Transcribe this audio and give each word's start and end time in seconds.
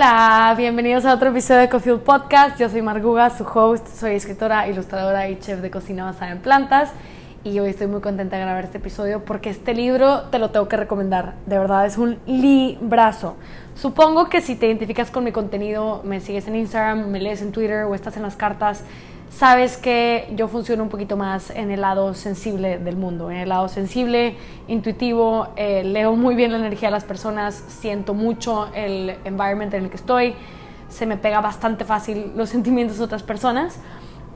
Hola, 0.00 0.54
bienvenidos 0.56 1.04
a 1.06 1.12
otro 1.12 1.30
episodio 1.30 1.62
de 1.62 1.68
Coffee 1.68 1.96
Podcast. 1.96 2.56
Yo 2.60 2.68
soy 2.68 2.82
Marguga, 2.82 3.30
su 3.30 3.42
host, 3.42 3.84
soy 3.88 4.14
escritora, 4.14 4.68
ilustradora 4.68 5.28
y 5.28 5.40
chef 5.40 5.60
de 5.60 5.72
cocina 5.72 6.04
basada 6.04 6.30
en 6.30 6.38
plantas. 6.38 6.92
Y 7.42 7.58
hoy 7.58 7.70
estoy 7.70 7.88
muy 7.88 8.00
contenta 8.00 8.36
de 8.36 8.42
grabar 8.42 8.62
este 8.62 8.78
episodio 8.78 9.24
porque 9.24 9.50
este 9.50 9.74
libro 9.74 10.28
te 10.30 10.38
lo 10.38 10.50
tengo 10.50 10.68
que 10.68 10.76
recomendar. 10.76 11.34
De 11.46 11.58
verdad, 11.58 11.84
es 11.84 11.98
un 11.98 12.16
librazo. 12.26 13.34
Supongo 13.74 14.28
que 14.28 14.40
si 14.40 14.54
te 14.54 14.68
identificas 14.68 15.10
con 15.10 15.24
mi 15.24 15.32
contenido, 15.32 16.00
me 16.04 16.20
sigues 16.20 16.46
en 16.46 16.54
Instagram, 16.54 17.08
me 17.08 17.18
lees 17.18 17.42
en 17.42 17.50
Twitter 17.50 17.82
o 17.82 17.96
estás 17.96 18.16
en 18.16 18.22
las 18.22 18.36
cartas, 18.36 18.84
sabes 19.30 19.76
que 19.76 20.32
yo 20.34 20.48
funciono 20.48 20.82
un 20.82 20.88
poquito 20.88 21.16
más 21.16 21.50
en 21.50 21.70
el 21.70 21.80
lado 21.80 22.14
sensible 22.14 22.78
del 22.78 22.96
mundo, 22.96 23.30
en 23.30 23.38
el 23.38 23.48
lado 23.48 23.68
sensible, 23.68 24.36
intuitivo, 24.66 25.48
eh, 25.56 25.84
leo 25.84 26.16
muy 26.16 26.34
bien 26.34 26.52
la 26.52 26.58
energía 26.58 26.88
de 26.88 26.92
las 26.92 27.04
personas, 27.04 27.54
siento 27.68 28.14
mucho 28.14 28.68
el 28.74 29.16
environment 29.24 29.72
en 29.74 29.84
el 29.84 29.90
que 29.90 29.96
estoy, 29.96 30.34
se 30.88 31.06
me 31.06 31.16
pega 31.16 31.40
bastante 31.40 31.84
fácil 31.84 32.32
los 32.36 32.48
sentimientos 32.48 32.98
de 32.98 33.04
otras 33.04 33.22
personas 33.22 33.78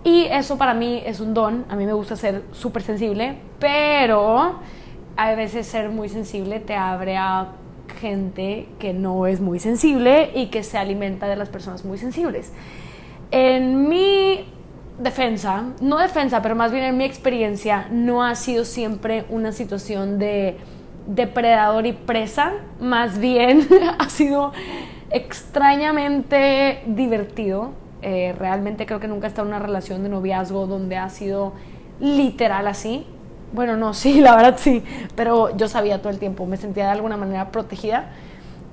y 0.04 0.24
eso 0.24 0.58
para 0.58 0.74
mí 0.74 1.02
es 1.04 1.20
un 1.20 1.32
don, 1.32 1.64
a 1.68 1.76
mí 1.76 1.86
me 1.86 1.92
gusta 1.92 2.16
ser 2.16 2.42
súper 2.52 2.82
sensible, 2.82 3.36
pero 3.58 4.60
a 5.16 5.34
veces 5.34 5.66
ser 5.66 5.90
muy 5.90 6.08
sensible 6.08 6.60
te 6.60 6.74
abre 6.74 7.16
a 7.16 7.52
gente 8.00 8.68
que 8.78 8.92
no 8.92 9.26
es 9.26 9.40
muy 9.40 9.60
sensible 9.60 10.30
y 10.34 10.46
que 10.46 10.62
se 10.62 10.78
alimenta 10.78 11.28
de 11.28 11.36
las 11.36 11.48
personas 11.48 11.84
muy 11.84 11.98
sensibles. 11.98 12.52
En 13.30 13.88
mi 13.88 14.44
defensa, 15.02 15.64
no 15.80 15.98
defensa, 15.98 16.42
pero 16.42 16.54
más 16.54 16.72
bien 16.72 16.84
en 16.84 16.96
mi 16.96 17.04
experiencia, 17.04 17.86
no 17.90 18.24
ha 18.24 18.34
sido 18.34 18.64
siempre 18.64 19.24
una 19.28 19.52
situación 19.52 20.18
de 20.18 20.56
depredador 21.06 21.86
y 21.86 21.92
presa, 21.92 22.52
más 22.80 23.18
bien 23.18 23.66
ha 23.98 24.08
sido 24.08 24.52
extrañamente 25.10 26.82
divertido. 26.86 27.70
Eh, 28.02 28.34
realmente 28.36 28.86
creo 28.86 28.98
que 28.98 29.08
nunca 29.08 29.26
he 29.26 29.28
estado 29.28 29.46
en 29.46 29.54
una 29.54 29.64
relación 29.64 30.02
de 30.02 30.08
noviazgo 30.08 30.66
donde 30.66 30.96
ha 30.96 31.08
sido 31.08 31.52
literal 32.00 32.66
así. 32.66 33.06
Bueno, 33.52 33.76
no, 33.76 33.94
sí, 33.94 34.20
la 34.20 34.36
verdad 34.36 34.56
sí, 34.58 34.82
pero 35.14 35.56
yo 35.56 35.68
sabía 35.68 35.98
todo 35.98 36.10
el 36.10 36.18
tiempo, 36.18 36.46
me 36.46 36.56
sentía 36.56 36.84
de 36.86 36.92
alguna 36.92 37.16
manera 37.16 37.50
protegida. 37.50 38.10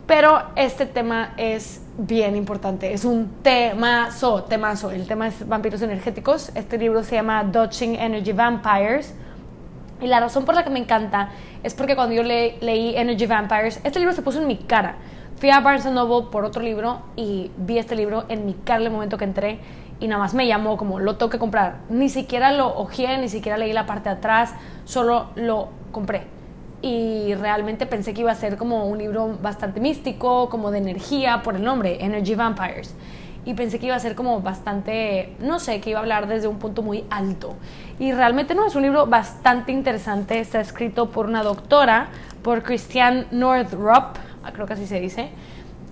Pero 0.10 0.42
este 0.56 0.88
tema 0.88 1.36
es 1.38 1.84
bien 1.96 2.36
importante. 2.36 2.92
Es 2.92 3.06
un 3.06 3.30
temazo, 3.44 4.42
temazo. 4.46 4.90
El 4.90 5.06
tema 5.06 5.28
es 5.28 5.48
vampiros 5.48 5.84
energéticos. 5.84 6.50
Este 6.56 6.80
libro 6.80 7.04
se 7.04 7.14
llama 7.14 7.44
Dodging 7.44 7.94
Energy 7.94 8.32
Vampires. 8.32 9.14
Y 10.02 10.08
la 10.08 10.20
razón 10.20 10.46
por 10.46 10.56
la 10.56 10.64
que 10.64 10.72
me 10.72 10.80
encanta 10.80 11.30
es 11.62 11.76
porque 11.76 11.96
cuando 11.96 12.16
yo 12.16 12.24
leí 12.24 12.96
Energy 12.96 13.28
Vampires, 13.28 13.82
este 13.84 14.00
libro 14.00 14.16
se 14.16 14.24
puso 14.24 14.42
en 14.42 14.48
mi 14.48 14.58
cara. 14.58 14.96
Fui 15.38 15.52
a 15.52 15.60
Barnes 15.60 15.86
Noble 15.86 16.30
por 16.32 16.44
otro 16.44 16.64
libro 16.64 17.02
y 17.16 17.52
vi 17.58 17.78
este 17.78 17.96
libro 17.96 18.26
en 18.30 18.48
mi 18.48 18.56
cara 18.56 18.84
el 18.84 18.90
momento 18.90 19.16
que 19.16 19.26
entré 19.26 19.60
y 20.00 20.08
nada 20.08 20.24
más 20.24 20.34
me 20.34 20.48
llamó 20.48 20.76
como 20.76 21.00
lo 21.00 21.18
tengo 21.18 21.30
que 21.30 21.38
comprar. 21.38 21.82
Ni 21.90 22.10
siquiera 22.10 22.52
lo 22.52 22.76
ojeé, 22.80 23.20
ni 23.20 23.30
siquiera 23.30 23.60
leí 23.60 23.74
la 23.74 23.86
parte 23.86 24.10
de 24.10 24.16
atrás, 24.16 24.56
solo 24.86 25.28
lo 25.36 25.70
compré 25.92 26.39
y 26.82 27.34
realmente 27.36 27.86
pensé 27.86 28.14
que 28.14 28.22
iba 28.22 28.32
a 28.32 28.36
ser 28.36 28.58
como 28.58 28.86
un 28.86 28.98
libro 28.98 29.38
bastante 29.42 29.80
místico, 29.80 30.50
como 30.50 30.72
de 30.72 30.78
energía, 30.78 31.42
por 31.44 31.56
el 31.56 31.64
nombre, 31.64 32.04
Energy 32.04 32.36
Vampires. 32.36 32.96
Y 33.46 33.54
pensé 33.54 33.80
que 33.80 33.88
iba 33.88 33.96
a 33.96 34.00
ser 34.00 34.16
como 34.16 34.42
bastante, 34.42 35.36
no 35.40 35.60
sé, 35.60 35.82
que 35.82 35.90
iba 35.90 36.00
a 36.00 36.02
hablar 36.02 36.28
desde 36.28 36.48
un 36.48 36.60
punto 36.60 36.82
muy 36.82 37.06
alto. 37.10 37.56
Y 38.00 38.12
realmente 38.12 38.56
no, 38.56 38.66
es 38.66 38.76
un 38.76 38.84
libro 38.84 39.08
bastante 39.08 39.72
interesante, 39.72 40.40
está 40.40 40.62
escrito 40.62 41.10
por 41.10 41.26
una 41.26 41.44
doctora, 41.44 42.10
por 42.44 42.64
Christian 42.64 43.28
Northrop, 43.32 44.18
creo 44.54 44.66
que 44.66 44.74
así 44.74 44.88
se 44.88 45.00
dice, 45.00 45.30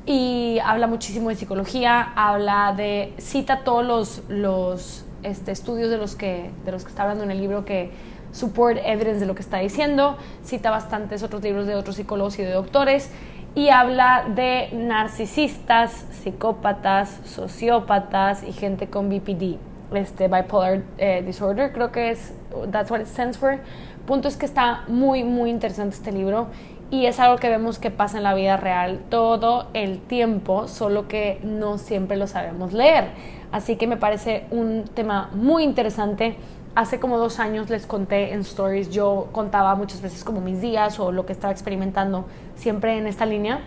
y 0.06 0.60
habla 0.64 0.88
muchísimo 0.88 1.30
de 1.30 1.36
psicología, 1.36 2.14
habla 2.16 2.74
de, 2.76 3.14
cita 3.18 3.64
todos 3.66 3.86
los, 3.86 4.24
los 4.30 5.06
este, 5.24 5.52
estudios 5.52 5.90
de 5.90 5.98
los, 5.98 6.16
que, 6.16 6.50
de 6.64 6.72
los 6.72 6.84
que 6.84 6.90
está 6.90 7.04
hablando 7.04 7.26
en 7.26 7.32
el 7.32 7.40
libro 7.40 7.66
que 7.66 7.92
support 8.32 8.78
evidence 8.84 9.20
de 9.20 9.26
lo 9.26 9.36
que 9.36 9.42
está 9.42 9.58
diciendo, 9.58 10.18
cita 10.44 10.72
bastantes 10.72 11.24
otros 11.24 11.42
libros 11.42 11.68
de 11.68 11.76
otros 11.76 11.96
psicólogos 11.96 12.38
y 12.40 12.44
de 12.44 12.52
doctores 12.52 13.12
y 13.56 13.70
habla 13.70 14.26
de 14.36 14.70
narcisistas, 14.74 16.06
psicópatas, 16.12 17.20
sociópatas 17.26 18.44
y 18.44 18.52
gente 18.52 18.88
con 18.88 19.10
BPD, 19.10 19.58
este 19.94 20.28
bipolar 20.28 20.84
eh, 20.98 21.24
disorder, 21.26 21.72
creo 21.72 21.92
que 21.92 22.12
es 22.12 22.34
that's 22.72 22.92
what 22.92 23.00
it 23.00 23.08
stands 23.08 23.38
for. 23.38 23.60
Punto 24.06 24.28
es 24.28 24.38
que 24.38 24.46
está 24.46 24.84
muy 24.88 25.24
muy 25.24 25.50
interesante 25.50 25.96
este 25.96 26.12
libro 26.12 26.48
y 26.90 27.06
es 27.06 27.20
algo 27.20 27.38
que 27.38 27.50
vemos 27.50 27.80
que 27.80 27.92
pasa 27.92 28.18
en 28.18 28.24
la 28.24 28.34
vida 28.34 28.58
real 28.58 29.00
todo 29.10 29.68
el 29.74 30.00
tiempo, 30.00 30.68
solo 30.68 31.08
que 31.08 31.40
no 31.44 31.78
siempre 31.78 32.16
lo 32.16 32.28
sabemos 32.28 32.74
leer. 32.74 33.10
Así 33.52 33.76
que 33.76 33.88
me 33.88 33.98
parece 33.98 34.46
un 34.52 34.84
tema 34.94 35.30
muy 35.34 35.64
interesante 35.64 36.38
hace 36.78 37.00
como 37.00 37.18
dos 37.18 37.40
años 37.40 37.72
les 37.72 37.88
conté 37.88 38.34
en 38.34 38.42
stories, 38.42 38.92
yo 38.92 39.30
contaba 39.32 39.74
muchas 39.74 40.00
veces 40.00 40.24
como 40.24 40.42
mis 40.42 40.62
días 40.62 41.00
o 41.00 41.12
lo 41.12 41.26
que 41.26 41.34
estaba 41.34 41.52
experimentando 41.52 42.28
siempre 42.56 43.00
en 43.00 43.08
esta 43.08 43.26
línea. 43.26 43.62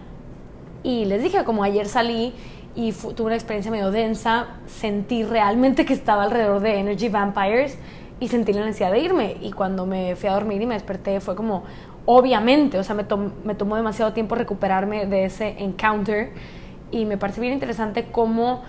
Y 0.85 1.07
les 1.07 1.21
dije, 1.21 1.43
como 1.43 1.65
ayer 1.65 1.89
salí 1.89 2.33
y 2.77 2.93
tuve 2.93 3.27
una 3.27 3.35
experiencia 3.35 3.73
medio 3.73 3.91
densa, 3.91 4.47
sentí 4.69 5.25
realmente 5.25 5.85
que 5.85 5.93
estaba 5.93 6.23
alrededor 6.23 6.61
de 6.61 6.79
Energy 6.79 7.09
Vampires 7.09 7.77
y 8.21 8.29
sentí 8.29 8.53
la 8.53 8.65
necesidad 8.65 8.93
de 8.93 9.01
irme. 9.01 9.39
Y 9.41 9.51
cuando 9.51 9.87
me 9.87 10.15
fui 10.15 10.29
a 10.29 10.35
dormir 10.35 10.63
y 10.63 10.67
me 10.67 10.75
desperté 10.75 11.19
fue 11.19 11.35
como, 11.35 11.65
obviamente, 12.07 12.79
o 12.79 12.85
sea, 12.85 12.95
me, 12.95 13.03
tomó 13.03 13.75
demasiado 13.75 14.13
tiempo 14.13 14.37
recuperarme 14.37 15.07
de 15.07 15.25
ese 15.25 15.57
encounter 15.59 16.33
y 16.93 17.07
me 17.07 17.19
parece 17.19 17.41
bien 17.41 17.55
interesante 17.55 18.07
cómo 18.13 18.63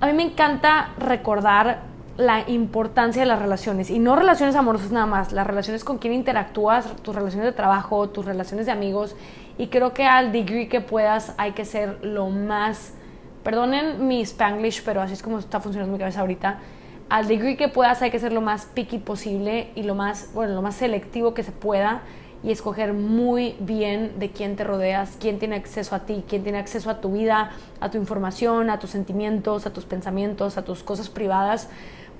a 0.00 0.08
mí 0.08 0.14
me 0.14 0.24
encanta 0.24 0.94
recordar 0.98 1.93
la 2.16 2.48
importancia 2.48 3.22
de 3.22 3.26
las 3.26 3.40
relaciones 3.40 3.90
y 3.90 3.98
no 3.98 4.14
relaciones 4.14 4.54
amorosas 4.54 4.92
nada 4.92 5.06
más, 5.06 5.32
las 5.32 5.46
relaciones 5.46 5.82
con 5.82 5.98
quien 5.98 6.12
interactúas, 6.12 6.94
tus 7.02 7.14
relaciones 7.14 7.46
de 7.46 7.52
trabajo, 7.52 8.08
tus 8.08 8.24
relaciones 8.24 8.66
de 8.66 8.72
amigos 8.72 9.16
y 9.58 9.66
creo 9.66 9.94
que 9.94 10.04
al 10.04 10.30
degree 10.30 10.68
que 10.68 10.80
puedas 10.80 11.34
hay 11.38 11.52
que 11.52 11.64
ser 11.64 11.98
lo 12.04 12.28
más, 12.30 12.94
perdonen 13.42 14.06
mi 14.06 14.20
spanglish, 14.22 14.82
pero 14.84 15.02
así 15.02 15.14
es 15.14 15.22
como 15.22 15.38
está 15.38 15.60
funcionando 15.60 15.92
mi 15.92 15.98
cabeza 15.98 16.20
ahorita, 16.20 16.60
al 17.08 17.26
degree 17.26 17.56
que 17.56 17.68
puedas 17.68 18.00
hay 18.02 18.10
que 18.10 18.18
ser 18.20 18.32
lo 18.32 18.40
más 18.40 18.66
picky 18.66 18.98
posible 18.98 19.70
y 19.74 19.82
lo 19.82 19.94
más, 19.96 20.30
bueno, 20.34 20.54
lo 20.54 20.62
más 20.62 20.76
selectivo 20.76 21.34
que 21.34 21.42
se 21.42 21.52
pueda 21.52 22.02
y 22.44 22.52
escoger 22.52 22.92
muy 22.92 23.56
bien 23.58 24.18
de 24.18 24.30
quién 24.30 24.54
te 24.54 24.64
rodeas, 24.64 25.16
quién 25.18 25.38
tiene 25.38 25.56
acceso 25.56 25.96
a 25.96 26.00
ti, 26.00 26.24
quién 26.28 26.42
tiene 26.42 26.58
acceso 26.58 26.90
a 26.90 27.00
tu 27.00 27.12
vida, 27.12 27.50
a 27.80 27.90
tu 27.90 27.98
información, 27.98 28.68
a 28.70 28.78
tus 28.78 28.90
sentimientos, 28.90 29.66
a 29.66 29.72
tus 29.72 29.84
pensamientos, 29.86 30.58
a 30.58 30.62
tus 30.62 30.82
cosas 30.82 31.08
privadas 31.08 31.70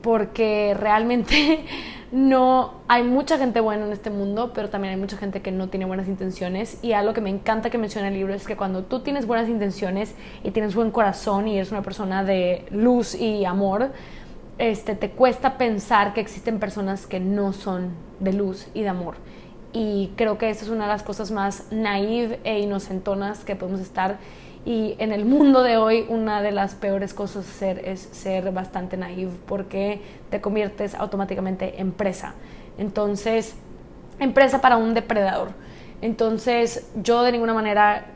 porque 0.04 0.76
realmente 0.78 1.64
no 2.12 2.74
hay 2.88 3.02
mucha 3.02 3.38
gente 3.38 3.60
buena 3.60 3.86
en 3.86 3.92
este 3.92 4.10
mundo, 4.10 4.52
pero 4.54 4.68
también 4.68 4.92
hay 4.92 5.00
mucha 5.00 5.16
gente 5.16 5.40
que 5.40 5.50
no 5.50 5.70
tiene 5.70 5.86
buenas 5.86 6.08
intenciones 6.08 6.78
y 6.82 6.92
algo 6.92 7.14
que 7.14 7.22
me 7.22 7.30
encanta 7.30 7.70
que 7.70 7.78
menciona 7.78 8.08
el 8.08 8.14
libro 8.14 8.34
es 8.34 8.46
que 8.46 8.54
cuando 8.54 8.84
tú 8.84 9.00
tienes 9.00 9.26
buenas 9.26 9.48
intenciones 9.48 10.14
y 10.44 10.50
tienes 10.50 10.74
buen 10.74 10.90
corazón 10.90 11.48
y 11.48 11.56
eres 11.56 11.72
una 11.72 11.80
persona 11.80 12.22
de 12.22 12.66
luz 12.70 13.14
y 13.14 13.46
amor, 13.46 13.92
este 14.58 14.94
te 14.94 15.10
cuesta 15.10 15.56
pensar 15.56 16.12
que 16.12 16.20
existen 16.20 16.60
personas 16.60 17.06
que 17.06 17.18
no 17.18 17.54
son 17.54 17.94
de 18.20 18.34
luz 18.34 18.68
y 18.74 18.82
de 18.82 18.90
amor. 18.90 19.16
Y 19.72 20.12
creo 20.16 20.36
que 20.36 20.50
esa 20.50 20.66
es 20.66 20.70
una 20.70 20.84
de 20.84 20.90
las 20.90 21.02
cosas 21.02 21.30
más 21.30 21.72
naive 21.72 22.40
e 22.44 22.60
inocentonas 22.60 23.42
que 23.42 23.56
podemos 23.56 23.80
estar 23.80 24.18
y 24.64 24.96
en 24.98 25.12
el 25.12 25.24
mundo 25.26 25.62
de 25.62 25.76
hoy 25.76 26.06
una 26.08 26.40
de 26.40 26.52
las 26.52 26.74
peores 26.74 27.12
cosas 27.12 27.44
ser 27.44 27.86
es 27.86 28.00
ser 28.00 28.50
bastante 28.50 28.96
naive 28.96 29.32
porque 29.46 30.00
te 30.30 30.40
conviertes 30.40 30.94
automáticamente 30.94 31.80
en 31.80 31.92
presa. 31.92 32.34
Entonces, 32.78 33.54
empresa 34.18 34.60
para 34.60 34.76
un 34.76 34.94
depredador. 34.94 35.50
Entonces, 36.00 36.90
yo 37.02 37.22
de 37.22 37.32
ninguna 37.32 37.54
manera 37.54 38.06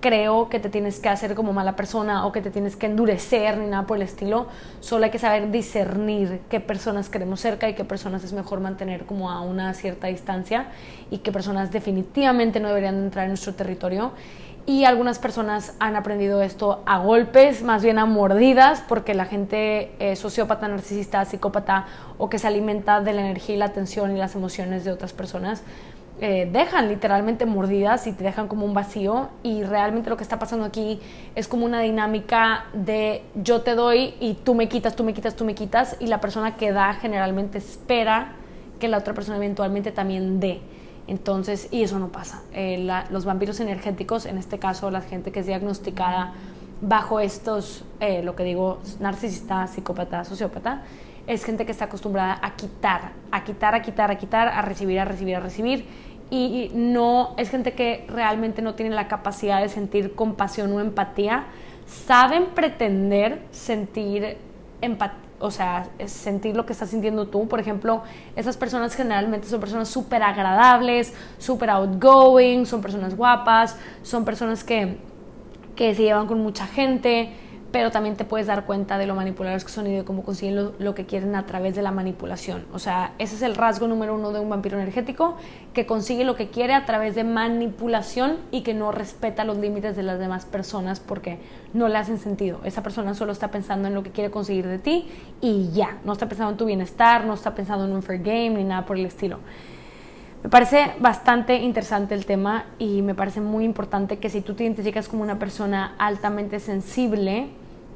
creo 0.00 0.48
que 0.48 0.60
te 0.60 0.68
tienes 0.68 1.00
que 1.00 1.08
hacer 1.08 1.34
como 1.34 1.52
mala 1.52 1.74
persona 1.74 2.26
o 2.26 2.32
que 2.32 2.40
te 2.40 2.50
tienes 2.50 2.76
que 2.76 2.86
endurecer 2.86 3.58
ni 3.58 3.66
nada 3.66 3.86
por 3.86 3.96
el 3.96 4.02
estilo. 4.02 4.46
Solo 4.80 5.04
hay 5.04 5.10
que 5.10 5.18
saber 5.18 5.50
discernir 5.50 6.42
qué 6.48 6.60
personas 6.60 7.08
queremos 7.08 7.40
cerca 7.40 7.68
y 7.68 7.74
qué 7.74 7.84
personas 7.84 8.22
es 8.22 8.32
mejor 8.32 8.60
mantener 8.60 9.04
como 9.06 9.30
a 9.30 9.40
una 9.40 9.74
cierta 9.74 10.06
distancia 10.06 10.68
y 11.10 11.18
qué 11.18 11.32
personas 11.32 11.72
definitivamente 11.72 12.60
no 12.60 12.68
deberían 12.68 12.96
entrar 12.96 13.24
en 13.24 13.30
nuestro 13.30 13.54
territorio 13.54 14.12
y 14.66 14.84
algunas 14.84 15.20
personas 15.20 15.74
han 15.78 15.94
aprendido 15.94 16.42
esto 16.42 16.82
a 16.86 16.98
golpes, 16.98 17.62
más 17.62 17.84
bien 17.84 17.98
a 17.98 18.04
mordidas, 18.04 18.82
porque 18.88 19.14
la 19.14 19.24
gente 19.24 19.92
eh, 20.00 20.16
sociópata, 20.16 20.66
narcisista, 20.66 21.24
psicópata 21.24 21.86
o 22.18 22.28
que 22.28 22.40
se 22.40 22.48
alimenta 22.48 23.00
de 23.00 23.12
la 23.12 23.20
energía 23.22 23.54
y 23.54 23.58
la 23.58 23.66
atención 23.66 24.14
y 24.14 24.18
las 24.18 24.34
emociones 24.34 24.84
de 24.84 24.90
otras 24.90 25.12
personas, 25.12 25.62
eh, 26.18 26.48
dejan 26.50 26.88
literalmente 26.88 27.44
mordidas 27.44 28.06
y 28.06 28.12
te 28.12 28.24
dejan 28.24 28.48
como 28.48 28.64
un 28.64 28.72
vacío 28.72 29.28
y 29.42 29.62
realmente 29.62 30.08
lo 30.08 30.16
que 30.16 30.22
está 30.22 30.38
pasando 30.38 30.64
aquí 30.64 30.98
es 31.34 31.46
como 31.46 31.66
una 31.66 31.80
dinámica 31.80 32.64
de 32.72 33.22
yo 33.34 33.60
te 33.60 33.74
doy 33.74 34.14
y 34.18 34.34
tú 34.34 34.54
me 34.54 34.66
quitas, 34.66 34.96
tú 34.96 35.04
me 35.04 35.12
quitas, 35.12 35.36
tú 35.36 35.44
me 35.44 35.54
quitas 35.54 35.94
y 36.00 36.06
la 36.06 36.20
persona 36.22 36.56
que 36.56 36.72
da 36.72 36.94
generalmente 36.94 37.58
espera 37.58 38.32
que 38.80 38.88
la 38.88 38.96
otra 38.98 39.12
persona 39.12 39.36
eventualmente 39.36 39.92
también 39.92 40.40
dé. 40.40 40.60
Entonces, 41.08 41.68
y 41.70 41.82
eso 41.82 41.98
no 41.98 42.08
pasa. 42.08 42.42
Eh, 42.52 42.88
los 43.10 43.24
vampiros 43.24 43.60
energéticos, 43.60 44.26
en 44.26 44.38
este 44.38 44.58
caso 44.58 44.90
la 44.90 45.00
gente 45.00 45.30
que 45.30 45.40
es 45.40 45.46
diagnosticada 45.46 46.34
bajo 46.80 47.20
estos, 47.20 47.84
eh, 48.00 48.22
lo 48.22 48.34
que 48.34 48.44
digo, 48.44 48.80
narcisista, 49.00 49.66
psicópata, 49.66 50.24
sociópata, 50.24 50.82
es 51.26 51.44
gente 51.44 51.64
que 51.64 51.72
está 51.72 51.86
acostumbrada 51.86 52.38
a 52.42 52.54
quitar, 52.54 53.12
a 53.30 53.44
quitar, 53.44 53.74
a 53.74 53.82
quitar, 53.82 54.10
a 54.10 54.18
quitar, 54.18 54.48
a 54.48 54.62
recibir, 54.62 55.00
a 55.00 55.04
recibir, 55.04 55.36
a 55.36 55.40
recibir. 55.40 55.86
Y 56.28 56.72
no 56.74 57.34
es 57.36 57.50
gente 57.50 57.72
que 57.72 58.04
realmente 58.08 58.60
no 58.60 58.74
tiene 58.74 58.94
la 58.94 59.06
capacidad 59.06 59.60
de 59.60 59.68
sentir 59.68 60.14
compasión 60.14 60.72
o 60.72 60.80
empatía. 60.80 61.46
Saben 61.86 62.46
pretender 62.46 63.42
sentir 63.52 64.36
empatía 64.80 65.25
o 65.38 65.50
sea, 65.50 65.88
sentir 66.06 66.56
lo 66.56 66.64
que 66.66 66.72
estás 66.72 66.90
sintiendo 66.90 67.26
tú. 67.26 67.48
Por 67.48 67.60
ejemplo, 67.60 68.02
esas 68.36 68.56
personas 68.56 68.94
generalmente 68.94 69.48
son 69.48 69.60
personas 69.60 69.88
súper 69.88 70.22
agradables, 70.22 71.12
súper 71.38 71.70
outgoing, 71.70 72.66
son 72.66 72.80
personas 72.80 73.16
guapas, 73.16 73.76
son 74.02 74.24
personas 74.24 74.64
que, 74.64 74.98
que 75.74 75.94
se 75.94 76.02
llevan 76.02 76.26
con 76.26 76.40
mucha 76.40 76.66
gente, 76.66 77.32
pero 77.72 77.90
también 77.90 78.16
te 78.16 78.24
puedes 78.24 78.46
dar 78.46 78.64
cuenta 78.64 78.98
de 78.98 79.06
lo 79.06 79.14
manipuladores 79.14 79.64
que 79.64 79.70
son 79.70 79.86
y 79.86 79.94
de 79.96 80.04
cómo 80.04 80.22
consiguen 80.22 80.72
lo, 80.78 80.94
que 80.94 81.06
quieren 81.06 81.34
a 81.34 81.46
través 81.46 81.74
de 81.74 81.82
la 81.82 81.90
manipulación. 81.90 82.64
O 82.72 82.78
sea, 82.78 83.12
ese 83.18 83.36
es 83.36 83.42
el 83.42 83.54
rasgo 83.54 83.86
número 83.88 84.14
uno 84.14 84.32
de 84.32 84.40
un 84.40 84.48
vampiro 84.48 84.78
energético, 84.78 85.36
que 85.74 85.86
consigue 85.86 86.24
lo 86.24 86.36
que 86.36 86.48
quiere 86.48 86.74
a 86.74 86.86
través 86.86 87.14
de 87.14 87.24
manipulación 87.24 88.38
y 88.50 88.62
que 88.62 88.74
no 88.74 88.92
respeta 88.92 89.44
los 89.44 89.58
límites 89.58 89.96
de 89.96 90.02
las 90.02 90.18
demás 90.18 90.44
personas 90.44 91.00
porque 91.00 91.38
no 91.74 91.88
le 91.88 91.98
hacen 91.98 92.18
sentido. 92.18 92.60
Esa 92.64 92.82
persona 92.82 93.14
solo 93.14 93.32
está 93.32 93.50
pensando 93.50 93.88
en 93.88 93.94
lo 93.94 94.02
que 94.02 94.10
quiere 94.10 94.30
conseguir 94.30 94.66
de 94.66 94.78
ti 94.78 95.08
y 95.40 95.70
ya, 95.72 95.98
no 96.04 96.12
está 96.12 96.28
pensando 96.28 96.52
en 96.52 96.56
tu 96.58 96.66
bienestar, 96.66 97.24
no 97.24 97.34
está 97.34 97.54
pensando 97.54 97.84
en 97.84 97.92
un 97.92 98.02
fair 98.02 98.22
game 98.22 98.50
ni 98.50 98.64
nada 98.64 98.86
por 98.86 98.96
el 98.96 99.06
estilo. 99.06 99.38
Me 100.46 100.50
parece 100.50 100.92
bastante 101.00 101.56
interesante 101.56 102.14
el 102.14 102.24
tema 102.24 102.66
y 102.78 103.02
me 103.02 103.16
parece 103.16 103.40
muy 103.40 103.64
importante 103.64 104.18
que 104.18 104.30
si 104.30 104.42
tú 104.42 104.54
te 104.54 104.62
identificas 104.62 105.08
como 105.08 105.24
una 105.24 105.40
persona 105.40 105.96
altamente 105.98 106.60
sensible, 106.60 107.48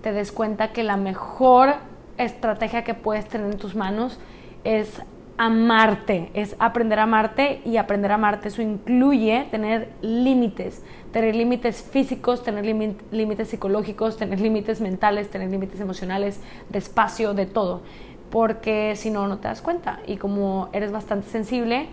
te 0.02 0.10
des 0.10 0.32
cuenta 0.32 0.72
que 0.72 0.82
la 0.82 0.96
mejor 0.96 1.74
estrategia 2.18 2.82
que 2.82 2.94
puedes 2.94 3.28
tener 3.28 3.52
en 3.52 3.56
tus 3.56 3.76
manos 3.76 4.18
es 4.64 5.00
amarte, 5.38 6.32
es 6.34 6.56
aprender 6.58 6.98
a 6.98 7.04
amarte 7.04 7.60
y 7.64 7.76
aprender 7.76 8.10
a 8.10 8.16
amarte. 8.16 8.48
Eso 8.48 8.62
incluye 8.62 9.46
tener 9.52 9.92
límites, 10.02 10.82
tener 11.12 11.36
límites 11.36 11.80
físicos, 11.80 12.42
tener 12.42 12.64
límites 13.12 13.46
psicológicos, 13.46 14.16
tener 14.16 14.40
límites 14.40 14.80
mentales, 14.80 15.30
tener 15.30 15.52
límites 15.52 15.78
emocionales, 15.78 16.40
de 16.68 16.78
espacio, 16.80 17.32
de 17.32 17.46
todo. 17.46 17.82
Porque 18.28 18.96
si 18.96 19.10
no, 19.10 19.28
no 19.28 19.38
te 19.38 19.46
das 19.46 19.62
cuenta. 19.62 20.00
Y 20.04 20.16
como 20.16 20.68
eres 20.72 20.90
bastante 20.90 21.28
sensible, 21.28 21.86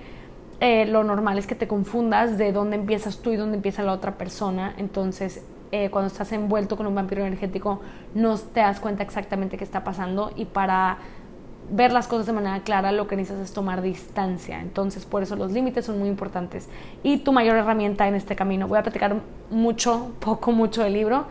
eh, 0.60 0.86
lo 0.86 1.04
normal 1.04 1.38
es 1.38 1.46
que 1.46 1.56
te 1.56 1.68
confundas 1.68 2.38
de 2.38 2.52
dónde 2.52 2.78
empiezas 2.78 3.20
tú 3.20 3.32
y 3.32 3.36
dónde 3.36 3.58
empieza 3.58 3.84
la 3.84 3.94
otra 3.94 4.18
persona. 4.18 4.74
Entonces 4.78 5.44
eh, 5.72 5.90
cuando 5.90 6.08
estás 6.08 6.32
envuelto 6.32 6.78
con 6.78 6.88
un 6.88 6.96
vampiro 6.96 7.26
energético 7.26 7.82
no 8.16 8.38
te 8.38 8.62
das 8.62 8.80
cuenta 8.80 9.04
exactamente 9.04 9.58
qué 9.58 9.64
está 9.64 9.84
pasando 9.84 10.32
y 10.36 10.46
para 10.46 10.98
ver 11.70 11.92
las 11.92 12.08
cosas 12.08 12.26
de 12.26 12.32
manera 12.32 12.62
clara 12.62 12.94
lo 12.94 13.08
que 13.08 13.18
necesitas 13.18 13.50
es 13.50 13.54
tomar 13.54 13.82
distancia. 13.82 14.62
Entonces 14.62 15.06
por 15.06 15.22
eso 15.22 15.36
los 15.36 15.52
límites 15.52 15.86
son 15.86 16.00
muy 16.00 16.08
importantes. 16.08 16.70
Y 17.04 17.18
tu 17.18 17.34
mayor 17.34 17.58
herramienta 17.58 18.08
en 18.08 18.16
este 18.16 18.36
camino, 18.36 18.68
voy 18.68 18.80
a 18.80 18.84
platicar 18.84 19.16
mucho, 19.52 20.14
poco, 20.20 20.52
mucho 20.52 20.84
del 20.84 20.94
libro, 20.94 21.26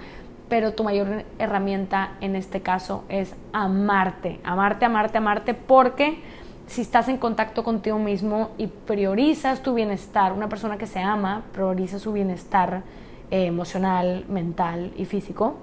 pero 0.48 0.74
tu 0.74 0.84
mayor 0.84 1.24
herramienta 1.40 2.12
en 2.20 2.36
este 2.36 2.60
caso 2.60 3.02
es 3.08 3.34
amarte, 3.52 4.38
amarte, 4.44 4.84
amarte, 4.84 5.18
amarte, 5.18 5.54
porque 5.54 6.20
si 6.66 6.80
estás 6.82 7.08
en 7.08 7.18
contacto 7.18 7.62
contigo 7.62 7.98
mismo 7.98 8.50
y 8.58 8.66
priorizas 8.66 9.62
tu 9.62 9.74
bienestar, 9.74 10.32
una 10.32 10.48
persona 10.48 10.76
que 10.76 10.86
se 10.86 10.98
ama 10.98 11.42
prioriza 11.52 11.98
su 11.98 12.12
bienestar, 12.12 12.82
eh, 13.30 13.46
emocional, 13.46 14.24
mental 14.28 14.92
y 14.96 15.04
físico. 15.04 15.56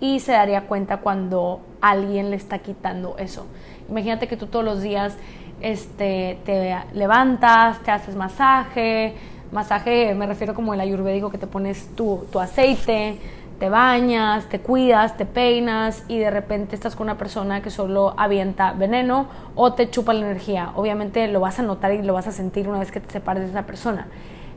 Y 0.00 0.20
se 0.20 0.32
daría 0.32 0.66
cuenta 0.66 0.98
cuando 0.98 1.60
alguien 1.80 2.30
le 2.30 2.36
está 2.36 2.58
quitando 2.58 3.16
eso. 3.18 3.46
Imagínate 3.88 4.26
que 4.26 4.36
tú 4.36 4.46
todos 4.46 4.64
los 4.64 4.82
días 4.82 5.16
este, 5.60 6.38
te 6.44 6.76
levantas, 6.94 7.80
te 7.80 7.90
haces 7.90 8.16
masaje, 8.16 9.14
masaje 9.52 10.14
me 10.14 10.26
refiero 10.26 10.52
como 10.52 10.74
el 10.74 10.80
ayurvédico 10.80 11.30
que 11.30 11.38
te 11.38 11.46
pones 11.46 11.94
tu, 11.94 12.26
tu 12.32 12.40
aceite, 12.40 13.18
te 13.58 13.68
bañas, 13.68 14.46
te 14.48 14.60
cuidas, 14.60 15.16
te 15.16 15.26
peinas 15.26 16.04
y 16.08 16.18
de 16.18 16.30
repente 16.30 16.74
estás 16.74 16.96
con 16.96 17.06
una 17.06 17.18
persona 17.18 17.62
que 17.62 17.70
solo 17.70 18.14
avienta 18.16 18.72
veneno 18.72 19.26
o 19.54 19.74
te 19.74 19.90
chupa 19.90 20.12
la 20.12 20.20
energía. 20.20 20.72
Obviamente 20.74 21.28
lo 21.28 21.40
vas 21.40 21.58
a 21.58 21.62
notar 21.62 21.92
y 21.92 22.02
lo 22.02 22.14
vas 22.14 22.26
a 22.26 22.32
sentir 22.32 22.68
una 22.68 22.78
vez 22.78 22.90
que 22.90 23.00
te 23.00 23.10
separes 23.10 23.44
de 23.44 23.50
esa 23.50 23.64
persona. 23.64 24.08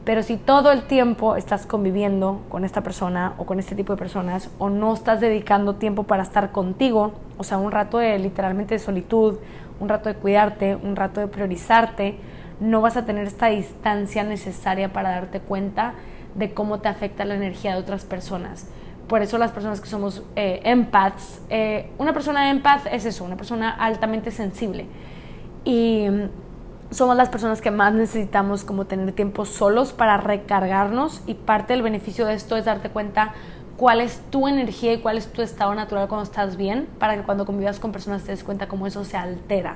Pero 0.03 0.23
si 0.23 0.37
todo 0.37 0.71
el 0.71 0.83
tiempo 0.83 1.35
estás 1.35 1.65
conviviendo 1.65 2.41
con 2.47 2.63
esta 2.63 2.81
persona 2.81 3.33
o 3.37 3.45
con 3.45 3.59
este 3.59 3.75
tipo 3.75 3.93
de 3.93 3.99
personas 3.99 4.49
o 4.57 4.69
no 4.69 4.93
estás 4.93 5.19
dedicando 5.19 5.75
tiempo 5.75 6.03
para 6.03 6.23
estar 6.23 6.51
contigo, 6.51 7.11
o 7.37 7.43
sea, 7.43 7.57
un 7.57 7.71
rato 7.71 7.97
de 7.97 8.17
literalmente 8.17 8.75
de 8.75 8.79
solitud, 8.79 9.37
un 9.79 9.89
rato 9.89 10.07
de 10.07 10.15
cuidarte, 10.15 10.75
un 10.75 10.95
rato 10.95 11.19
de 11.19 11.27
priorizarte, 11.27 12.17
no 12.59 12.81
vas 12.81 12.97
a 12.97 13.05
tener 13.05 13.27
esta 13.27 13.47
distancia 13.47 14.23
necesaria 14.23 14.93
para 14.93 15.09
darte 15.09 15.41
cuenta 15.41 15.93
de 16.35 16.53
cómo 16.53 16.79
te 16.79 16.87
afecta 16.87 17.25
la 17.25 17.35
energía 17.35 17.73
de 17.73 17.81
otras 17.81 18.05
personas. 18.05 18.67
Por 19.07 19.21
eso 19.21 19.37
las 19.37 19.51
personas 19.51 19.79
que 19.79 19.87
somos 19.87 20.23
eh, 20.35 20.61
empaths, 20.63 21.41
eh, 21.49 21.89
una 21.97 22.13
persona 22.13 22.49
empath 22.49 22.87
es 22.91 23.05
eso, 23.05 23.23
una 23.23 23.37
persona 23.37 23.69
altamente 23.69 24.31
sensible. 24.31 24.85
Y 25.63 26.07
somos 26.89 27.17
las 27.17 27.29
personas 27.29 27.61
que 27.61 27.71
más 27.71 27.93
necesitamos 27.93 28.63
como 28.63 28.85
tener 28.85 29.11
tiempo 29.13 29.45
solos 29.45 29.93
para 29.93 30.17
recargarnos 30.17 31.21
y 31.25 31.33
parte 31.33 31.73
del 31.73 31.81
beneficio 31.81 32.25
de 32.25 32.33
esto 32.33 32.55
es 32.55 32.65
darte 32.65 32.89
cuenta 32.89 33.33
cuál 33.75 34.01
es 34.01 34.21
tu 34.29 34.47
energía 34.47 34.93
y 34.93 34.99
cuál 34.99 35.17
es 35.17 35.31
tu 35.31 35.41
estado 35.41 35.75
natural 35.75 36.07
cuando 36.07 36.23
estás 36.23 36.57
bien 36.57 36.87
para 36.99 37.15
que 37.15 37.23
cuando 37.23 37.45
convivas 37.45 37.79
con 37.79 37.91
personas 37.91 38.23
te 38.23 38.31
des 38.31 38.43
cuenta 38.43 38.67
cómo 38.67 38.87
eso 38.87 39.03
se 39.03 39.17
altera. 39.17 39.75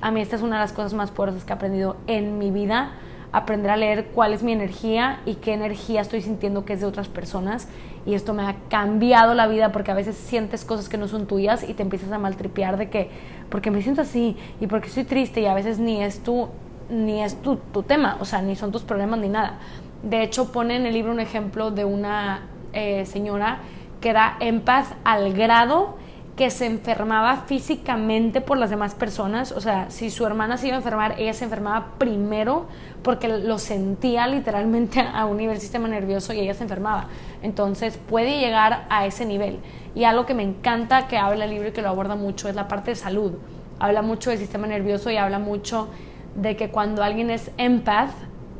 A 0.00 0.10
mí 0.10 0.20
esta 0.20 0.36
es 0.36 0.42
una 0.42 0.56
de 0.56 0.62
las 0.62 0.72
cosas 0.72 0.94
más 0.94 1.10
poderosas 1.10 1.44
que 1.44 1.52
he 1.52 1.56
aprendido 1.56 1.96
en 2.06 2.38
mi 2.38 2.50
vida 2.50 2.92
aprender 3.34 3.68
a 3.72 3.76
leer 3.76 4.06
cuál 4.14 4.32
es 4.32 4.44
mi 4.44 4.52
energía 4.52 5.20
y 5.26 5.34
qué 5.34 5.54
energía 5.54 6.00
estoy 6.00 6.22
sintiendo 6.22 6.64
que 6.64 6.74
es 6.74 6.80
de 6.80 6.86
otras 6.86 7.08
personas. 7.08 7.68
Y 8.06 8.14
esto 8.14 8.32
me 8.32 8.44
ha 8.44 8.54
cambiado 8.68 9.34
la 9.34 9.48
vida 9.48 9.72
porque 9.72 9.90
a 9.90 9.94
veces 9.94 10.14
sientes 10.16 10.64
cosas 10.64 10.88
que 10.88 10.96
no 10.96 11.08
son 11.08 11.26
tuyas 11.26 11.68
y 11.68 11.74
te 11.74 11.82
empiezas 11.82 12.12
a 12.12 12.18
maltripear 12.18 12.76
de 12.76 12.90
que, 12.90 13.10
porque 13.50 13.72
me 13.72 13.82
siento 13.82 14.02
así 14.02 14.36
y 14.60 14.68
porque 14.68 14.86
estoy 14.86 15.02
triste 15.02 15.40
y 15.40 15.46
a 15.46 15.54
veces 15.54 15.80
ni 15.80 16.00
es 16.00 16.22
tu, 16.22 16.48
ni 16.88 17.24
es 17.24 17.34
tu, 17.42 17.56
tu 17.56 17.82
tema, 17.82 18.18
o 18.20 18.24
sea, 18.24 18.40
ni 18.40 18.54
son 18.54 18.70
tus 18.70 18.82
problemas 18.82 19.18
ni 19.18 19.28
nada. 19.28 19.58
De 20.04 20.22
hecho, 20.22 20.52
pone 20.52 20.76
en 20.76 20.86
el 20.86 20.94
libro 20.94 21.10
un 21.10 21.18
ejemplo 21.18 21.72
de 21.72 21.84
una 21.84 22.42
eh, 22.72 23.04
señora 23.04 23.58
que 24.00 24.10
era 24.10 24.36
en 24.38 24.60
paz 24.60 24.94
al 25.02 25.32
grado 25.32 25.96
que 26.36 26.50
se 26.50 26.66
enfermaba 26.66 27.44
físicamente 27.46 28.40
por 28.40 28.58
las 28.58 28.70
demás 28.70 28.94
personas. 28.94 29.52
O 29.52 29.60
sea, 29.60 29.90
si 29.90 30.10
su 30.10 30.26
hermana 30.26 30.56
se 30.56 30.66
iba 30.66 30.76
a 30.76 30.78
enfermar, 30.78 31.14
ella 31.18 31.32
se 31.32 31.44
enfermaba 31.44 31.92
primero 31.98 32.66
porque 33.02 33.28
lo 33.28 33.58
sentía 33.58 34.26
literalmente 34.26 35.00
a 35.00 35.26
un 35.26 35.36
nivel 35.36 35.60
sistema 35.60 35.86
nervioso 35.86 36.32
y 36.32 36.40
ella 36.40 36.54
se 36.54 36.64
enfermaba. 36.64 37.06
Entonces 37.42 37.98
puede 37.98 38.40
llegar 38.40 38.86
a 38.90 39.06
ese 39.06 39.24
nivel. 39.26 39.60
Y 39.94 40.04
algo 40.04 40.26
que 40.26 40.34
me 40.34 40.42
encanta 40.42 41.06
que 41.06 41.18
habla 41.18 41.44
el 41.44 41.52
libro 41.52 41.68
y 41.68 41.72
que 41.72 41.82
lo 41.82 41.88
aborda 41.88 42.16
mucho 42.16 42.48
es 42.48 42.56
la 42.56 42.66
parte 42.66 42.90
de 42.90 42.96
salud. 42.96 43.34
Habla 43.78 44.02
mucho 44.02 44.30
del 44.30 44.38
sistema 44.40 44.66
nervioso 44.66 45.10
y 45.10 45.16
habla 45.16 45.38
mucho 45.38 45.88
de 46.34 46.56
que 46.56 46.70
cuando 46.70 47.04
alguien 47.04 47.30
es 47.30 47.52
empath, 47.58 48.10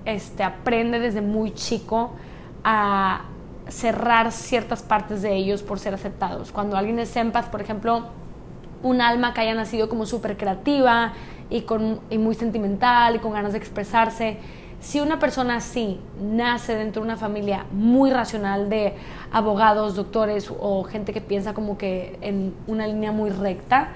este, 0.04 0.44
aprende 0.44 1.00
desde 1.00 1.22
muy 1.22 1.52
chico 1.54 2.12
a, 2.62 3.22
cerrar 3.68 4.32
ciertas 4.32 4.82
partes 4.82 5.22
de 5.22 5.34
ellos 5.34 5.62
por 5.62 5.78
ser 5.78 5.94
aceptados. 5.94 6.52
Cuando 6.52 6.76
alguien 6.76 6.98
es 6.98 7.16
empath, 7.16 7.46
por 7.46 7.60
ejemplo, 7.60 8.06
un 8.82 9.00
alma 9.00 9.32
que 9.32 9.40
haya 9.40 9.54
nacido 9.54 9.88
como 9.88 10.06
súper 10.06 10.36
creativa 10.36 11.14
y, 11.50 11.62
con, 11.62 12.00
y 12.10 12.18
muy 12.18 12.34
sentimental 12.34 13.16
y 13.16 13.18
con 13.18 13.32
ganas 13.32 13.52
de 13.52 13.58
expresarse, 13.58 14.38
si 14.80 15.00
una 15.00 15.18
persona 15.18 15.56
así 15.56 15.98
nace 16.20 16.76
dentro 16.76 17.00
de 17.00 17.08
una 17.08 17.16
familia 17.16 17.64
muy 17.72 18.10
racional 18.10 18.68
de 18.68 18.94
abogados, 19.32 19.96
doctores 19.96 20.52
o 20.60 20.84
gente 20.84 21.14
que 21.14 21.22
piensa 21.22 21.54
como 21.54 21.78
que 21.78 22.18
en 22.20 22.54
una 22.66 22.86
línea 22.86 23.10
muy 23.10 23.30
recta, 23.30 23.88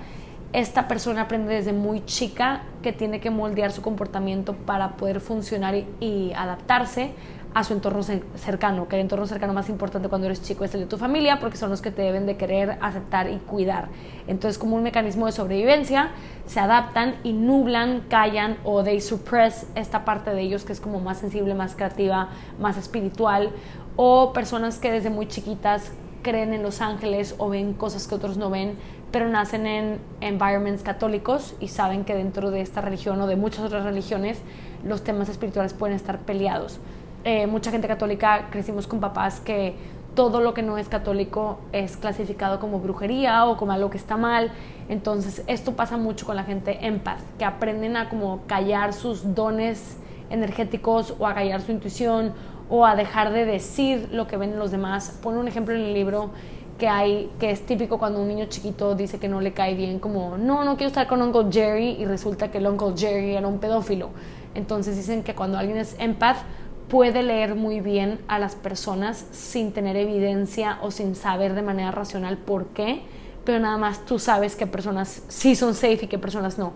esta 0.55 0.89
persona 0.89 1.23
aprende 1.23 1.53
desde 1.53 1.75
muy 1.75 2.03
chica 2.07 2.63
que 2.83 2.95
tiene 2.95 3.21
que 3.21 3.29
moldear 3.31 3.71
su 3.71 3.83
comportamiento 3.83 4.55
para 4.55 4.97
poder 4.97 5.21
funcionar 5.21 5.75
y 6.01 6.33
adaptarse 6.35 7.13
a 7.59 7.65
su 7.65 7.73
entorno 7.73 8.05
cercano, 8.05 8.87
que 8.87 8.95
el 8.95 9.03
entorno 9.03 9.27
cercano 9.27 9.53
más 9.53 9.69
importante 9.69 10.09
cuando 10.09 10.29
eres 10.29 10.41
chico 10.43 10.65
es 10.65 10.73
el 10.75 10.81
de 10.83 10.87
tu 10.87 10.97
familia, 10.97 11.41
porque 11.41 11.57
son 11.57 11.71
los 11.71 11.83
que 11.83 11.91
te 11.91 12.03
deben 12.03 12.25
de 12.25 12.37
querer, 12.37 12.79
aceptar 12.81 13.29
y 13.29 13.39
cuidar. 13.39 13.89
Entonces, 14.29 14.59
como 14.59 14.77
un 14.77 14.85
mecanismo 14.85 15.27
de 15.27 15.33
sobrevivencia, 15.33 16.11
se 16.47 16.61
adaptan 16.61 17.17
y 17.25 17.33
nublan, 17.33 18.05
callan 18.09 18.59
o 18.63 18.85
they 18.85 19.01
suppress 19.01 19.67
esta 19.75 20.05
parte 20.05 20.31
de 20.31 20.41
ellos 20.41 20.65
que 20.65 20.73
es 20.73 20.81
como 20.81 21.01
más 21.01 21.19
sensible, 21.19 21.53
más 21.55 21.75
creativa, 21.75 22.29
más 22.61 22.77
espiritual, 22.77 23.51
o 23.97 24.33
personas 24.33 24.79
que 24.79 24.93
desde 24.93 25.11
muy 25.11 25.27
chiquitas 25.27 25.91
creen 26.23 26.53
en 26.53 26.63
los 26.63 26.81
ángeles 26.81 27.35
o 27.39 27.49
ven 27.49 27.73
cosas 27.75 28.07
que 28.07 28.15
otros 28.15 28.37
no 28.37 28.51
ven, 28.51 28.77
pero 29.11 29.29
nacen 29.29 29.67
en 29.67 29.99
environments 30.21 30.85
católicos 30.85 31.57
y 31.59 31.69
saben 31.69 32.05
que 32.05 32.15
dentro 32.15 32.53
de 32.53 32.61
esta 32.61 32.83
religión 32.83 33.21
o 33.21 33.27
de 33.27 33.35
muchas 33.35 33.65
otras 33.65 33.83
religiones 33.83 34.39
los 34.85 35.03
temas 35.03 35.29
espirituales 35.29 35.73
pueden 35.73 35.97
estar 35.97 36.21
peleados. 36.21 36.79
Eh, 37.25 37.47
mucha 37.47 37.71
gente 37.71 37.89
católica 37.89 38.49
crecimos 38.51 38.87
con 38.87 39.01
papás 39.01 39.41
que 39.41 39.75
todo 40.15 40.41
lo 40.41 40.53
que 40.53 40.63
no 40.63 40.79
es 40.79 40.89
católico 40.89 41.61
es 41.73 41.97
clasificado 41.97 42.59
como 42.59 42.81
brujería 42.81 43.47
o 43.47 43.57
como 43.57 43.73
algo 43.73 43.91
que 43.91 43.99
está 43.99 44.17
mal. 44.17 44.51
Entonces, 44.89 45.45
esto 45.47 45.77
pasa 45.77 45.97
mucho 45.97 46.27
con 46.27 46.37
la 46.37 46.45
gente 46.45 46.87
empath, 46.87 47.21
que 47.39 47.45
aprenden 47.45 47.97
a 47.97 48.09
como 48.09 48.41
callar 48.47 48.93
sus 48.93 49.35
dones 49.35 49.97
energéticos 50.31 51.15
o 51.19 51.27
a 51.27 51.35
callar 51.35 51.61
su 51.61 51.73
intuición 51.73 52.33
o 52.69 52.85
a 52.85 52.97
dejar 52.97 53.33
de 53.33 53.45
decir 53.45 54.09
lo 54.11 54.27
que 54.27 54.37
ven 54.37 54.59
los 54.59 54.71
demás. 54.71 55.19
Pone 55.23 55.39
un 55.39 55.49
ejemplo 55.49 55.75
en 55.75 55.83
el 55.83 55.95
libro 55.95 56.31
que 56.79 56.89
hay 56.89 57.31
que 57.39 57.51
es 57.51 57.67
típico 57.67 57.99
cuando 57.99 58.21
un 58.21 58.29
niño 58.29 58.47
chiquito 58.47 58.95
dice 58.95 59.19
que 59.19 59.29
no 59.29 59.41
le 59.41 59.53
cae 59.53 59.75
bien 59.75 59.99
como 59.99 60.39
no 60.39 60.65
no 60.65 60.77
quiero 60.77 60.89
estar 60.89 61.09
con 61.09 61.21
Uncle 61.21 61.47
Jerry 61.51 61.97
y 62.01 62.05
resulta 62.05 62.53
que 62.53 62.59
el 62.59 62.69
Uncle 62.69 62.93
Jerry 62.97 63.35
era 63.35 63.49
un 63.49 63.59
pedófilo 63.59 64.11
entonces 64.55 64.97
dicen 64.97 65.25
que 65.25 65.35
cuando 65.35 65.59
alguien 65.59 65.77
es 65.77 65.97
empath 65.99 66.39
puede 66.89 67.23
leer 67.23 67.55
muy 67.55 67.81
bien 67.81 68.19
a 68.29 68.39
las 68.39 68.55
personas 68.55 69.27
sin 69.31 69.73
tener 69.73 69.97
evidencia 69.97 70.79
o 70.83 70.91
sin 70.91 71.15
saber 71.15 71.55
de 71.55 71.63
manera 71.63 71.91
racional 71.91 72.39
por 72.39 72.69
qué, 72.69 73.03
pero 73.45 73.61
nada 73.61 73.77
más 73.77 74.05
tú 74.05 74.19
sabes 74.19 74.57
qué 74.57 74.67
personas 74.67 75.23
sí 75.29 75.55
son 75.55 75.75
safe 75.75 76.01
y 76.03 76.07
qué 76.07 76.19
personas 76.19 76.59
no. 76.59 76.73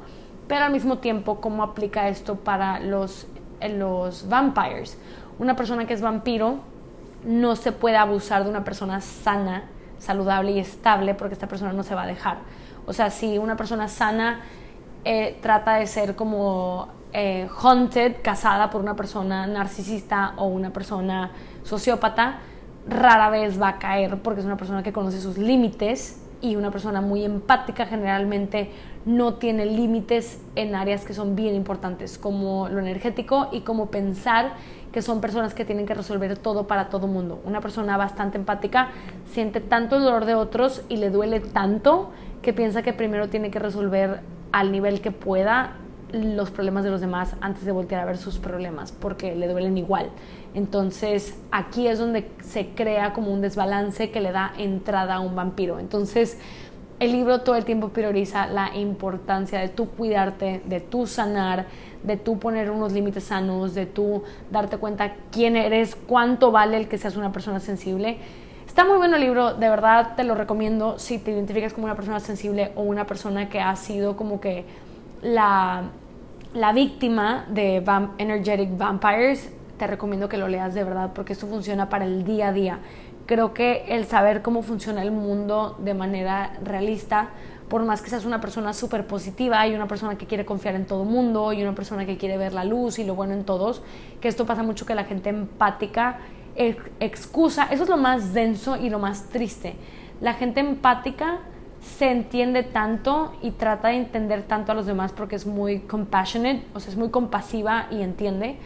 Pero 0.49 0.65
al 0.65 0.73
mismo 0.73 0.99
tiempo, 0.99 1.41
¿cómo 1.41 1.63
aplica 1.63 2.09
esto 2.09 2.37
para 2.37 2.81
los, 2.81 3.27
los 3.77 4.29
vampires? 4.29 4.99
Una 5.39 5.57
persona 5.57 5.87
que 5.87 5.95
es 5.95 6.03
vampiro 6.03 6.57
no 7.25 7.57
se 7.57 7.73
puede 7.73 7.97
abusar 7.97 8.45
de 8.45 8.51
una 8.51 8.65
persona 8.65 9.01
sana, 9.01 9.65
saludable 9.99 10.53
y 10.53 10.59
estable 10.59 11.15
porque 11.15 11.35
esta 11.35 11.49
persona 11.49 11.73
no 11.73 11.85
se 11.85 11.95
va 11.95 12.03
a 12.03 12.07
dejar. 12.07 12.39
O 12.87 12.93
sea, 12.93 13.11
si 13.11 13.39
una 13.39 13.57
persona 13.57 13.89
sana 13.89 14.41
eh, 15.05 15.39
trata 15.41 15.77
de 15.77 15.87
ser 15.87 16.17
como 16.17 16.89
eh, 17.13 17.49
haunted, 17.63 18.17
casada 18.23 18.71
por 18.71 18.81
una 18.81 18.97
persona 18.97 19.47
narcisista 19.47 20.35
o 20.37 20.47
una 20.47 20.73
persona 20.73 21.31
sociópata, 21.63 22.39
rara 22.89 23.31
vez 23.31 23.61
va 23.61 23.69
a 23.69 23.79
caer 23.79 24.21
porque 24.23 24.41
es 24.41 24.47
una 24.47 24.57
persona 24.57 24.83
que 24.83 24.93
conoce 24.93 25.21
sus 25.21 25.39
límites 25.39 26.21
y 26.41 26.57
una 26.57 26.71
persona 26.71 27.01
muy 27.01 27.25
empática 27.25 27.87
generalmente 27.87 28.71
no 29.05 29.35
tiene 29.35 29.65
límites 29.67 30.41
en 30.57 30.75
áreas 30.75 31.05
que 31.05 31.15
son 31.15 31.37
bien 31.37 31.55
importantes, 31.55 32.19
como 32.19 32.69
lo 32.69 32.81
energético 32.81 33.49
y 33.53 33.61
como 33.61 33.91
pensar 33.91 34.55
que 34.91 35.03
son 35.03 35.21
personas 35.21 35.55
que 35.55 35.65
tienen 35.65 35.87
que 35.87 35.95
resolver 35.95 36.37
todo 36.37 36.67
para 36.67 36.89
todo 36.89 37.07
mundo. 37.07 37.41
Una 37.45 37.61
persona 37.61 37.97
bastante 37.97 38.39
empática 38.39 38.89
siente 39.31 39.61
tanto 39.61 39.97
el 39.97 40.03
dolor 40.03 40.25
de 40.25 40.35
otros 40.35 40.83
y 40.89 40.97
le 40.97 41.11
duele 41.11 41.41
tanto 41.41 42.11
que 42.43 42.53
piensa 42.53 42.83
que 42.83 42.93
primero 42.93 43.29
tiene 43.29 43.51
que 43.51 43.59
resolver 43.59 44.21
al 44.51 44.73
nivel 44.73 45.01
que 45.01 45.13
pueda 45.13 45.77
los 46.13 46.51
problemas 46.51 46.85
de 46.85 46.91
los 46.91 47.01
demás 47.01 47.35
antes 47.41 47.65
de 47.65 47.73
voltear 47.73 48.03
a 48.03 48.05
ver 48.05 48.19
sus 48.19 48.39
problemas, 48.39 48.93
porque 48.93 49.35
le 49.35 49.49
duelen 49.49 49.79
igual. 49.79 50.11
Entonces, 50.55 51.39
aquí 51.51 51.87
es 51.89 51.99
donde 51.99 52.31
se 52.43 52.69
crea 52.69 53.13
como 53.13 53.33
un 53.33 53.41
desbalance 53.41 54.11
que 54.11 54.21
le 54.21 54.33
da 54.33 54.53
entrada 54.59 55.17
a 55.17 55.21
un 55.21 55.35
vampiro. 55.35 55.79
Entonces, 55.79 56.39
el 57.01 57.13
libro 57.13 57.41
todo 57.41 57.57
el 57.57 57.65
tiempo 57.65 57.89
prioriza 57.89 58.47
la 58.47 58.77
importancia 58.77 59.59
de 59.59 59.69
tú 59.69 59.89
cuidarte, 59.89 60.63
de 60.67 60.81
tú 60.81 61.07
sanar, 61.07 61.67
de 62.03 62.17
tú 62.17 62.39
poner 62.39 62.71
unos 62.71 62.93
límites 62.93 63.25
sanos, 63.25 63.75
de 63.75 63.87
tú 63.87 64.23
darte 64.51 64.77
cuenta 64.77 65.15
quién 65.33 65.57
eres, 65.57 65.97
cuánto 65.97 66.53
vale 66.53 66.77
el 66.77 66.89
que 66.89 66.99
seas 66.99 67.17
una 67.17 67.33
persona 67.33 67.59
sensible. 67.59 68.19
Está 68.67 68.85
muy 68.85 68.99
bueno 68.99 69.17
el 69.17 69.23
libro, 69.23 69.55
de 69.55 69.69
verdad 69.69 70.15
te 70.17 70.25
lo 70.25 70.35
recomiendo 70.35 70.99
si 70.99 71.19
te 71.19 71.33
identificas 71.33 71.73
como 71.73 71.87
una 71.87 71.97
persona 71.97 72.21
sensible 72.21 72.73
o 72.77 72.83
una 72.83 73.07
persona 73.07 73.49
que 73.49 73.61
ha 73.61 73.75
sido 73.75 74.17
como 74.17 74.41
que 74.41 74.65
la 75.23 75.91
la 76.55 76.73
víctima 76.73 77.47
de 77.49 77.83
Energetic 78.19 78.77
Vampires, 78.77 79.51
te 79.79 79.87
recomiendo 79.87 80.29
que 80.29 80.37
lo 80.37 80.49
leas 80.49 80.75
de 80.75 80.85
verdad 80.85 81.13
porque 81.15 81.33
esto 81.33 81.47
funciona 81.47 81.89
para 81.89 82.05
el 82.05 82.25
día 82.25 82.49
a 82.49 82.53
día. 82.53 82.79
Creo 83.27 83.55
que 83.55 83.85
el 83.89 84.05
saber 84.05 84.43
cómo 84.43 84.63
funciona 84.63 85.03
el 85.03 85.13
mundo 85.13 85.77
de 85.79 85.95
manera 85.95 86.59
realista, 86.63 87.31
por 87.69 87.83
más 87.85 88.03
que 88.03 88.11
seas 88.11 88.27
una 88.27 88.41
persona 88.41 88.75
súper 88.75 89.07
positiva 89.07 89.67
y 89.67 89.75
una 89.75 89.89
persona 89.89 90.19
que 90.19 90.27
quiere 90.27 90.45
confiar 90.45 90.75
en 90.75 90.85
todo 90.85 91.05
mundo 91.05 91.53
y 91.55 91.63
una 91.63 91.75
persona 91.75 92.05
que 92.05 92.19
quiere 92.19 92.37
ver 92.37 92.53
la 92.53 92.65
luz 92.65 92.99
y 92.99 93.05
lo 93.05 93.15
bueno 93.15 93.33
en 93.33 93.45
todos, 93.45 93.83
que 94.21 94.29
esto 94.29 94.45
pasa 94.45 94.63
mucho 94.63 94.85
que 94.85 94.95
la 94.95 95.05
gente 95.05 95.31
empática 95.31 96.19
excusa, 97.01 97.69
eso 97.71 97.85
es 97.85 97.89
lo 97.89 97.97
más 97.97 98.35
denso 98.35 98.77
y 98.77 98.91
lo 98.91 98.99
más 98.99 99.31
triste. 99.31 99.75
La 100.21 100.35
gente 100.35 100.61
empática 100.61 101.39
se 101.83 102.11
entiende 102.11 102.63
tanto 102.63 103.33
y 103.43 103.51
trata 103.51 103.89
de 103.89 103.97
entender 103.97 104.43
tanto 104.45 104.73
a 104.73 104.75
los 104.75 104.87
demás 104.87 105.13
porque 105.13 105.37
es 105.37 105.47
muy 105.47 105.81
compassionate, 105.81 106.65
o 106.75 106.81
sea, 106.81 106.93
es 106.93 106.97
muy 106.97 107.11
compasiva 107.11 107.87
y 107.91 108.03
entiende 108.03 108.57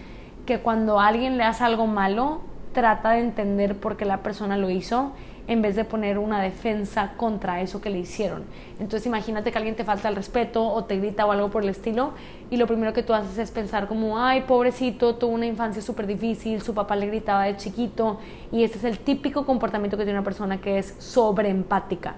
que 0.45 0.61
cuando 0.61 1.01
alguien 1.01 1.37
le 1.39 1.45
hace 1.45 1.65
algo 1.65 1.87
malo, 1.87 2.43
trata 2.73 3.13
de 3.13 3.21
entender 3.21 3.77
por 3.77 3.97
qué 3.97 4.05
la 4.05 4.19
persona 4.19 4.59
lo 4.59 4.69
hizo 4.69 5.13
en 5.49 5.63
vez 5.63 5.77
de 5.77 5.85
poner 5.85 6.19
una 6.19 6.43
defensa 6.43 7.13
contra 7.17 7.61
eso 7.61 7.81
que 7.81 7.89
le 7.89 7.99
hicieron. 7.99 8.45
Entonces 8.79 9.07
imagínate 9.07 9.51
que 9.51 9.59
alguien 9.59 9.77
te 9.77 9.85
falta 9.85 10.09
el 10.09 10.17
respeto 10.17 10.67
o 10.67 10.85
te 10.85 10.99
grita 10.99 11.25
o 11.25 11.33
algo 11.33 11.51
por 11.51 11.63
el 11.63 11.69
estilo 11.71 12.13
y 12.51 12.57
lo 12.57 12.67
primero 12.67 12.93
que 12.93 13.03
tú 13.03 13.15
haces 13.15 13.39
es 13.39 13.51
pensar 13.51 13.87
como, 13.87 14.19
ay, 14.19 14.43
pobrecito, 14.43 15.15
tuvo 15.15 15.33
una 15.33 15.47
infancia 15.47 15.81
súper 15.81 16.07
difícil, 16.07 16.61
su 16.61 16.75
papá 16.75 16.97
le 16.97 17.07
gritaba 17.07 17.45
de 17.45 17.57
chiquito 17.57 18.19
y 18.53 18.65
ese 18.65 18.79
es 18.79 18.85
el 18.85 18.99
típico 18.99 19.47
comportamiento 19.47 19.97
que 19.97 20.05
tiene 20.05 20.19
una 20.19 20.25
persona 20.25 20.61
que 20.61 20.79
es 20.79 20.97
sobreempática. 20.99 22.17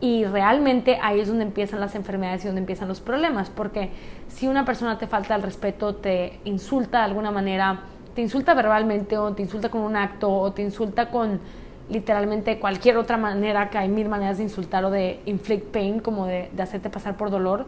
Y 0.00 0.24
realmente 0.24 0.98
ahí 1.02 1.20
es 1.20 1.28
donde 1.28 1.44
empiezan 1.44 1.80
las 1.80 1.94
enfermedades 1.94 2.44
y 2.44 2.46
donde 2.48 2.60
empiezan 2.60 2.86
los 2.86 3.00
problemas, 3.00 3.48
porque 3.48 3.90
si 4.28 4.46
una 4.46 4.64
persona 4.64 4.98
te 4.98 5.06
falta 5.06 5.34
el 5.34 5.42
respeto, 5.42 5.94
te 5.94 6.38
insulta 6.44 6.98
de 6.98 7.04
alguna 7.04 7.30
manera, 7.30 7.80
te 8.14 8.20
insulta 8.20 8.54
verbalmente 8.54 9.16
o 9.16 9.32
te 9.32 9.42
insulta 9.42 9.70
con 9.70 9.80
un 9.80 9.96
acto 9.96 10.30
o 10.30 10.52
te 10.52 10.62
insulta 10.62 11.10
con 11.10 11.40
literalmente 11.88 12.58
cualquier 12.58 12.96
otra 12.96 13.16
manera, 13.16 13.70
que 13.70 13.78
hay 13.78 13.88
mil 13.88 14.08
maneras 14.08 14.38
de 14.38 14.44
insultar 14.44 14.84
o 14.84 14.90
de 14.90 15.20
inflict 15.26 15.66
pain, 15.66 16.00
como 16.00 16.26
de, 16.26 16.50
hacerte 16.58 16.90
pasar 16.90 17.16
por 17.16 17.30
dolor, 17.30 17.66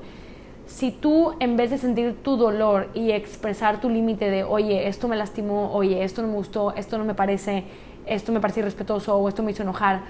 si 0.67 0.91
tú 0.91 1.35
en 1.41 1.57
vez 1.57 1.71
de 1.71 1.79
sentir 1.79 2.17
tu 2.23 2.37
dolor 2.37 2.89
y 2.93 3.13
expresar 3.13 3.81
tu 3.81 3.89
límite 3.89 4.29
de, 4.29 4.45
oye, 4.45 4.89
esto 4.89 5.09
me 5.09 5.17
lastimó, 5.17 5.73
oye, 5.73 6.05
esto 6.05 6.21
no 6.21 6.29
me 6.29 6.35
gustó, 6.35 6.75
esto 6.75 6.99
no 6.99 7.05
me 7.05 7.15
parece, 7.15 7.65
esto 8.07 8.33
me 8.33 8.41
parece 8.41 8.61
irrespetuoso 8.61 9.17
o 9.17 9.29
esto 9.29 9.43
me 9.43 9.53
hizo 9.53 9.63
enojar, 9.63 10.03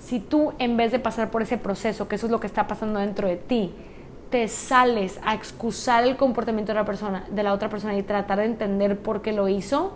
si 0.00 0.18
tú 0.18 0.54
en 0.58 0.76
vez 0.76 0.90
de 0.90 0.98
pasar 0.98 1.30
por 1.30 1.42
ese 1.42 1.58
proceso, 1.58 2.08
que 2.08 2.16
eso 2.16 2.26
es 2.26 2.32
lo 2.32 2.40
que 2.40 2.46
está 2.46 2.66
pasando 2.66 2.98
dentro 2.98 3.28
de 3.28 3.36
ti, 3.36 3.72
te 4.30 4.48
sales 4.48 5.20
a 5.24 5.34
excusar 5.34 6.04
el 6.04 6.16
comportamiento 6.16 6.72
de 6.72 6.78
la, 6.78 6.84
persona, 6.84 7.24
de 7.30 7.42
la 7.42 7.52
otra 7.52 7.68
persona 7.68 7.96
y 7.96 8.02
tratar 8.02 8.38
de 8.38 8.46
entender 8.46 8.98
por 8.98 9.22
qué 9.22 9.32
lo 9.32 9.48
hizo, 9.48 9.92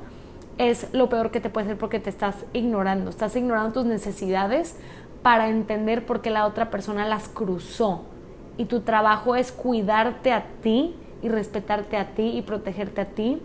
es 0.58 0.92
lo 0.92 1.08
peor 1.08 1.30
que 1.30 1.40
te 1.40 1.50
puede 1.50 1.66
hacer 1.66 1.78
porque 1.78 1.99
te 1.99 2.11
estás 2.11 2.37
ignorando, 2.52 3.11
estás 3.11 3.34
ignorando 3.34 3.73
tus 3.73 3.87
necesidades 3.87 4.76
para 5.23 5.49
entender 5.49 6.04
por 6.04 6.20
qué 6.20 6.30
la 6.30 6.46
otra 6.46 6.70
persona 6.70 7.08
las 7.08 7.28
cruzó. 7.28 8.04
Y 8.56 8.66
tu 8.66 8.80
trabajo 8.80 9.34
es 9.37 9.50
cuidarte 9.50 10.32
a 10.32 10.44
ti 10.62 10.94
y 11.23 11.28
respetarte 11.28 11.96
a 11.96 12.14
ti 12.14 12.37
y 12.37 12.42
protegerte 12.42 13.00
a 13.00 13.06
ti 13.06 13.40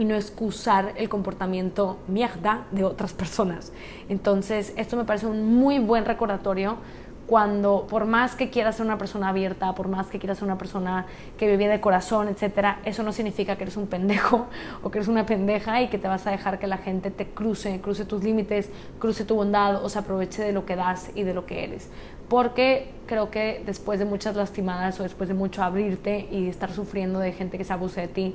y 0.00 0.06
no 0.06 0.14
excusar 0.14 0.94
el 0.96 1.10
comportamiento 1.10 1.98
mierda 2.08 2.64
de 2.70 2.84
otras 2.84 3.12
personas. 3.12 3.70
Entonces, 4.08 4.72
esto 4.76 4.96
me 4.96 5.04
parece 5.04 5.26
un 5.26 5.54
muy 5.56 5.78
buen 5.78 6.06
recordatorio 6.06 6.78
cuando 7.26 7.86
por 7.86 8.06
más 8.06 8.34
que 8.34 8.48
quieras 8.48 8.76
ser 8.76 8.86
una 8.86 8.96
persona 8.96 9.28
abierta, 9.28 9.74
por 9.74 9.88
más 9.88 10.06
que 10.06 10.18
quieras 10.18 10.38
ser 10.38 10.46
una 10.46 10.56
persona 10.56 11.04
que 11.36 11.50
vive 11.50 11.68
de 11.68 11.82
corazón, 11.82 12.28
etcétera, 12.28 12.80
eso 12.86 13.02
no 13.02 13.12
significa 13.12 13.56
que 13.56 13.64
eres 13.64 13.76
un 13.76 13.88
pendejo 13.88 14.46
o 14.82 14.90
que 14.90 15.00
eres 15.00 15.08
una 15.08 15.26
pendeja 15.26 15.82
y 15.82 15.88
que 15.88 15.98
te 15.98 16.08
vas 16.08 16.26
a 16.26 16.30
dejar 16.30 16.58
que 16.58 16.66
la 16.66 16.78
gente 16.78 17.10
te 17.10 17.26
cruce, 17.26 17.78
cruce 17.82 18.06
tus 18.06 18.24
límites, 18.24 18.70
cruce 18.98 19.26
tu 19.26 19.34
bondad 19.34 19.84
o 19.84 19.90
se 19.90 19.98
aproveche 19.98 20.42
de 20.42 20.52
lo 20.52 20.64
que 20.64 20.76
das 20.76 21.10
y 21.14 21.24
de 21.24 21.34
lo 21.34 21.44
que 21.44 21.62
eres. 21.62 21.90
Porque 22.30 22.90
creo 23.04 23.30
que 23.30 23.62
después 23.66 23.98
de 23.98 24.06
muchas 24.06 24.34
lastimadas 24.34 24.98
o 24.98 25.02
después 25.02 25.28
de 25.28 25.34
mucho 25.34 25.62
abrirte 25.62 26.26
y 26.30 26.48
estar 26.48 26.72
sufriendo 26.72 27.18
de 27.18 27.32
gente 27.32 27.58
que 27.58 27.64
se 27.64 27.74
abuse 27.74 28.00
de 28.00 28.08
ti, 28.08 28.34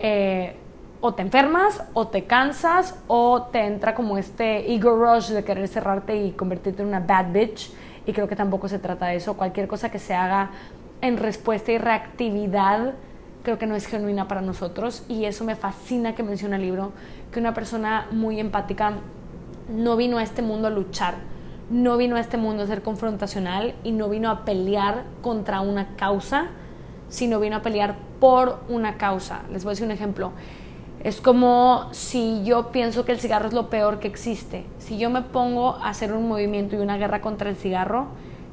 eh, 0.00 0.54
o 1.00 1.14
te 1.14 1.22
enfermas, 1.22 1.82
o 1.94 2.08
te 2.08 2.24
cansas, 2.24 2.96
o 3.06 3.42
te 3.52 3.64
entra 3.64 3.94
como 3.94 4.18
este 4.18 4.72
ego 4.72 4.96
rush 4.96 5.28
de 5.28 5.44
querer 5.44 5.68
cerrarte 5.68 6.16
y 6.16 6.32
convertirte 6.32 6.82
en 6.82 6.88
una 6.88 7.00
bad 7.00 7.32
bitch. 7.32 7.70
Y 8.06 8.12
creo 8.12 8.26
que 8.26 8.36
tampoco 8.36 8.68
se 8.68 8.78
trata 8.78 9.06
de 9.06 9.16
eso. 9.16 9.36
Cualquier 9.36 9.68
cosa 9.68 9.90
que 9.90 9.98
se 9.98 10.14
haga 10.14 10.50
en 11.00 11.16
respuesta 11.16 11.70
y 11.70 11.78
reactividad, 11.78 12.94
creo 13.42 13.58
que 13.58 13.66
no 13.66 13.76
es 13.76 13.86
genuina 13.86 14.26
para 14.26 14.40
nosotros. 14.40 15.04
Y 15.08 15.24
eso 15.24 15.44
me 15.44 15.54
fascina 15.54 16.14
que 16.14 16.22
menciona 16.22 16.56
el 16.56 16.62
libro, 16.62 16.92
que 17.32 17.38
una 17.38 17.54
persona 17.54 18.08
muy 18.10 18.40
empática 18.40 18.94
no 19.68 19.96
vino 19.96 20.18
a 20.18 20.22
este 20.22 20.42
mundo 20.42 20.68
a 20.68 20.70
luchar, 20.70 21.14
no 21.70 21.96
vino 21.96 22.16
a 22.16 22.20
este 22.20 22.38
mundo 22.38 22.62
a 22.62 22.66
ser 22.66 22.82
confrontacional 22.82 23.74
y 23.84 23.92
no 23.92 24.08
vino 24.08 24.30
a 24.30 24.44
pelear 24.44 25.04
contra 25.20 25.60
una 25.60 25.94
causa, 25.96 26.46
sino 27.08 27.38
vino 27.38 27.56
a 27.56 27.62
pelear 27.62 27.96
por 28.18 28.60
una 28.68 28.96
causa. 28.96 29.42
Les 29.52 29.62
voy 29.62 29.70
a 29.70 29.72
decir 29.72 29.84
un 29.84 29.92
ejemplo 29.92 30.32
es 31.08 31.22
como 31.22 31.88
si 31.92 32.42
yo 32.44 32.70
pienso 32.70 33.04
que 33.04 33.12
el 33.12 33.18
cigarro 33.18 33.48
es 33.48 33.54
lo 33.54 33.70
peor 33.70 33.98
que 33.98 34.08
existe. 34.08 34.64
Si 34.78 34.98
yo 34.98 35.08
me 35.08 35.22
pongo 35.22 35.76
a 35.76 35.88
hacer 35.88 36.12
un 36.12 36.28
movimiento 36.28 36.76
y 36.76 36.80
una 36.80 36.98
guerra 36.98 37.22
contra 37.22 37.48
el 37.48 37.56
cigarro, 37.56 38.08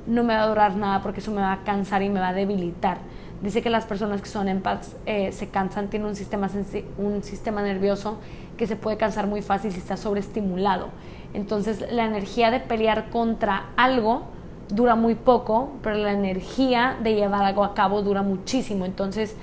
no 0.07 0.23
me 0.23 0.35
va 0.35 0.43
a 0.43 0.47
durar 0.47 0.77
nada 0.77 1.01
porque 1.01 1.19
eso 1.19 1.31
me 1.31 1.41
va 1.41 1.51
a 1.51 1.63
cansar 1.63 2.01
y 2.01 2.09
me 2.09 2.19
va 2.19 2.29
a 2.29 2.33
debilitar. 2.33 2.99
Dice 3.41 3.61
que 3.61 3.69
las 3.69 3.85
personas 3.85 4.21
que 4.21 4.29
son 4.29 4.47
empaths 4.47 4.95
eh, 5.05 5.33
se 5.33 5.49
cansan, 5.49 5.89
tienen 5.89 6.07
un 6.07 6.15
sistema, 6.15 6.49
un 6.97 7.23
sistema 7.23 7.61
nervioso 7.61 8.19
que 8.57 8.67
se 8.67 8.77
puede 8.77 8.95
cansar 8.95 9.27
muy 9.27 9.41
fácil 9.41 9.73
si 9.73 9.79
está 9.79 9.97
sobreestimulado. 9.97 10.87
Entonces 11.33 11.91
la 11.91 12.05
energía 12.05 12.51
de 12.51 12.61
pelear 12.61 13.09
contra 13.09 13.65
algo 13.75 14.23
dura 14.69 14.95
muy 14.95 15.15
poco, 15.15 15.73
pero 15.83 15.97
la 15.97 16.13
energía 16.13 16.97
de 17.03 17.15
llevar 17.15 17.43
algo 17.43 17.65
a 17.65 17.73
cabo 17.73 18.01
dura 18.01 18.21
muchísimo. 18.21 18.85
Entonces, 18.85 19.35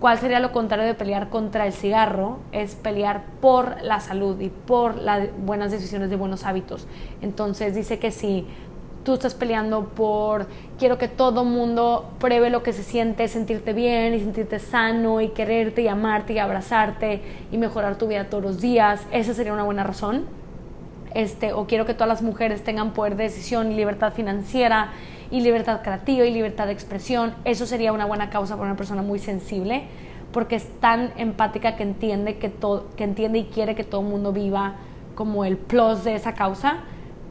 ¿cuál 0.00 0.18
sería 0.18 0.40
lo 0.40 0.50
contrario 0.50 0.86
de 0.86 0.94
pelear 0.94 1.28
contra 1.28 1.66
el 1.66 1.72
cigarro? 1.72 2.38
Es 2.50 2.74
pelear 2.74 3.24
por 3.40 3.82
la 3.82 4.00
salud 4.00 4.40
y 4.40 4.48
por 4.48 4.96
las 4.96 5.28
buenas 5.44 5.70
decisiones 5.70 6.10
de 6.10 6.16
buenos 6.16 6.44
hábitos. 6.44 6.86
Entonces 7.22 7.74
dice 7.74 7.98
que 7.98 8.10
si 8.10 8.46
tú 9.04 9.14
estás 9.14 9.34
peleando 9.34 9.84
por 9.84 10.46
quiero 10.78 10.98
que 10.98 11.08
todo 11.08 11.44
mundo 11.44 12.10
pruebe 12.18 12.50
lo 12.50 12.62
que 12.62 12.72
se 12.72 12.82
siente 12.82 13.28
sentirte 13.28 13.72
bien 13.72 14.14
y 14.14 14.20
sentirte 14.20 14.58
sano 14.58 15.20
y 15.20 15.28
quererte 15.28 15.82
y 15.82 15.88
amarte 15.88 16.32
y 16.34 16.38
abrazarte 16.38 17.22
y 17.50 17.58
mejorar 17.58 17.96
tu 17.96 18.08
vida 18.08 18.24
todos 18.28 18.42
los 18.42 18.60
días, 18.60 19.06
esa 19.12 19.34
sería 19.34 19.52
una 19.52 19.64
buena 19.64 19.84
razón. 19.84 20.24
Este, 21.14 21.52
o 21.52 21.66
quiero 21.66 21.86
que 21.86 21.94
todas 21.94 22.08
las 22.08 22.22
mujeres 22.22 22.62
tengan 22.62 22.92
poder 22.92 23.16
de 23.16 23.24
decisión 23.24 23.72
y 23.72 23.74
libertad 23.74 24.12
financiera 24.12 24.92
y 25.30 25.40
libertad 25.40 25.82
creativa 25.82 26.24
y 26.24 26.32
libertad 26.32 26.66
de 26.66 26.72
expresión, 26.72 27.34
eso 27.44 27.66
sería 27.66 27.92
una 27.92 28.06
buena 28.06 28.30
causa 28.30 28.56
para 28.56 28.68
una 28.68 28.76
persona 28.76 29.02
muy 29.02 29.18
sensible 29.18 29.84
porque 30.32 30.56
es 30.56 30.68
tan 30.80 31.12
empática 31.16 31.76
que 31.76 31.82
entiende 31.82 32.38
que 32.38 32.48
todo 32.48 32.88
que 32.96 33.04
entiende 33.04 33.38
y 33.38 33.44
quiere 33.44 33.74
que 33.74 33.84
todo 33.84 34.00
el 34.00 34.06
mundo 34.06 34.32
viva 34.32 34.74
como 35.14 35.44
el 35.44 35.56
plus 35.56 36.04
de 36.04 36.14
esa 36.14 36.34
causa 36.34 36.78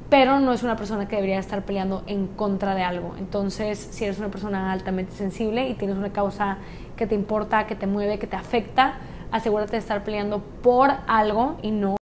pero 0.10 0.40
no 0.40 0.54
es 0.54 0.64
una 0.64 0.76
persona 0.76 1.08
que 1.08 1.16
debería 1.16 1.40
estar 1.40 1.64
peleando 1.64 2.04
en 2.08 2.28
contra 2.28 2.74
de 2.74 2.82
algo. 2.82 3.14
Entonces, 3.20 3.78
si 3.78 4.06
eres 4.06 4.18
una 4.18 4.30
persona 4.30 4.72
altamente 4.72 5.12
sensible 5.14 5.70
y 5.70 5.76
tienes 5.76 5.98
una 5.98 6.12
causa 6.12 6.58
que 6.98 7.06
te 7.06 7.16
importa, 7.16 7.68
que 7.68 7.76
te 7.76 7.86
mueve, 7.86 8.18
que 8.18 8.28
te 8.28 8.36
afecta, 8.36 8.96
asegúrate 9.32 9.74
de 9.74 9.78
estar 9.78 10.04
peleando 10.04 10.40
por 10.40 10.90
algo 11.08 11.58
y 11.62 11.72
no. 11.72 11.99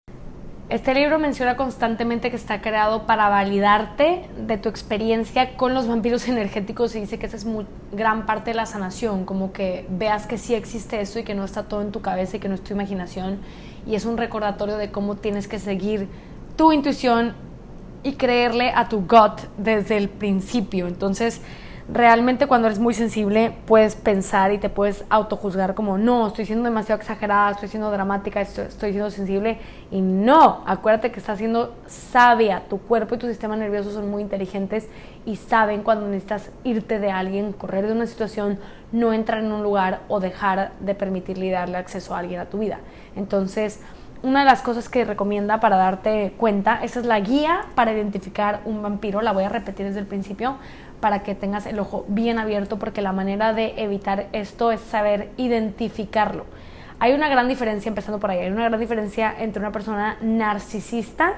Este 0.71 0.93
libro 0.93 1.19
menciona 1.19 1.57
constantemente 1.57 2.29
que 2.29 2.37
está 2.37 2.61
creado 2.61 3.05
para 3.05 3.27
validarte 3.27 4.29
de 4.37 4.57
tu 4.57 4.69
experiencia 4.69 5.57
con 5.57 5.73
los 5.73 5.85
vampiros 5.85 6.25
energéticos 6.29 6.95
y 6.95 7.01
dice 7.01 7.19
que 7.19 7.25
esa 7.25 7.35
es 7.35 7.45
gran 7.91 8.25
parte 8.25 8.51
de 8.51 8.53
la 8.55 8.65
sanación, 8.65 9.25
como 9.25 9.51
que 9.51 9.85
veas 9.89 10.27
que 10.27 10.37
sí 10.37 10.55
existe 10.55 11.01
eso 11.01 11.19
y 11.19 11.23
que 11.23 11.35
no 11.35 11.43
está 11.43 11.63
todo 11.63 11.81
en 11.81 11.91
tu 11.91 11.99
cabeza 11.99 12.37
y 12.37 12.39
que 12.39 12.47
no 12.47 12.55
es 12.55 12.63
tu 12.63 12.73
imaginación 12.73 13.39
y 13.85 13.95
es 13.95 14.05
un 14.05 14.15
recordatorio 14.15 14.77
de 14.77 14.91
cómo 14.91 15.17
tienes 15.17 15.49
que 15.49 15.59
seguir 15.59 16.07
tu 16.55 16.71
intuición 16.71 17.33
y 18.01 18.13
creerle 18.13 18.71
a 18.73 18.87
tu 18.87 19.01
gut 19.01 19.41
desde 19.57 19.97
el 19.97 20.07
principio. 20.07 20.87
Entonces, 20.87 21.41
realmente 21.89 22.47
cuando 22.47 22.67
eres 22.67 22.79
muy 22.79 22.93
sensible 22.93 23.55
puedes 23.65 23.95
pensar 23.95 24.51
y 24.51 24.57
te 24.57 24.69
puedes 24.69 25.03
autojuzgar 25.09 25.73
como, 25.73 25.97
no, 25.97 26.27
estoy 26.27 26.45
siendo 26.45 26.65
demasiado 26.65 26.99
exagerada, 26.99 27.51
estoy 27.51 27.69
siendo 27.69 27.91
dramática, 27.91 28.41
estoy, 28.41 28.91
siendo 28.91 29.09
sensible. 29.09 29.57
Y 29.91 30.01
no, 30.01 30.63
acuérdate 30.65 31.11
que 31.11 31.19
estás 31.19 31.37
siendo 31.37 31.75
sabia. 31.87 32.63
Tu 32.69 32.77
cuerpo 32.79 33.15
y 33.15 33.17
tu 33.17 33.27
sistema 33.27 33.55
nervioso 33.55 33.91
son 33.91 34.09
muy 34.09 34.21
inteligentes 34.21 34.87
y 35.25 35.35
saben 35.35 35.83
cuando 35.83 36.07
necesitas 36.07 36.51
irte 36.63 36.99
de 36.99 37.11
alguien, 37.11 37.53
correr 37.53 37.87
de 37.87 37.93
una 37.93 38.05
situación, 38.05 38.59
no 38.91 39.13
entrar 39.13 39.39
en 39.39 39.51
un 39.51 39.63
lugar 39.63 40.01
o 40.07 40.19
dejar 40.19 40.71
de 40.79 40.95
permitirle 40.95 41.51
darle 41.51 41.77
acceso 41.77 42.15
a 42.15 42.19
alguien 42.19 42.39
a 42.39 42.45
tu 42.45 42.59
vida. 42.59 42.79
Entonces, 43.15 43.81
una 44.23 44.41
de 44.41 44.45
las 44.45 44.61
cosas 44.61 44.87
que 44.87 45.03
recomienda 45.03 45.59
para 45.59 45.77
darte 45.77 46.33
cuenta, 46.37 46.79
esta 46.83 46.99
es 46.99 47.05
la 47.07 47.19
guía 47.19 47.61
para 47.73 47.91
identificar 47.91 48.61
un 48.65 48.83
vampiro, 48.83 49.21
la 49.21 49.31
voy 49.31 49.45
a 49.45 49.49
repetir 49.49 49.87
desde 49.87 49.99
el 49.99 50.05
principio 50.05 50.57
para 51.01 51.23
que 51.23 51.35
tengas 51.35 51.65
el 51.65 51.79
ojo 51.79 52.05
bien 52.07 52.39
abierto 52.39 52.79
porque 52.79 53.01
la 53.01 53.11
manera 53.11 53.53
de 53.53 53.73
evitar 53.77 54.27
esto 54.31 54.71
es 54.71 54.79
saber 54.79 55.31
identificarlo. 55.35 56.45
Hay 56.99 57.13
una 57.13 57.27
gran 57.29 57.47
diferencia, 57.47 57.89
empezando 57.89 58.19
por 58.19 58.29
ahí, 58.29 58.39
hay 58.39 58.51
una 58.51 58.65
gran 58.65 58.79
diferencia 58.79 59.33
entre 59.37 59.59
una 59.59 59.71
persona 59.71 60.17
narcisista 60.21 61.33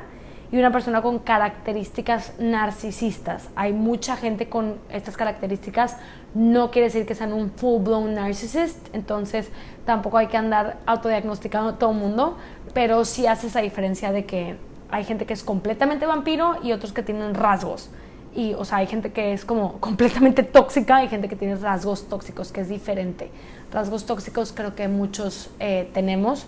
y 0.52 0.60
una 0.60 0.72
persona 0.72 1.02
con 1.02 1.20
características 1.20 2.34
narcisistas. 2.38 3.50
Hay 3.56 3.74
mucha 3.74 4.18
gente 4.18 4.50
con 4.50 4.78
estas 4.92 5.18
características, 5.18 5.98
no 6.36 6.70
quiere 6.70 6.88
decir 6.88 7.06
que 7.06 7.16
sean 7.16 7.34
un 7.34 7.50
full-blown 7.50 8.14
narcissist, 8.14 8.94
entonces 8.94 9.50
tampoco 9.86 10.18
hay 10.18 10.28
que 10.28 10.38
andar 10.38 10.78
autodiagnosticando 10.86 11.70
a 11.70 11.80
todo 11.80 11.92
el 11.92 11.98
mundo, 11.98 12.38
pero 12.74 13.06
sí 13.06 13.26
hace 13.26 13.48
esa 13.48 13.62
diferencia 13.62 14.12
de 14.12 14.26
que 14.26 14.58
hay 14.92 15.06
gente 15.06 15.26
que 15.26 15.34
es 15.34 15.44
completamente 15.44 16.06
vampiro 16.06 16.58
y 16.62 16.72
otros 16.72 16.94
que 16.94 17.02
tienen 17.02 17.34
rasgos. 17.34 17.90
Y, 18.36 18.54
o 18.54 18.66
sea, 18.66 18.80
hay 18.80 18.88
gente 18.88 19.12
que 19.12 19.34
es 19.34 19.46
como 19.46 19.74
completamente 19.80 20.44
tóxica 20.44 21.04
y 21.04 21.08
gente 21.08 21.28
que 21.28 21.36
tiene 21.36 21.56
rasgos 21.56 22.08
tóxicos, 22.08 22.52
que 22.52 22.62
es 22.62 22.70
diferente. 22.70 23.30
Rasgos 23.72 24.06
tóxicos 24.06 24.54
creo 24.54 24.76
que 24.76 24.88
muchos 24.88 25.50
eh, 25.60 25.90
tenemos 25.94 26.48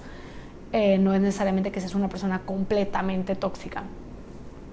eh, 0.78 0.98
no 0.98 1.14
es 1.14 1.22
necesariamente 1.22 1.72
que 1.72 1.80
seas 1.80 1.96
una 1.96 2.10
persona 2.10 2.42
completamente 2.46 3.36
tóxica. 3.36 3.84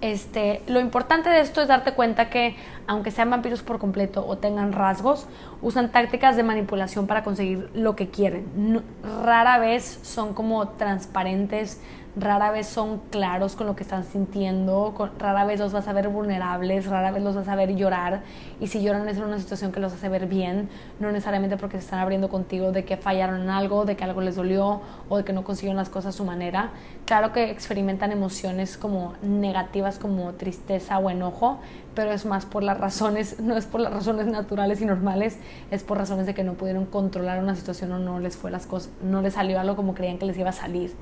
Este, 0.00 0.60
lo 0.66 0.80
importante 0.80 1.30
de 1.30 1.38
esto 1.38 1.62
es 1.62 1.68
darte 1.68 1.92
cuenta 1.92 2.28
que 2.28 2.56
aunque 2.88 3.12
sean 3.12 3.30
vampiros 3.30 3.62
por 3.62 3.78
completo 3.78 4.26
o 4.26 4.36
tengan 4.36 4.72
rasgos, 4.72 5.28
usan 5.60 5.92
tácticas 5.92 6.34
de 6.34 6.42
manipulación 6.42 7.06
para 7.06 7.22
conseguir 7.22 7.70
lo 7.72 7.94
que 7.94 8.08
quieren. 8.08 8.82
rara 9.22 9.58
vez 9.60 10.00
son 10.02 10.34
como 10.34 10.70
transparentes, 10.70 11.80
rara 12.14 12.50
vez 12.50 12.66
son 12.66 12.98
claros 13.10 13.56
con 13.56 13.66
lo 13.66 13.74
que 13.74 13.84
están 13.84 14.04
sintiendo, 14.04 14.94
rara 15.18 15.44
vez 15.44 15.58
los 15.58 15.72
vas 15.72 15.88
a 15.88 15.94
ver 15.94 16.08
vulnerables, 16.08 16.86
rara 16.86 17.10
vez 17.10 17.22
los 17.22 17.34
vas 17.34 17.48
a 17.48 17.56
ver 17.56 17.74
llorar 17.74 18.20
y 18.60 18.66
si 18.66 18.82
lloran 18.82 19.08
es 19.08 19.16
en 19.16 19.24
una 19.24 19.38
situación 19.38 19.72
que 19.72 19.80
los 19.80 19.94
hace 19.94 20.10
ver 20.10 20.26
bien, 20.26 20.68
no 21.00 21.10
necesariamente 21.10 21.56
porque 21.56 21.78
se 21.78 21.84
están 21.84 22.00
abriendo 22.00 22.28
contigo 22.28 22.70
de 22.70 22.84
que 22.84 22.98
fallaron 22.98 23.40
en 23.40 23.50
algo, 23.50 23.86
de 23.86 23.96
que 23.96 24.04
algo 24.04 24.20
les 24.20 24.36
dolió 24.36 24.82
o 25.08 25.16
de 25.16 25.24
que 25.24 25.32
no 25.32 25.42
consiguieron 25.42 25.78
las 25.78 25.88
cosas 25.88 26.14
a 26.14 26.18
su 26.18 26.24
manera. 26.24 26.70
Claro 27.06 27.32
que 27.32 27.50
experimentan 27.50 28.12
emociones 28.12 28.76
como 28.76 29.14
negativas 29.22 29.98
como 29.98 30.32
tristeza 30.34 30.98
o 30.98 31.08
enojo, 31.08 31.60
pero 31.94 32.12
es 32.12 32.26
más 32.26 32.44
por 32.44 32.62
las 32.62 32.78
razones, 32.78 33.40
no 33.40 33.56
es 33.56 33.64
por 33.64 33.80
las 33.80 33.92
razones 33.92 34.26
naturales 34.26 34.82
y 34.82 34.84
normales, 34.84 35.38
es 35.70 35.82
por 35.82 35.96
razones 35.96 36.26
de 36.26 36.34
que 36.34 36.44
no 36.44 36.54
pudieron 36.54 36.84
controlar 36.84 37.42
una 37.42 37.56
situación 37.56 37.90
o 37.92 37.98
no 37.98 38.18
les 38.18 38.36
fue 38.36 38.50
las 38.50 38.66
cosas, 38.66 38.90
no 39.02 39.22
les 39.22 39.32
salió 39.32 39.58
algo 39.58 39.76
como 39.76 39.94
creían 39.94 40.18
que 40.18 40.26
les 40.26 40.36
iba 40.36 40.50
a 40.50 40.52
salir. 40.52 40.92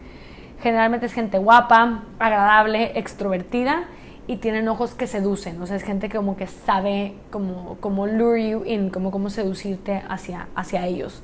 Generalmente 0.62 1.06
es 1.06 1.12
gente 1.12 1.38
guapa, 1.38 2.02
agradable, 2.18 2.92
extrovertida 2.98 3.84
y 4.26 4.36
tienen 4.36 4.68
ojos 4.68 4.94
que 4.94 5.06
seducen. 5.06 5.60
O 5.62 5.66
sea, 5.66 5.76
es 5.76 5.82
gente 5.82 6.08
que 6.08 6.16
como 6.18 6.36
que 6.36 6.46
sabe 6.46 7.14
como, 7.30 7.78
como 7.80 8.06
lure 8.06 8.50
you 8.50 8.64
in, 8.64 8.90
como 8.90 9.10
cómo 9.10 9.30
seducirte 9.30 10.02
hacia, 10.08 10.48
hacia 10.54 10.86
ellos. 10.86 11.22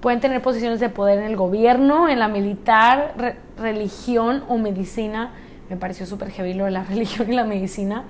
Pueden 0.00 0.20
tener 0.20 0.40
posiciones 0.40 0.80
de 0.80 0.88
poder 0.88 1.18
en 1.18 1.26
el 1.26 1.36
gobierno, 1.36 2.08
en 2.08 2.18
la 2.18 2.28
militar, 2.28 3.36
religión 3.58 4.44
o 4.48 4.56
medicina. 4.56 5.32
Me 5.68 5.76
pareció 5.76 6.06
súper 6.06 6.30
heavy 6.30 6.54
lo 6.54 6.64
de 6.64 6.70
la 6.70 6.84
religión 6.88 7.30
y 7.30 7.36
la 7.36 7.44
medicina. 7.44 8.04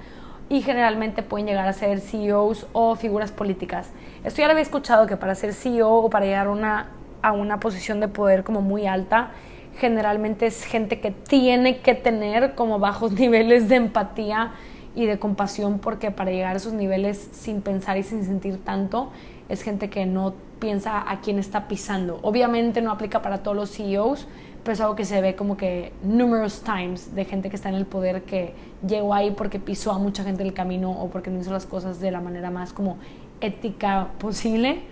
Y 0.48 0.62
generalmente 0.62 1.22
pueden 1.22 1.48
llegar 1.48 1.66
a 1.66 1.72
ser 1.72 2.00
CEOs 2.00 2.68
o 2.72 2.94
figuras 2.94 3.33
políticas. 3.33 3.90
Esto 4.22 4.40
ya 4.40 4.46
lo 4.46 4.52
había 4.52 4.62
escuchado 4.62 5.06
que 5.06 5.16
para 5.16 5.35
ser 5.35 5.52
CEO 5.52 5.92
o 5.96 6.11
para 6.11 6.26
llegar 6.26 6.48
una, 6.48 6.90
a 7.22 7.33
una 7.33 7.59
posición 7.59 7.98
de 7.98 8.09
poder 8.09 8.44
como 8.44 8.61
muy 8.61 8.87
alta, 8.87 9.30
generalmente 9.78 10.46
es 10.46 10.64
gente 10.64 11.00
que 11.00 11.11
tiene 11.11 11.80
que 11.80 11.94
tener 11.94 12.54
como 12.54 12.78
bajos 12.78 13.12
niveles 13.18 13.68
de 13.68 13.76
empatía 13.76 14.52
y 14.94 15.06
de 15.06 15.18
compasión 15.18 15.78
porque 15.78 16.11
para 16.11 16.30
llegar 16.30 16.54
a 16.54 16.56
esos 16.56 16.72
niveles 16.72 17.28
sin 17.33 17.62
pensar 17.62 17.96
y 17.96 18.02
sin 18.02 18.24
sentir 18.24 18.59
tanto 18.64 19.11
es 19.48 19.62
gente 19.62 19.90
que 19.90 20.06
no 20.06 20.35
piensa 20.61 21.11
a 21.11 21.20
quién 21.20 21.38
está 21.38 21.66
pisando. 21.66 22.20
Obviamente 22.22 22.83
no 22.83 22.92
aplica 22.92 23.22
para 23.22 23.42
todos 23.42 23.56
los 23.56 23.70
CEOs, 23.70 24.28
pero 24.62 24.74
es 24.74 24.80
algo 24.80 24.94
que 24.94 25.04
se 25.04 25.20
ve 25.20 25.35
como 25.35 25.56
que 25.56 25.92
numerous 26.02 26.62
times 26.62 27.14
de 27.14 27.24
gente 27.24 27.50
que 27.50 27.56
está 27.56 27.68
en 27.68 27.74
el 27.74 27.87
poder 27.87 28.22
que 28.22 28.54
llegó 28.87 29.14
ahí 29.14 29.33
porque 29.33 29.59
pisó 29.59 29.92
a 29.92 29.98
mucha 29.98 30.22
gente 30.22 30.42
en 30.42 30.48
el 30.48 30.54
camino 30.54 30.90
o 30.90 31.09
porque 31.09 31.30
no 31.30 31.40
hizo 31.40 31.52
las 31.52 31.66
cosas 31.66 31.98
de 31.98 32.11
la 32.11 32.20
manera 32.20 32.50
más 32.50 32.72
como 32.72 32.98
ética 33.40 34.09
posible 34.18 34.83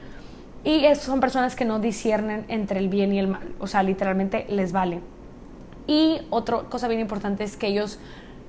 y 0.65 0.85
son 0.97 1.21
personas 1.21 1.57
que 1.57 1.65
no 1.65 1.79
disciernen 1.79 2.45
entre 2.49 2.81
el 2.81 2.89
bien 2.89 3.13
y 3.13 3.19
el 3.19 3.29
mal, 3.29 3.55
o 3.59 3.67
sea, 3.67 3.83
literalmente 3.83 4.47
les 4.49 4.73
vale. 4.73 5.01
Y 5.87 6.21
otra 6.31 6.59
cosa 6.69 6.89
bien 6.89 7.01
importante 7.01 7.45
es 7.45 7.57
que 7.57 7.69
ellos 7.69 7.99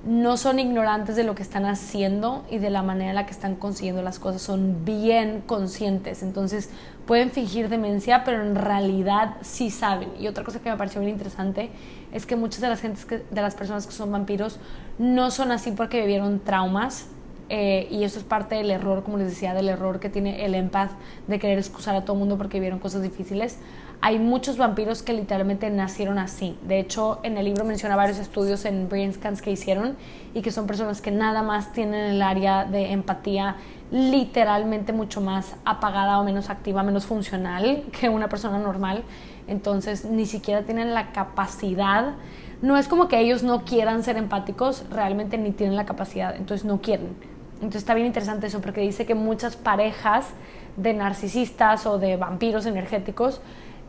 no 0.04 0.38
son 0.38 0.58
ignorantes 0.58 1.14
de 1.16 1.24
lo 1.24 1.34
que 1.34 1.42
están 1.42 1.66
haciendo 1.66 2.44
y 2.50 2.58
de 2.58 2.70
la 2.70 2.82
manera 2.82 3.10
en 3.10 3.16
la 3.16 3.26
que 3.26 3.32
están 3.32 3.54
consiguiendo 3.54 4.02
las 4.02 4.18
cosas, 4.18 4.40
son 4.40 4.84
bien 4.84 5.42
conscientes. 5.46 6.22
Entonces 6.22 6.70
pueden 7.06 7.30
fingir 7.30 7.68
demencia, 7.68 8.24
pero 8.24 8.42
en 8.42 8.54
realidad 8.54 9.36
sí 9.42 9.70
saben. 9.70 10.10
Y 10.18 10.26
otra 10.28 10.44
cosa 10.44 10.60
que 10.60 10.70
me 10.70 10.76
pareció 10.76 11.00
bien 11.00 11.12
interesante 11.12 11.70
es 12.12 12.24
que 12.24 12.36
muchas 12.36 12.60
de 12.62 12.68
las, 12.68 12.80
gentes 12.80 13.06
de 13.08 13.42
las 13.42 13.54
personas 13.54 13.86
que 13.86 13.92
son 13.92 14.10
vampiros 14.10 14.58
no 14.98 15.30
son 15.30 15.52
así 15.52 15.72
porque 15.72 16.00
vivieron 16.00 16.40
traumas, 16.40 17.08
eh, 17.52 17.88
y 17.90 18.04
eso 18.04 18.20
es 18.20 18.24
parte 18.24 18.54
del 18.54 18.70
error, 18.70 19.02
como 19.02 19.18
les 19.18 19.28
decía, 19.28 19.54
del 19.54 19.68
error 19.68 19.98
que 19.98 20.08
tiene 20.08 20.44
el 20.44 20.54
empath 20.54 20.92
de 21.26 21.40
querer 21.40 21.58
excusar 21.58 21.96
a 21.96 22.02
todo 22.02 22.12
el 22.12 22.20
mundo 22.20 22.38
porque 22.38 22.60
vieron 22.60 22.78
cosas 22.78 23.02
difíciles. 23.02 23.58
Hay 24.00 24.20
muchos 24.20 24.56
vampiros 24.56 25.02
que 25.02 25.12
literalmente 25.12 25.68
nacieron 25.68 26.20
así. 26.20 26.56
De 26.62 26.78
hecho, 26.78 27.18
en 27.24 27.36
el 27.36 27.44
libro 27.44 27.64
menciona 27.64 27.96
varios 27.96 28.18
estudios 28.20 28.64
en 28.64 28.88
brain 28.88 29.12
scans 29.12 29.42
que 29.42 29.50
hicieron 29.50 29.96
y 30.32 30.42
que 30.42 30.52
son 30.52 30.68
personas 30.68 31.00
que 31.00 31.10
nada 31.10 31.42
más 31.42 31.72
tienen 31.72 32.12
el 32.12 32.22
área 32.22 32.64
de 32.64 32.92
empatía 32.92 33.56
literalmente 33.90 34.92
mucho 34.92 35.20
más 35.20 35.56
apagada 35.64 36.20
o 36.20 36.24
menos 36.24 36.50
activa, 36.50 36.84
menos 36.84 37.04
funcional 37.04 37.82
que 38.00 38.08
una 38.08 38.28
persona 38.28 38.60
normal. 38.60 39.02
Entonces, 39.48 40.04
ni 40.04 40.24
siquiera 40.24 40.62
tienen 40.62 40.94
la 40.94 41.10
capacidad 41.10 42.14
no 42.62 42.76
es 42.76 42.88
como 42.88 43.08
que 43.08 43.18
ellos 43.18 43.42
no 43.42 43.64
quieran 43.64 44.02
ser 44.04 44.18
empáticos, 44.18 44.84
realmente 44.90 45.38
ni 45.38 45.50
tienen 45.50 45.76
la 45.76 45.86
capacidad, 45.86 46.36
entonces 46.36 46.66
no 46.66 46.82
quieren. 46.82 47.29
Entonces 47.60 47.82
está 47.82 47.94
bien 47.94 48.06
interesante 48.06 48.46
eso 48.46 48.60
porque 48.60 48.80
dice 48.80 49.04
que 49.04 49.14
muchas 49.14 49.56
parejas 49.56 50.30
de 50.76 50.94
narcisistas 50.94 51.86
o 51.86 51.98
de 51.98 52.16
vampiros 52.16 52.64
energéticos 52.66 53.40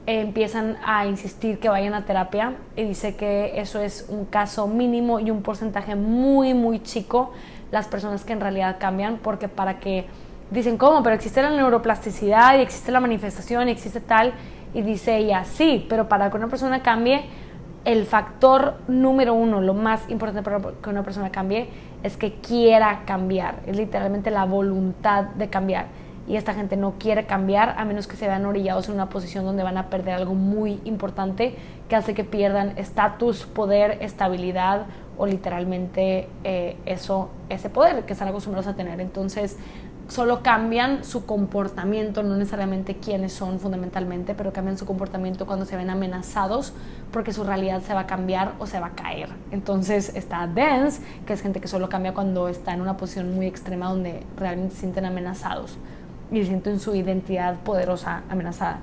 empiezan 0.05 0.77
a 0.84 1.05
insistir 1.05 1.60
que 1.60 1.69
vayan 1.69 1.93
a 1.93 2.05
terapia 2.05 2.55
y 2.75 2.84
dice 2.84 3.15
que 3.15 3.60
eso 3.62 3.79
es 3.79 4.07
un 4.10 4.25
caso 4.25 4.67
mínimo 4.67 5.19
y 5.19 5.29
un 5.29 5.43
porcentaje 5.43 5.95
muy 5.95 6.55
muy 6.55 6.81
chico 6.81 7.31
las 7.71 7.88
personas 7.88 8.25
que 8.25 8.34
en 8.34 8.41
realidad 8.41 8.77
cambian 8.79 9.19
porque 9.21 9.47
para 9.47 9.79
que 9.79 10.07
dicen 10.49 10.77
cómo 10.77 11.03
pero 11.03 11.15
existe 11.15 11.43
la 11.43 11.51
neuroplasticidad 11.51 12.57
y 12.57 12.62
existe 12.62 12.91
la 12.91 12.99
manifestación 12.99 13.69
y 13.69 13.71
existe 13.71 14.01
tal 14.01 14.34
y 14.73 14.81
dice 14.81 15.17
ella 15.17 15.43
sí 15.45 15.86
pero 15.88 16.10
para 16.10 16.31
que 16.31 16.38
una 16.38 16.47
persona 16.47 16.81
cambie 16.81 17.23
el 17.86 18.05
factor 18.05 18.75
número 18.88 19.34
uno, 19.34 19.62
lo 19.62 19.73
más 19.73 20.07
importante 20.10 20.43
para 20.43 20.62
que 20.81 20.89
una 20.89 21.03
persona 21.03 21.31
cambie, 21.31 21.67
es 22.04 22.18
que 22.18 22.34
quiera 22.36 23.04
cambiar. 23.06 23.60
Es 23.66 23.78
literalmente 23.78 24.32
la 24.32 24.46
voluntad 24.46 25.26
de 25.26 25.50
cambiar. 25.50 25.88
Y 26.28 26.36
esta 26.36 26.54
gente 26.54 26.78
no 26.78 26.94
quiere 27.00 27.26
cambiar 27.26 27.76
a 27.78 27.84
menos 27.84 28.08
que 28.08 28.16
se 28.16 28.28
vean 28.28 28.46
orillados 28.46 28.88
en 28.88 28.96
una 28.96 29.10
posición 29.10 29.44
donde 29.44 29.64
van 29.64 29.78
a 29.78 29.90
perder 29.90 30.16
algo 30.16 30.34
muy 30.34 30.80
importante 30.86 31.56
que 31.90 31.96
hace 31.96 32.14
que 32.14 32.24
pierdan 32.24 32.78
estatus, 32.78 33.46
poder, 33.46 33.98
estabilidad 34.02 34.86
o 35.18 35.26
literalmente 35.26 36.30
eh, 36.44 36.78
eso, 36.86 37.30
ese 37.50 37.70
poder 37.70 38.06
que 38.06 38.14
están 38.14 38.28
acostumbrados 38.28 38.68
a 38.68 38.76
tener. 38.76 39.02
Entonces, 39.02 39.58
solo 40.12 40.43
cambian 40.43 41.06
su 41.06 41.26
comportamiento, 41.26 42.21
no 42.21 42.36
necesariamente 42.36 42.97
quiénes 42.97 43.32
son 43.32 43.62
fundamentalmente, 43.62 44.36
pero 44.36 44.52
cambian 44.52 44.78
su 44.78 44.86
comportamiento 44.86 45.45
cuando 45.45 45.63
se 45.63 45.78
ven 45.78 45.89
amenazados 45.89 46.74
porque 47.13 47.32
su 47.32 47.45
realidad 47.45 47.82
se 47.82 47.93
va 47.93 48.02
a 48.02 48.08
cambiar 48.08 48.52
o 48.60 48.67
se 48.67 48.82
va 48.82 48.88
a 48.88 48.91
caer. 48.91 49.30
Entonces 49.52 50.13
está 50.13 50.47
dense, 50.47 51.02
que 51.26 51.32
es 51.32 51.41
gente 51.41 51.62
que 51.62 51.69
solo 51.69 51.88
cambia 51.88 52.13
cuando 52.13 52.50
está 52.50 52.74
en 52.74 52.82
una 52.82 52.97
posición 52.97 53.34
muy 53.34 53.45
extrema 53.45 53.88
donde 53.88 54.24
realmente 54.36 54.76
se 54.76 54.82
sienten 54.82 55.06
amenazados 55.06 55.78
y 56.30 56.43
sienten 56.43 56.82
su 56.82 56.93
identidad 56.93 57.56
poderosa 57.60 58.24
amenazada. 58.30 58.82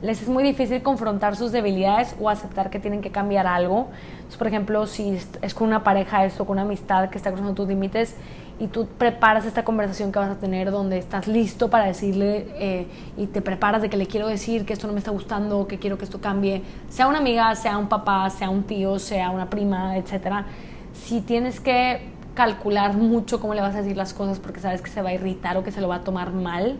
Les 0.00 0.22
es 0.22 0.28
muy 0.28 0.44
difícil 0.44 0.80
confrontar 0.82 1.34
sus 1.34 1.50
debilidades 1.50 2.14
o 2.20 2.30
aceptar 2.30 2.70
que 2.70 2.78
tienen 2.78 3.02
que 3.02 3.10
cambiar 3.10 3.48
algo. 3.48 3.88
por 4.38 4.46
ejemplo, 4.46 4.86
si 4.86 5.18
es 5.42 5.54
con 5.54 5.66
una 5.66 5.82
pareja 5.82 6.24
esto, 6.24 6.46
con 6.46 6.54
una 6.54 6.62
amistad 6.62 7.10
que 7.10 7.18
está 7.18 7.30
cruzando 7.30 7.54
tus 7.54 7.68
límites 7.68 8.14
y 8.60 8.66
tú 8.66 8.86
preparas 8.86 9.46
esta 9.46 9.64
conversación 9.64 10.12
que 10.12 10.18
vas 10.18 10.30
a 10.30 10.38
tener 10.38 10.70
donde 10.70 10.98
estás 10.98 11.26
listo 11.26 11.70
para 11.70 11.86
decirle 11.86 12.46
eh, 12.56 12.86
y 13.16 13.26
te 13.26 13.40
preparas 13.40 13.80
de 13.80 13.88
que 13.88 13.96
le 13.96 14.06
quiero 14.06 14.28
decir 14.28 14.66
que 14.66 14.74
esto 14.74 14.86
no 14.86 14.92
me 14.92 14.98
está 14.98 15.10
gustando, 15.10 15.66
que 15.66 15.78
quiero 15.78 15.96
que 15.96 16.04
esto 16.04 16.20
cambie, 16.20 16.62
sea 16.90 17.08
una 17.08 17.18
amiga, 17.18 17.54
sea 17.56 17.78
un 17.78 17.88
papá, 17.88 18.28
sea 18.28 18.50
un 18.50 18.64
tío, 18.64 18.98
sea 18.98 19.30
una 19.30 19.48
prima, 19.48 19.96
etcétera. 19.96 20.44
Si 20.92 21.22
tienes 21.22 21.58
que 21.58 22.10
calcular 22.34 22.94
mucho 22.96 23.40
cómo 23.40 23.54
le 23.54 23.62
vas 23.62 23.74
a 23.74 23.78
decir 23.78 23.96
las 23.96 24.12
cosas 24.12 24.38
porque 24.38 24.60
sabes 24.60 24.82
que 24.82 24.90
se 24.90 25.00
va 25.00 25.08
a 25.08 25.14
irritar 25.14 25.56
o 25.56 25.64
que 25.64 25.72
se 25.72 25.80
lo 25.80 25.88
va 25.88 25.96
a 25.96 26.04
tomar 26.04 26.30
mal 26.30 26.78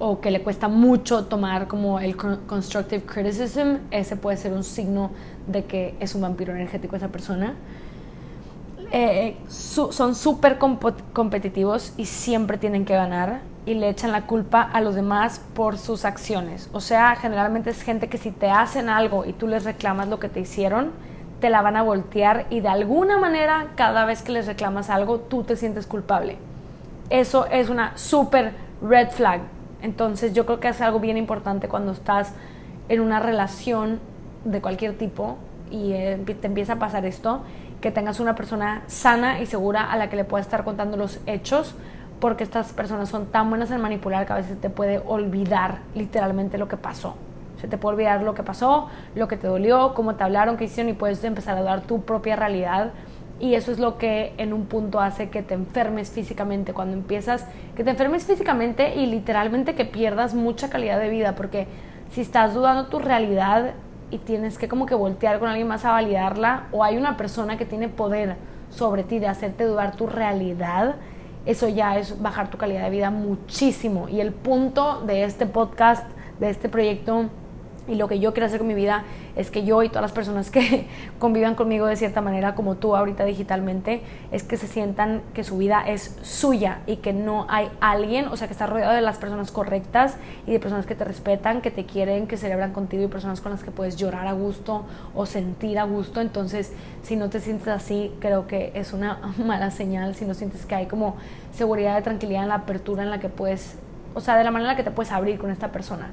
o 0.00 0.20
que 0.20 0.32
le 0.32 0.42
cuesta 0.42 0.66
mucho 0.66 1.26
tomar 1.26 1.68
como 1.68 2.00
el 2.00 2.16
constructive 2.16 3.04
criticism, 3.04 3.76
ese 3.92 4.16
puede 4.16 4.36
ser 4.36 4.52
un 4.52 4.64
signo 4.64 5.12
de 5.46 5.64
que 5.64 5.94
es 6.00 6.16
un 6.16 6.22
vampiro 6.22 6.52
energético 6.52 6.96
esa 6.96 7.08
persona. 7.08 7.54
Eh, 8.96 9.36
son 9.48 10.14
súper 10.14 10.56
competitivos 10.56 11.92
y 11.96 12.04
siempre 12.04 12.58
tienen 12.58 12.84
que 12.84 12.94
ganar 12.94 13.40
y 13.66 13.74
le 13.74 13.88
echan 13.88 14.12
la 14.12 14.28
culpa 14.28 14.62
a 14.62 14.80
los 14.80 14.94
demás 14.94 15.40
por 15.52 15.78
sus 15.78 16.04
acciones. 16.04 16.70
O 16.72 16.80
sea, 16.80 17.16
generalmente 17.16 17.70
es 17.70 17.82
gente 17.82 18.08
que 18.08 18.18
si 18.18 18.30
te 18.30 18.50
hacen 18.50 18.88
algo 18.88 19.24
y 19.24 19.32
tú 19.32 19.48
les 19.48 19.64
reclamas 19.64 20.06
lo 20.06 20.20
que 20.20 20.28
te 20.28 20.38
hicieron, 20.38 20.92
te 21.40 21.50
la 21.50 21.60
van 21.60 21.74
a 21.74 21.82
voltear 21.82 22.46
y 22.50 22.60
de 22.60 22.68
alguna 22.68 23.18
manera 23.18 23.72
cada 23.74 24.04
vez 24.04 24.22
que 24.22 24.30
les 24.30 24.46
reclamas 24.46 24.90
algo, 24.90 25.18
tú 25.18 25.42
te 25.42 25.56
sientes 25.56 25.88
culpable. 25.88 26.36
Eso 27.10 27.46
es 27.46 27.70
una 27.70 27.98
súper 27.98 28.52
red 28.80 29.10
flag. 29.10 29.40
Entonces 29.82 30.34
yo 30.34 30.46
creo 30.46 30.60
que 30.60 30.68
es 30.68 30.80
algo 30.80 31.00
bien 31.00 31.16
importante 31.16 31.66
cuando 31.66 31.90
estás 31.90 32.32
en 32.88 33.00
una 33.00 33.18
relación 33.18 33.98
de 34.44 34.60
cualquier 34.60 34.96
tipo 34.96 35.36
y 35.68 35.94
eh, 35.94 36.16
te 36.40 36.46
empieza 36.46 36.74
a 36.74 36.78
pasar 36.78 37.04
esto 37.04 37.42
que 37.84 37.90
tengas 37.90 38.18
una 38.18 38.34
persona 38.34 38.82
sana 38.86 39.42
y 39.42 39.46
segura 39.46 39.92
a 39.92 39.98
la 39.98 40.08
que 40.08 40.16
le 40.16 40.24
puedas 40.24 40.46
estar 40.46 40.64
contando 40.64 40.96
los 40.96 41.20
hechos, 41.26 41.74
porque 42.18 42.42
estas 42.42 42.72
personas 42.72 43.10
son 43.10 43.26
tan 43.26 43.50
buenas 43.50 43.70
en 43.72 43.78
manipular 43.82 44.24
que 44.24 44.32
a 44.32 44.36
veces 44.36 44.58
te 44.58 44.70
puede 44.70 45.02
olvidar 45.06 45.80
literalmente 45.94 46.56
lo 46.56 46.66
que 46.66 46.78
pasó. 46.78 47.14
Se 47.60 47.68
te 47.68 47.76
puede 47.76 47.96
olvidar 47.96 48.22
lo 48.22 48.32
que 48.32 48.42
pasó, 48.42 48.88
lo 49.14 49.28
que 49.28 49.36
te 49.36 49.48
dolió, 49.48 49.92
cómo 49.92 50.14
te 50.14 50.24
hablaron, 50.24 50.56
qué 50.56 50.64
hicieron 50.64 50.88
y 50.88 50.94
puedes 50.94 51.22
empezar 51.24 51.58
a 51.58 51.62
dar 51.62 51.82
tu 51.82 52.00
propia 52.00 52.36
realidad. 52.36 52.92
Y 53.38 53.54
eso 53.54 53.70
es 53.70 53.78
lo 53.78 53.98
que 53.98 54.32
en 54.38 54.54
un 54.54 54.64
punto 54.64 54.98
hace 54.98 55.28
que 55.28 55.42
te 55.42 55.52
enfermes 55.52 56.10
físicamente. 56.10 56.72
Cuando 56.72 56.94
empiezas, 56.94 57.44
que 57.76 57.84
te 57.84 57.90
enfermes 57.90 58.24
físicamente 58.24 58.94
y 58.94 59.04
literalmente 59.04 59.74
que 59.74 59.84
pierdas 59.84 60.32
mucha 60.32 60.70
calidad 60.70 60.98
de 60.98 61.10
vida. 61.10 61.34
Porque 61.34 61.66
si 62.12 62.22
estás 62.22 62.54
dudando 62.54 62.86
tu 62.86 62.98
realidad, 62.98 63.74
y 64.14 64.18
tienes 64.18 64.58
que 64.58 64.68
como 64.68 64.86
que 64.86 64.94
voltear 64.94 65.40
con 65.40 65.48
alguien 65.48 65.66
más 65.66 65.84
a 65.84 65.90
validarla 65.90 66.68
o 66.70 66.84
hay 66.84 66.96
una 66.96 67.16
persona 67.16 67.58
que 67.58 67.66
tiene 67.66 67.88
poder 67.88 68.36
sobre 68.70 69.02
ti 69.02 69.18
de 69.18 69.26
hacerte 69.26 69.64
dudar 69.64 69.96
tu 69.96 70.06
realidad, 70.06 70.94
eso 71.46 71.68
ya 71.68 71.98
es 71.98 72.22
bajar 72.22 72.48
tu 72.48 72.56
calidad 72.56 72.84
de 72.84 72.90
vida 72.90 73.10
muchísimo. 73.10 74.08
Y 74.08 74.20
el 74.20 74.32
punto 74.32 75.00
de 75.00 75.24
este 75.24 75.46
podcast, 75.46 76.06
de 76.38 76.48
este 76.48 76.68
proyecto 76.68 77.24
y 77.86 77.96
lo 77.96 78.08
que 78.08 78.18
yo 78.18 78.32
quiero 78.32 78.46
hacer 78.46 78.58
con 78.58 78.66
mi 78.66 78.74
vida 78.74 79.04
es 79.36 79.50
que 79.50 79.64
yo 79.64 79.82
y 79.82 79.88
todas 79.88 80.02
las 80.02 80.12
personas 80.12 80.50
que 80.50 80.86
convivan 81.18 81.54
conmigo 81.54 81.86
de 81.86 81.96
cierta 81.96 82.20
manera, 82.20 82.54
como 82.54 82.76
tú 82.76 82.96
ahorita 82.96 83.24
digitalmente, 83.24 84.02
es 84.32 84.42
que 84.42 84.56
se 84.56 84.66
sientan 84.66 85.22
que 85.34 85.44
su 85.44 85.58
vida 85.58 85.84
es 85.86 86.16
suya 86.22 86.80
y 86.86 86.96
que 86.96 87.12
no 87.12 87.46
hay 87.50 87.68
alguien, 87.80 88.26
o 88.28 88.36
sea, 88.36 88.46
que 88.46 88.52
está 88.52 88.66
rodeado 88.66 88.94
de 88.94 89.02
las 89.02 89.18
personas 89.18 89.50
correctas 89.52 90.16
y 90.46 90.52
de 90.52 90.60
personas 90.60 90.86
que 90.86 90.94
te 90.94 91.04
respetan, 91.04 91.60
que 91.60 91.70
te 91.70 91.84
quieren, 91.84 92.26
que 92.26 92.36
celebran 92.36 92.72
contigo 92.72 93.02
y 93.02 93.08
personas 93.08 93.40
con 93.40 93.52
las 93.52 93.62
que 93.62 93.70
puedes 93.70 93.96
llorar 93.96 94.26
a 94.26 94.32
gusto 94.32 94.86
o 95.14 95.26
sentir 95.26 95.78
a 95.78 95.84
gusto. 95.84 96.20
Entonces, 96.22 96.72
si 97.02 97.16
no 97.16 97.28
te 97.28 97.40
sientes 97.40 97.68
así, 97.68 98.12
creo 98.18 98.46
que 98.46 98.72
es 98.74 98.92
una 98.92 99.20
mala 99.44 99.70
señal. 99.70 100.14
Si 100.14 100.24
no 100.24 100.32
sientes 100.32 100.64
que 100.64 100.74
hay 100.74 100.86
como 100.86 101.16
seguridad, 101.52 101.96
de 101.96 102.02
tranquilidad 102.02 102.44
en 102.44 102.48
la 102.48 102.56
apertura 102.56 103.02
en 103.02 103.10
la 103.10 103.20
que 103.20 103.28
puedes, 103.28 103.76
o 104.14 104.20
sea, 104.20 104.36
de 104.36 104.44
la 104.44 104.50
manera 104.50 104.70
en 104.70 104.76
la 104.76 104.82
que 104.82 104.88
te 104.88 104.94
puedes 104.94 105.12
abrir 105.12 105.38
con 105.38 105.50
esta 105.50 105.70
persona 105.70 106.10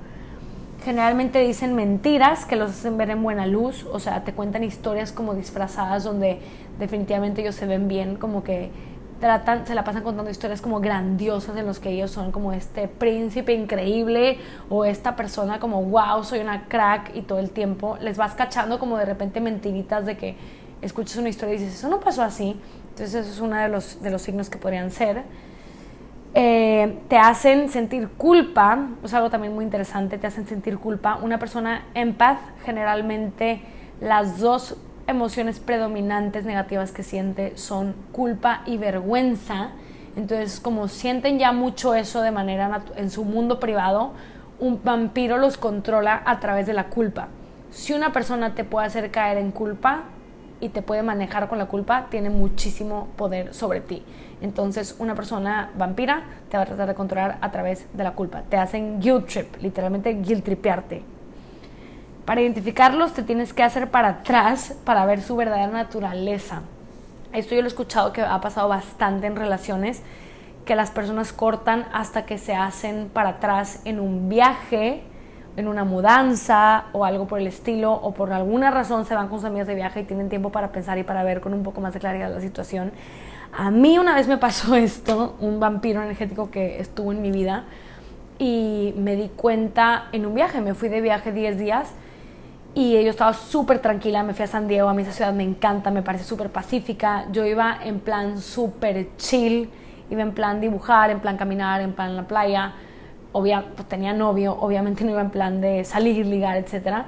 generalmente 0.83 1.39
dicen 1.39 1.75
mentiras 1.75 2.45
que 2.45 2.55
los 2.55 2.71
hacen 2.71 2.97
ver 2.97 3.09
en 3.09 3.21
buena 3.23 3.45
luz, 3.45 3.85
o 3.91 3.99
sea, 3.99 4.23
te 4.23 4.33
cuentan 4.33 4.63
historias 4.63 5.11
como 5.11 5.35
disfrazadas 5.35 6.03
donde 6.03 6.39
definitivamente 6.79 7.41
ellos 7.41 7.55
se 7.55 7.65
ven 7.65 7.87
bien, 7.87 8.15
como 8.15 8.43
que 8.43 8.71
tratan, 9.19 9.67
se 9.67 9.75
la 9.75 9.83
pasan 9.83 10.03
contando 10.03 10.31
historias 10.31 10.61
como 10.61 10.79
grandiosas 10.79 11.55
en 11.55 11.67
los 11.67 11.79
que 11.79 11.91
ellos 11.91 12.09
son 12.09 12.31
como 12.31 12.53
este 12.53 12.87
príncipe 12.87 13.53
increíble 13.53 14.39
o 14.69 14.83
esta 14.83 15.15
persona 15.15 15.59
como 15.59 15.83
wow, 15.83 16.23
soy 16.23 16.39
una 16.39 16.65
crack 16.65 17.15
y 17.15 17.21
todo 17.21 17.37
el 17.39 17.51
tiempo 17.51 17.97
les 18.01 18.17
vas 18.17 18.33
cachando 18.33 18.79
como 18.79 18.97
de 18.97 19.05
repente 19.05 19.39
mentiritas 19.39 20.05
de 20.05 20.17
que 20.17 20.35
escuchas 20.81 21.17
una 21.17 21.29
historia 21.29 21.55
y 21.55 21.57
dices, 21.59 21.75
eso 21.75 21.89
no 21.89 21.99
pasó 21.99 22.23
así. 22.23 22.59
Entonces 22.89 23.13
eso 23.13 23.31
es 23.31 23.39
uno 23.39 23.55
de 23.55 23.69
los, 23.69 24.01
de 24.01 24.09
los 24.09 24.21
signos 24.23 24.49
que 24.49 24.57
podrían 24.57 24.91
ser. 24.91 25.23
Eh, 26.33 26.99
te 27.09 27.17
hacen 27.17 27.67
sentir 27.67 28.07
culpa, 28.07 28.87
es 29.03 29.13
algo 29.13 29.29
también 29.29 29.53
muy 29.53 29.65
interesante, 29.65 30.17
te 30.17 30.27
hacen 30.27 30.47
sentir 30.47 30.77
culpa. 30.77 31.19
Una 31.21 31.39
persona 31.39 31.83
empath, 31.93 32.39
generalmente 32.63 33.61
las 33.99 34.39
dos 34.39 34.77
emociones 35.07 35.59
predominantes 35.59 36.45
negativas 36.45 36.93
que 36.93 37.03
siente 37.03 37.57
son 37.57 37.93
culpa 38.13 38.61
y 38.65 38.77
vergüenza. 38.77 39.71
Entonces, 40.15 40.61
como 40.61 40.87
sienten 40.87 41.37
ya 41.37 41.51
mucho 41.51 41.95
eso 41.95 42.21
de 42.21 42.31
manera 42.31 42.81
en 42.95 43.09
su 43.09 43.25
mundo 43.25 43.59
privado, 43.59 44.13
un 44.59 44.79
vampiro 44.83 45.37
los 45.37 45.57
controla 45.57 46.21
a 46.25 46.39
través 46.39 46.65
de 46.65 46.73
la 46.73 46.85
culpa. 46.85 47.27
Si 47.71 47.93
una 47.93 48.13
persona 48.13 48.55
te 48.55 48.63
puede 48.63 48.87
hacer 48.87 49.11
caer 49.11 49.37
en 49.37 49.51
culpa 49.51 50.03
y 50.61 50.69
te 50.69 50.81
puede 50.81 51.03
manejar 51.03 51.49
con 51.49 51.57
la 51.57 51.65
culpa, 51.65 52.07
tiene 52.09 52.29
muchísimo 52.29 53.07
poder 53.17 53.53
sobre 53.53 53.81
ti. 53.81 54.03
Entonces, 54.41 54.95
una 54.99 55.15
persona 55.15 55.71
vampira 55.75 56.23
te 56.49 56.57
va 56.57 56.63
a 56.63 56.65
tratar 56.65 56.87
de 56.87 56.95
controlar 56.95 57.37
a 57.41 57.51
través 57.51 57.85
de 57.93 58.03
la 58.03 58.13
culpa. 58.13 58.43
Te 58.43 58.57
hacen 58.57 59.01
guilt 59.01 59.27
trip, 59.27 59.57
literalmente 59.61 60.13
guilt 60.13 60.45
tripearte. 60.45 61.03
Para 62.25 62.41
identificarlos 62.41 63.13
te 63.13 63.23
tienes 63.23 63.53
que 63.53 63.63
hacer 63.63 63.89
para 63.89 64.09
atrás 64.09 64.75
para 64.85 65.05
ver 65.05 65.21
su 65.21 65.35
verdadera 65.35 65.71
naturaleza. 65.71 66.61
esto 67.33 67.55
yo 67.55 67.61
lo 67.61 67.67
he 67.67 67.69
escuchado 67.69 68.13
que 68.13 68.21
ha 68.21 68.39
pasado 68.41 68.69
bastante 68.69 69.27
en 69.27 69.35
relaciones, 69.35 70.01
que 70.65 70.75
las 70.75 70.91
personas 70.91 71.33
cortan 71.33 71.87
hasta 71.91 72.25
que 72.25 72.37
se 72.37 72.53
hacen 72.53 73.09
para 73.11 73.29
atrás 73.29 73.81
en 73.85 73.99
un 73.99 74.29
viaje, 74.29 75.03
en 75.57 75.67
una 75.67 75.83
mudanza 75.83 76.85
o 76.93 77.05
algo 77.05 77.27
por 77.27 77.39
el 77.39 77.47
estilo, 77.47 77.93
o 77.93 78.13
por 78.13 78.31
alguna 78.31 78.71
razón 78.71 79.05
se 79.05 79.15
van 79.15 79.27
con 79.27 79.39
sus 79.39 79.47
amigas 79.47 79.67
de 79.67 79.75
viaje 79.75 80.01
y 80.01 80.03
tienen 80.03 80.29
tiempo 80.29 80.51
para 80.51 80.71
pensar 80.71 80.97
y 80.97 81.03
para 81.03 81.23
ver 81.23 81.41
con 81.41 81.53
un 81.53 81.63
poco 81.63 81.81
más 81.81 81.93
de 81.93 81.99
claridad 81.99 82.31
la 82.33 82.41
situación. 82.41 82.91
A 83.53 83.69
mí 83.69 83.97
una 83.97 84.15
vez 84.15 84.27
me 84.27 84.37
pasó 84.37 84.75
esto, 84.75 85.35
un 85.39 85.59
vampiro 85.59 86.01
energético 86.01 86.51
que 86.51 86.79
estuvo 86.79 87.11
en 87.11 87.21
mi 87.21 87.31
vida, 87.31 87.65
y 88.41 88.95
me 88.97 89.15
di 89.15 89.29
cuenta 89.29 90.07
en 90.13 90.25
un 90.25 90.33
viaje, 90.33 90.61
me 90.61 90.73
fui 90.73 90.89
de 90.89 90.99
viaje 90.99 91.31
10 91.31 91.59
días 91.59 91.91
y 92.73 92.93
yo 92.93 93.11
estaba 93.11 93.33
súper 93.33 93.77
tranquila, 93.77 94.23
me 94.23 94.33
fui 94.33 94.43
a 94.43 94.47
San 94.47 94.67
Diego, 94.67 94.89
a 94.89 94.95
mí 94.95 95.03
esa 95.03 95.11
ciudad 95.11 95.31
me 95.31 95.43
encanta, 95.43 95.91
me 95.91 96.01
parece 96.01 96.23
súper 96.23 96.49
pacífica, 96.49 97.27
yo 97.31 97.45
iba 97.45 97.77
en 97.83 97.99
plan 97.99 98.39
súper 98.39 99.09
chill, 99.17 99.69
iba 100.09 100.23
en 100.23 100.31
plan 100.31 100.59
dibujar, 100.59 101.11
en 101.11 101.19
plan 101.19 101.37
caminar, 101.37 101.81
en 101.81 101.93
plan 101.93 102.15
la 102.15 102.23
playa, 102.23 102.73
Obvia, 103.33 103.65
pues 103.75 103.87
tenía 103.87 104.13
novio, 104.13 104.57
obviamente 104.59 105.03
no 105.03 105.11
iba 105.11 105.21
en 105.21 105.29
plan 105.29 105.61
de 105.61 105.83
salir, 105.83 106.25
ligar, 106.25 106.57
etc. 106.57 107.05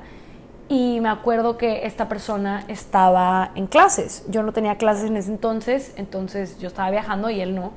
Y 0.70 1.00
me 1.02 1.10
acuerdo 1.10 1.58
que 1.58 1.86
esta 1.86 2.08
persona 2.08 2.64
estaba 2.68 3.52
en 3.56 3.68
clases, 3.68 4.26
yo 4.30 4.44
no 4.44 4.54
tenía 4.54 4.78
clases 4.78 5.10
en 5.10 5.18
ese 5.18 5.32
entonces, 5.32 5.94
entonces 5.98 6.58
yo 6.60 6.68
estaba 6.68 6.90
viajando 6.90 7.30
y 7.30 7.42
él 7.42 7.54
no. 7.54 7.72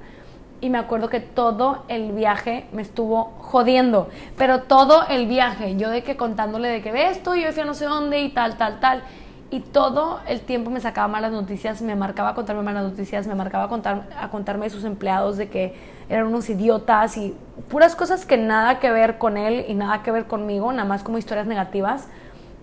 Y 0.60 0.70
me 0.70 0.78
acuerdo 0.78 1.10
que 1.10 1.20
todo 1.20 1.84
el 1.88 2.12
viaje 2.12 2.66
me 2.72 2.82
estuvo 2.82 3.34
jodiendo, 3.38 4.08
pero 4.38 4.62
todo 4.62 5.06
el 5.08 5.26
viaje, 5.26 5.76
yo 5.76 5.90
de 5.90 6.02
que 6.02 6.16
contándole 6.16 6.68
de 6.68 6.80
que 6.80 6.92
ve 6.92 7.10
esto, 7.10 7.34
yo 7.34 7.52
fui 7.52 7.64
no 7.64 7.74
sé 7.74 7.84
dónde 7.84 8.20
y 8.20 8.30
tal, 8.30 8.56
tal, 8.56 8.80
tal, 8.80 9.02
y 9.50 9.60
todo 9.60 10.20
el 10.26 10.40
tiempo 10.40 10.70
me 10.70 10.80
sacaba 10.80 11.06
malas 11.06 11.30
noticias, 11.30 11.80
me 11.80 11.94
marcaba 11.94 12.30
a 12.30 12.34
contarme 12.34 12.62
malas 12.62 12.84
noticias, 12.84 13.26
me 13.26 13.34
marcaba 13.34 13.64
a, 13.64 13.68
contar, 13.68 14.08
a 14.18 14.28
contarme 14.28 14.66
de 14.66 14.70
sus 14.70 14.84
empleados, 14.84 15.36
de 15.36 15.48
que 15.48 15.74
eran 16.08 16.26
unos 16.26 16.50
idiotas 16.50 17.16
y 17.16 17.34
puras 17.68 17.94
cosas 17.94 18.26
que 18.26 18.36
nada 18.36 18.80
que 18.80 18.90
ver 18.90 19.18
con 19.18 19.36
él 19.36 19.64
y 19.68 19.74
nada 19.74 20.02
que 20.02 20.10
ver 20.10 20.26
conmigo, 20.26 20.72
nada 20.72 20.88
más 20.88 21.04
como 21.04 21.18
historias 21.18 21.46
negativas. 21.46 22.08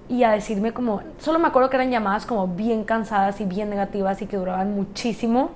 Y 0.09 0.23
a 0.23 0.31
decirme 0.31 0.73
como, 0.73 1.01
solo 1.19 1.39
me 1.39 1.47
acuerdo 1.47 1.69
que 1.69 1.77
eran 1.77 1.89
llamadas 1.89 2.25
como 2.25 2.47
bien 2.49 2.83
cansadas 2.83 3.39
y 3.39 3.45
bien 3.45 3.69
negativas 3.69 4.21
y 4.21 4.27
que 4.27 4.35
duraban 4.35 4.75
muchísimo. 4.75 5.51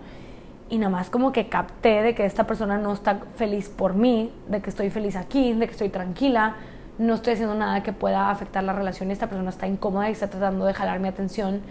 Y 0.69 0.77
nada 0.77 0.89
más 0.89 1.09
como 1.09 1.33
que 1.33 1.49
capté 1.49 2.01
de 2.01 2.15
que 2.15 2.25
esta 2.25 2.45
persona 2.45 2.77
no 2.77 2.93
está 2.93 3.19
feliz 3.35 3.67
por 3.67 3.93
mí, 3.93 4.31
de 4.47 4.61
que 4.61 4.69
estoy 4.69 4.89
feliz 4.89 5.17
aquí, 5.17 5.51
de 5.53 5.65
que 5.65 5.71
estoy 5.73 5.89
tranquila, 5.89 6.55
no 6.97 7.13
estoy 7.13 7.33
haciendo 7.33 7.55
nada 7.55 7.83
que 7.83 7.93
pueda 7.93 8.29
afectar 8.29 8.63
la 8.63 8.73
relación 8.73 9.11
esta 9.11 9.27
persona 9.27 9.49
está 9.49 9.67
incómoda 9.67 10.09
y 10.09 10.13
está 10.13 10.29
tratando 10.29 10.65
de 10.65 10.73
jalar 10.73 10.99
mi 10.99 11.07
atención 11.07 11.61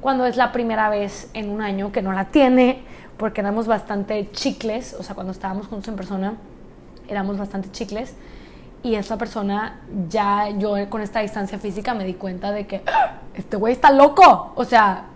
cuando 0.00 0.26
es 0.26 0.36
la 0.36 0.52
primera 0.52 0.88
vez 0.88 1.30
en 1.34 1.50
un 1.50 1.60
año 1.60 1.90
que 1.90 2.02
no 2.02 2.12
la 2.12 2.26
tiene 2.26 2.82
porque 3.16 3.40
éramos 3.40 3.66
bastante 3.66 4.30
chicles, 4.30 4.94
o 4.94 5.02
sea, 5.02 5.16
cuando 5.16 5.32
estábamos 5.32 5.66
juntos 5.66 5.88
en 5.88 5.96
persona 5.96 6.34
éramos 7.08 7.38
bastante 7.38 7.70
chicles 7.72 8.14
y 8.82 8.94
esta 8.94 9.16
persona 9.18 9.80
ya 10.08 10.48
yo 10.50 10.88
con 10.88 11.00
esta 11.02 11.20
distancia 11.20 11.58
física 11.58 11.94
me 11.94 12.04
di 12.04 12.14
cuenta 12.14 12.52
de 12.52 12.66
que 12.66 12.82
¡Ah! 12.86 13.14
este 13.34 13.56
güey 13.56 13.72
está 13.72 13.90
loco, 13.90 14.52
o 14.54 14.64
sea, 14.64 15.06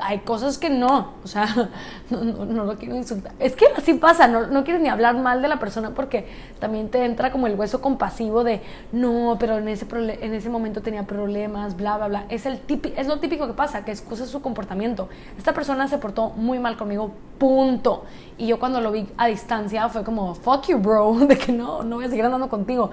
hay 0.00 0.20
cosas 0.20 0.58
que 0.58 0.70
no, 0.70 1.14
o 1.24 1.26
sea, 1.26 1.46
no, 2.10 2.22
no, 2.22 2.64
lo 2.64 2.76
quiero 2.76 2.96
insultar. 2.96 3.32
Es 3.38 3.56
que 3.56 3.66
así 3.76 3.94
pasa, 3.94 4.28
no, 4.28 4.46
no, 4.46 4.64
quieres 4.64 4.82
ni 4.82 4.88
hablar 4.88 5.16
mal 5.16 5.42
de 5.42 5.48
la 5.48 5.58
persona 5.58 5.90
porque 5.90 6.26
también 6.58 6.88
te 6.88 7.04
entra 7.04 7.32
como 7.32 7.46
el 7.46 7.54
hueso 7.54 7.80
compasivo 7.80 8.44
de, 8.44 8.60
no, 8.92 9.36
pero 9.38 9.58
en 9.58 9.68
ese, 9.68 9.86
en 10.20 10.34
ese 10.34 10.48
momento 10.50 10.82
tenía 10.82 11.04
problemas, 11.04 11.76
bla, 11.76 11.96
bla, 11.96 12.08
bla. 12.08 12.24
Es, 12.28 12.46
el 12.46 12.60
es 12.96 13.06
lo 13.06 13.18
típico 13.18 13.46
que 13.46 13.54
pasa, 13.54 13.84
que 13.84 13.92
es 13.92 14.02
cosa 14.02 14.26
su 14.26 14.40
comportamiento. 14.42 15.08
Esta 15.38 15.52
persona 15.52 15.88
se 15.88 15.98
portó 15.98 16.30
muy 16.30 16.58
mal 16.58 16.76
conmigo, 16.76 17.12
punto. 17.38 18.04
Y 18.38 18.46
yo 18.46 18.58
cuando 18.58 18.80
lo 18.80 18.92
vi 18.92 19.06
a 19.16 19.26
distancia 19.26 19.88
fue 19.88 20.04
como, 20.04 20.34
fuck 20.34 20.68
you, 20.68 20.78
bro, 20.78 21.14
de 21.26 21.36
que 21.36 21.52
no, 21.52 21.82
no 21.82 21.96
voy 21.96 22.04
a 22.04 22.08
seguir 22.08 22.24
andando 22.24 22.48
contigo. 22.48 22.90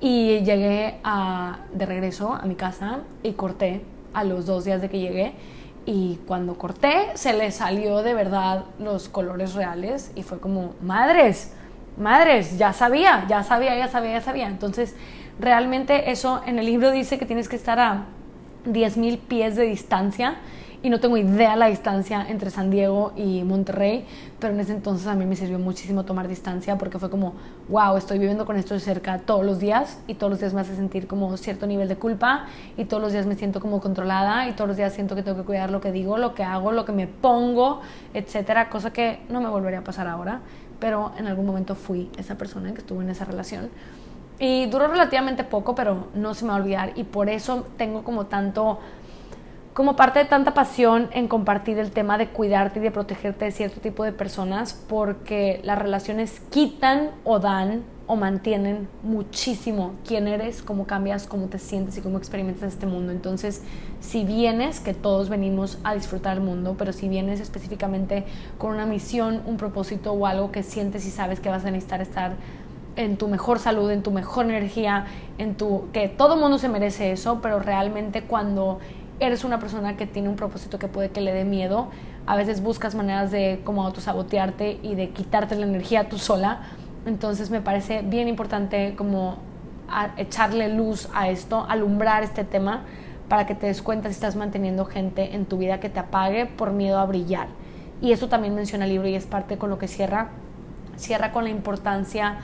Y 0.00 0.40
llegué 0.40 0.98
a, 1.04 1.60
de 1.72 1.86
regreso 1.86 2.32
a 2.32 2.44
mi 2.46 2.56
casa 2.56 3.00
y 3.22 3.32
corté 3.32 3.82
a 4.12 4.24
los 4.24 4.46
dos 4.46 4.64
días 4.64 4.80
de 4.82 4.88
que 4.88 4.98
llegué 4.98 5.32
y 5.86 6.18
cuando 6.26 6.56
corté 6.56 7.10
se 7.14 7.32
le 7.32 7.50
salió 7.50 8.02
de 8.02 8.14
verdad 8.14 8.64
los 8.78 9.08
colores 9.08 9.54
reales 9.54 10.12
y 10.14 10.22
fue 10.22 10.38
como, 10.38 10.74
madres, 10.80 11.52
madres, 11.96 12.58
ya 12.58 12.72
sabía, 12.72 13.26
ya 13.28 13.42
sabía, 13.42 13.76
ya 13.76 13.88
sabía, 13.88 14.12
ya 14.12 14.20
sabía. 14.20 14.46
Entonces, 14.46 14.94
realmente 15.40 16.10
eso 16.10 16.42
en 16.46 16.58
el 16.58 16.66
libro 16.66 16.90
dice 16.90 17.18
que 17.18 17.26
tienes 17.26 17.48
que 17.48 17.56
estar 17.56 17.78
a 17.78 18.04
10.000 18.66 19.18
pies 19.18 19.56
de 19.56 19.64
distancia 19.64 20.36
y 20.82 20.90
no 20.90 20.98
tengo 20.98 21.16
idea 21.16 21.54
la 21.54 21.66
distancia 21.66 22.26
entre 22.28 22.50
San 22.50 22.70
Diego 22.70 23.12
y 23.16 23.44
Monterrey, 23.44 24.04
pero 24.40 24.52
en 24.52 24.60
ese 24.60 24.72
entonces 24.72 25.06
a 25.06 25.14
mí 25.14 25.24
me 25.26 25.36
sirvió 25.36 25.58
muchísimo 25.58 26.04
tomar 26.04 26.26
distancia 26.26 26.76
porque 26.76 26.98
fue 26.98 27.08
como, 27.08 27.34
wow, 27.68 27.96
estoy 27.96 28.18
viviendo 28.18 28.44
con 28.44 28.56
esto 28.56 28.74
de 28.74 28.80
cerca 28.80 29.18
todos 29.18 29.44
los 29.44 29.60
días 29.60 30.00
y 30.08 30.14
todos 30.14 30.30
los 30.30 30.40
días 30.40 30.54
me 30.54 30.60
hace 30.60 30.74
sentir 30.74 31.06
como 31.06 31.36
cierto 31.36 31.66
nivel 31.68 31.88
de 31.88 31.96
culpa 31.96 32.46
y 32.76 32.86
todos 32.86 33.00
los 33.00 33.12
días 33.12 33.26
me 33.26 33.36
siento 33.36 33.60
como 33.60 33.80
controlada 33.80 34.48
y 34.48 34.52
todos 34.52 34.66
los 34.66 34.76
días 34.76 34.92
siento 34.92 35.14
que 35.14 35.22
tengo 35.22 35.38
que 35.38 35.44
cuidar 35.44 35.70
lo 35.70 35.80
que 35.80 35.92
digo, 35.92 36.18
lo 36.18 36.34
que 36.34 36.42
hago, 36.42 36.72
lo 36.72 36.84
que 36.84 36.92
me 36.92 37.06
pongo, 37.06 37.80
etcétera, 38.12 38.68
cosa 38.68 38.92
que 38.92 39.20
no 39.28 39.40
me 39.40 39.48
volvería 39.48 39.80
a 39.80 39.84
pasar 39.84 40.08
ahora, 40.08 40.40
pero 40.80 41.12
en 41.16 41.28
algún 41.28 41.46
momento 41.46 41.76
fui 41.76 42.10
esa 42.18 42.36
persona 42.36 42.72
que 42.72 42.80
estuvo 42.80 43.00
en 43.02 43.10
esa 43.10 43.24
relación. 43.24 43.70
Y 44.40 44.66
duró 44.66 44.88
relativamente 44.88 45.44
poco, 45.44 45.76
pero 45.76 46.08
no 46.14 46.34
se 46.34 46.44
me 46.44 46.50
va 46.50 46.56
a 46.56 46.60
olvidar 46.60 46.92
y 46.96 47.04
por 47.04 47.28
eso 47.28 47.64
tengo 47.76 48.02
como 48.02 48.26
tanto 48.26 48.80
como 49.74 49.96
parte 49.96 50.18
de 50.18 50.24
tanta 50.26 50.52
pasión 50.52 51.08
en 51.12 51.28
compartir 51.28 51.78
el 51.78 51.92
tema 51.92 52.18
de 52.18 52.28
cuidarte 52.28 52.78
y 52.78 52.82
de 52.82 52.90
protegerte 52.90 53.46
de 53.46 53.52
cierto 53.52 53.80
tipo 53.80 54.04
de 54.04 54.12
personas, 54.12 54.74
porque 54.88 55.60
las 55.64 55.78
relaciones 55.78 56.40
quitan 56.50 57.10
o 57.24 57.38
dan 57.38 57.82
o 58.06 58.16
mantienen 58.16 58.88
muchísimo 59.02 59.94
quién 60.06 60.28
eres, 60.28 60.60
cómo 60.60 60.86
cambias, 60.86 61.26
cómo 61.26 61.46
te 61.46 61.58
sientes 61.58 61.96
y 61.96 62.02
cómo 62.02 62.18
experimentas 62.18 62.74
este 62.74 62.86
mundo. 62.86 63.12
Entonces, 63.12 63.62
si 64.00 64.24
vienes, 64.24 64.80
que 64.80 64.92
todos 64.92 65.30
venimos 65.30 65.78
a 65.84 65.94
disfrutar 65.94 66.36
el 66.36 66.42
mundo, 66.42 66.74
pero 66.76 66.92
si 66.92 67.08
vienes 67.08 67.40
específicamente 67.40 68.24
con 68.58 68.72
una 68.72 68.84
misión, 68.84 69.40
un 69.46 69.56
propósito 69.56 70.12
o 70.12 70.26
algo 70.26 70.52
que 70.52 70.62
sientes 70.62 71.06
y 71.06 71.10
sabes 71.10 71.40
que 71.40 71.48
vas 71.48 71.64
a 71.64 71.70
necesitar 71.70 72.02
estar 72.02 72.32
en 72.96 73.16
tu 73.16 73.28
mejor 73.28 73.58
salud, 73.58 73.90
en 73.90 74.02
tu 74.02 74.10
mejor 74.10 74.44
energía, 74.44 75.06
en 75.38 75.54
tu 75.54 75.90
que 75.92 76.08
todo 76.08 76.36
mundo 76.36 76.58
se 76.58 76.68
merece 76.68 77.12
eso, 77.12 77.40
pero 77.40 77.58
realmente 77.58 78.22
cuando 78.22 78.80
eres 79.26 79.44
una 79.44 79.58
persona 79.58 79.96
que 79.96 80.06
tiene 80.06 80.28
un 80.28 80.36
propósito 80.36 80.78
que 80.78 80.88
puede 80.88 81.10
que 81.10 81.20
le 81.20 81.32
dé 81.32 81.44
miedo, 81.44 81.88
a 82.26 82.36
veces 82.36 82.62
buscas 82.62 82.94
maneras 82.94 83.30
de 83.30 83.60
como 83.64 83.84
autosabotearte 83.84 84.78
y 84.82 84.94
de 84.94 85.10
quitarte 85.10 85.54
la 85.56 85.66
energía 85.66 86.08
tú 86.08 86.18
sola. 86.18 86.62
Entonces 87.06 87.50
me 87.50 87.60
parece 87.60 88.02
bien 88.02 88.28
importante 88.28 88.94
como 88.96 89.38
echarle 90.16 90.74
luz 90.74 91.08
a 91.14 91.28
esto, 91.28 91.66
alumbrar 91.68 92.22
este 92.22 92.44
tema 92.44 92.84
para 93.28 93.46
que 93.46 93.54
te 93.54 93.66
des 93.66 93.82
cuenta 93.82 94.08
si 94.08 94.14
estás 94.14 94.36
manteniendo 94.36 94.84
gente 94.84 95.34
en 95.34 95.46
tu 95.46 95.58
vida 95.58 95.80
que 95.80 95.88
te 95.88 96.00
apague 96.00 96.46
por 96.46 96.72
miedo 96.72 96.98
a 96.98 97.06
brillar. 97.06 97.48
Y 98.00 98.12
eso 98.12 98.28
también 98.28 98.54
menciona 98.54 98.84
el 98.84 98.90
libro 98.90 99.08
y 99.08 99.14
es 99.14 99.26
parte 99.26 99.58
con 99.58 99.70
lo 99.70 99.78
que 99.78 99.88
cierra. 99.88 100.30
Cierra 100.96 101.32
con 101.32 101.44
la 101.44 101.50
importancia 101.50 102.38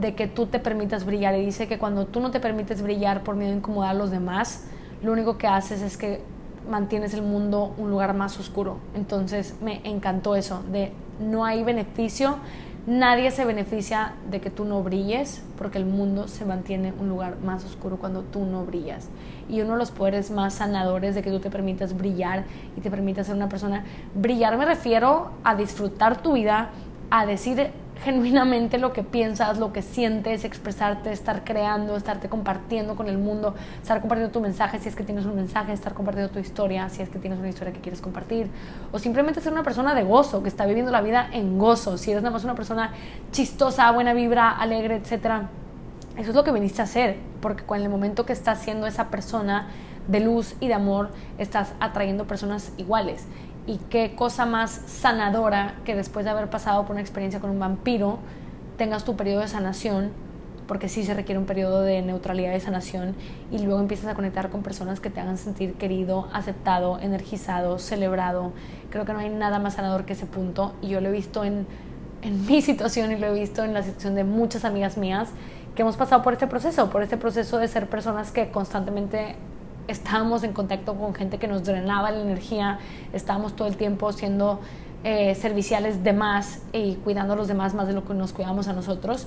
de 0.00 0.14
que 0.14 0.26
tú 0.26 0.46
te 0.46 0.58
permitas 0.58 1.04
brillar 1.04 1.34
y 1.36 1.44
dice 1.44 1.68
que 1.68 1.78
cuando 1.78 2.06
tú 2.06 2.20
no 2.20 2.30
te 2.30 2.40
permites 2.40 2.82
brillar 2.82 3.22
por 3.22 3.36
miedo 3.36 3.52
a 3.52 3.56
incomodar 3.56 3.90
a 3.90 3.94
los 3.94 4.10
demás, 4.10 4.64
lo 5.02 5.12
único 5.12 5.38
que 5.38 5.46
haces 5.46 5.82
es 5.82 5.96
que 5.96 6.20
mantienes 6.68 7.14
el 7.14 7.22
mundo 7.22 7.74
un 7.76 7.90
lugar 7.90 8.14
más 8.14 8.38
oscuro. 8.38 8.78
Entonces 8.94 9.54
me 9.60 9.80
encantó 9.84 10.36
eso, 10.36 10.62
de 10.70 10.92
no 11.20 11.44
hay 11.44 11.64
beneficio, 11.64 12.36
nadie 12.86 13.30
se 13.30 13.44
beneficia 13.44 14.14
de 14.30 14.40
que 14.40 14.50
tú 14.50 14.64
no 14.64 14.82
brilles, 14.82 15.42
porque 15.58 15.78
el 15.78 15.86
mundo 15.86 16.28
se 16.28 16.44
mantiene 16.44 16.92
un 16.98 17.08
lugar 17.08 17.36
más 17.44 17.64
oscuro 17.64 17.98
cuando 17.98 18.22
tú 18.22 18.44
no 18.44 18.64
brillas. 18.64 19.08
Y 19.48 19.60
uno 19.60 19.72
de 19.72 19.78
los 19.78 19.90
poderes 19.90 20.30
más 20.30 20.54
sanadores 20.54 21.14
de 21.14 21.22
que 21.22 21.30
tú 21.30 21.40
te 21.40 21.50
permitas 21.50 21.96
brillar 21.96 22.44
y 22.76 22.80
te 22.80 22.90
permitas 22.90 23.26
ser 23.26 23.36
una 23.36 23.48
persona, 23.48 23.84
brillar 24.14 24.56
me 24.56 24.64
refiero 24.64 25.30
a 25.44 25.54
disfrutar 25.54 26.22
tu 26.22 26.32
vida, 26.32 26.70
a 27.10 27.26
decir 27.26 27.70
genuinamente 28.04 28.78
lo 28.78 28.92
que 28.92 29.02
piensas, 29.02 29.58
lo 29.58 29.72
que 29.72 29.82
sientes, 29.82 30.44
expresarte, 30.44 31.12
estar 31.12 31.44
creando, 31.44 31.96
estarte 31.96 32.28
compartiendo 32.28 32.96
con 32.96 33.08
el 33.08 33.16
mundo, 33.16 33.54
estar 33.80 34.00
compartiendo 34.00 34.32
tu 34.32 34.40
mensaje 34.40 34.78
si 34.78 34.88
es 34.88 34.96
que 34.96 35.04
tienes 35.04 35.24
un 35.24 35.36
mensaje, 35.36 35.72
estar 35.72 35.94
compartiendo 35.94 36.32
tu 36.32 36.38
historia 36.38 36.88
si 36.88 37.02
es 37.02 37.08
que 37.08 37.18
tienes 37.18 37.38
una 37.38 37.48
historia 37.48 37.72
que 37.72 37.80
quieres 37.80 38.00
compartir, 38.00 38.48
o 38.90 38.98
simplemente 38.98 39.40
ser 39.40 39.52
una 39.52 39.62
persona 39.62 39.94
de 39.94 40.02
gozo, 40.02 40.42
que 40.42 40.48
está 40.48 40.66
viviendo 40.66 40.90
la 40.90 41.00
vida 41.00 41.28
en 41.32 41.58
gozo, 41.58 41.96
si 41.96 42.10
eres 42.10 42.22
nada 42.22 42.32
más 42.32 42.44
una 42.44 42.54
persona 42.54 42.92
chistosa, 43.30 43.90
buena 43.92 44.12
vibra, 44.14 44.50
alegre, 44.50 44.96
etc. 44.96 45.46
Eso 46.16 46.30
es 46.30 46.34
lo 46.34 46.44
que 46.44 46.52
viniste 46.52 46.82
a 46.82 46.84
hacer, 46.84 47.16
porque 47.40 47.64
en 47.74 47.82
el 47.82 47.88
momento 47.88 48.26
que 48.26 48.32
estás 48.32 48.60
siendo 48.60 48.86
esa 48.86 49.08
persona 49.08 49.68
de 50.08 50.18
luz 50.18 50.56
y 50.58 50.66
de 50.66 50.74
amor, 50.74 51.10
estás 51.38 51.72
atrayendo 51.78 52.26
personas 52.26 52.72
iguales 52.76 53.26
y 53.66 53.78
qué 53.90 54.14
cosa 54.14 54.46
más 54.46 54.70
sanadora 54.86 55.74
que 55.84 55.94
después 55.94 56.24
de 56.24 56.30
haber 56.30 56.50
pasado 56.50 56.82
por 56.82 56.92
una 56.92 57.00
experiencia 57.00 57.40
con 57.40 57.50
un 57.50 57.58
vampiro, 57.58 58.18
tengas 58.76 59.04
tu 59.04 59.16
periodo 59.16 59.40
de 59.40 59.48
sanación 59.48 60.10
porque 60.66 60.88
sí 60.88 61.04
se 61.04 61.14
requiere 61.14 61.38
un 61.38 61.46
periodo 61.46 61.82
de 61.82 62.02
neutralidad 62.02 62.54
y 62.54 62.60
sanación 62.60 63.14
y 63.50 63.58
luego 63.58 63.80
empiezas 63.80 64.06
a 64.06 64.14
conectar 64.14 64.48
con 64.48 64.62
personas 64.62 65.00
que 65.00 65.10
te 65.10 65.20
hagan 65.20 65.36
sentir 65.36 65.74
querido, 65.74 66.28
aceptado, 66.32 66.98
energizado, 67.00 67.78
celebrado. 67.78 68.52
Creo 68.90 69.04
que 69.04 69.12
no 69.12 69.18
hay 69.18 69.28
nada 69.28 69.58
más 69.58 69.74
sanador 69.74 70.04
que 70.04 70.14
ese 70.14 70.26
punto 70.26 70.72
y 70.80 70.88
yo 70.88 71.00
lo 71.00 71.08
he 71.08 71.12
visto 71.12 71.44
en, 71.44 71.66
en 72.22 72.46
mi 72.46 72.62
situación 72.62 73.12
y 73.12 73.16
lo 73.16 73.26
he 73.26 73.38
visto 73.38 73.64
en 73.64 73.74
la 73.74 73.82
situación 73.82 74.14
de 74.14 74.24
muchas 74.24 74.64
amigas 74.64 74.96
mías 74.96 75.30
que 75.74 75.82
hemos 75.82 75.96
pasado 75.96 76.22
por 76.22 76.32
este 76.32 76.46
proceso, 76.46 76.90
por 76.90 77.02
este 77.02 77.16
proceso 77.16 77.58
de 77.58 77.68
ser 77.68 77.88
personas 77.88 78.30
que 78.30 78.50
constantemente 78.50 79.36
estábamos 79.88 80.44
en 80.44 80.52
contacto 80.52 80.94
con 80.94 81.14
gente 81.14 81.38
que 81.38 81.48
nos 81.48 81.64
drenaba 81.64 82.10
la 82.10 82.20
energía, 82.20 82.78
estábamos 83.12 83.56
todo 83.56 83.68
el 83.68 83.76
tiempo 83.76 84.12
siendo 84.12 84.60
eh, 85.04 85.34
serviciales 85.34 86.04
de 86.04 86.12
más 86.12 86.62
y 86.72 86.94
cuidando 86.96 87.32
a 87.32 87.36
los 87.36 87.48
demás 87.48 87.74
más 87.74 87.88
de 87.88 87.92
lo 87.92 88.04
que 88.04 88.14
nos 88.14 88.32
cuidamos 88.32 88.68
a 88.68 88.72
nosotros. 88.72 89.26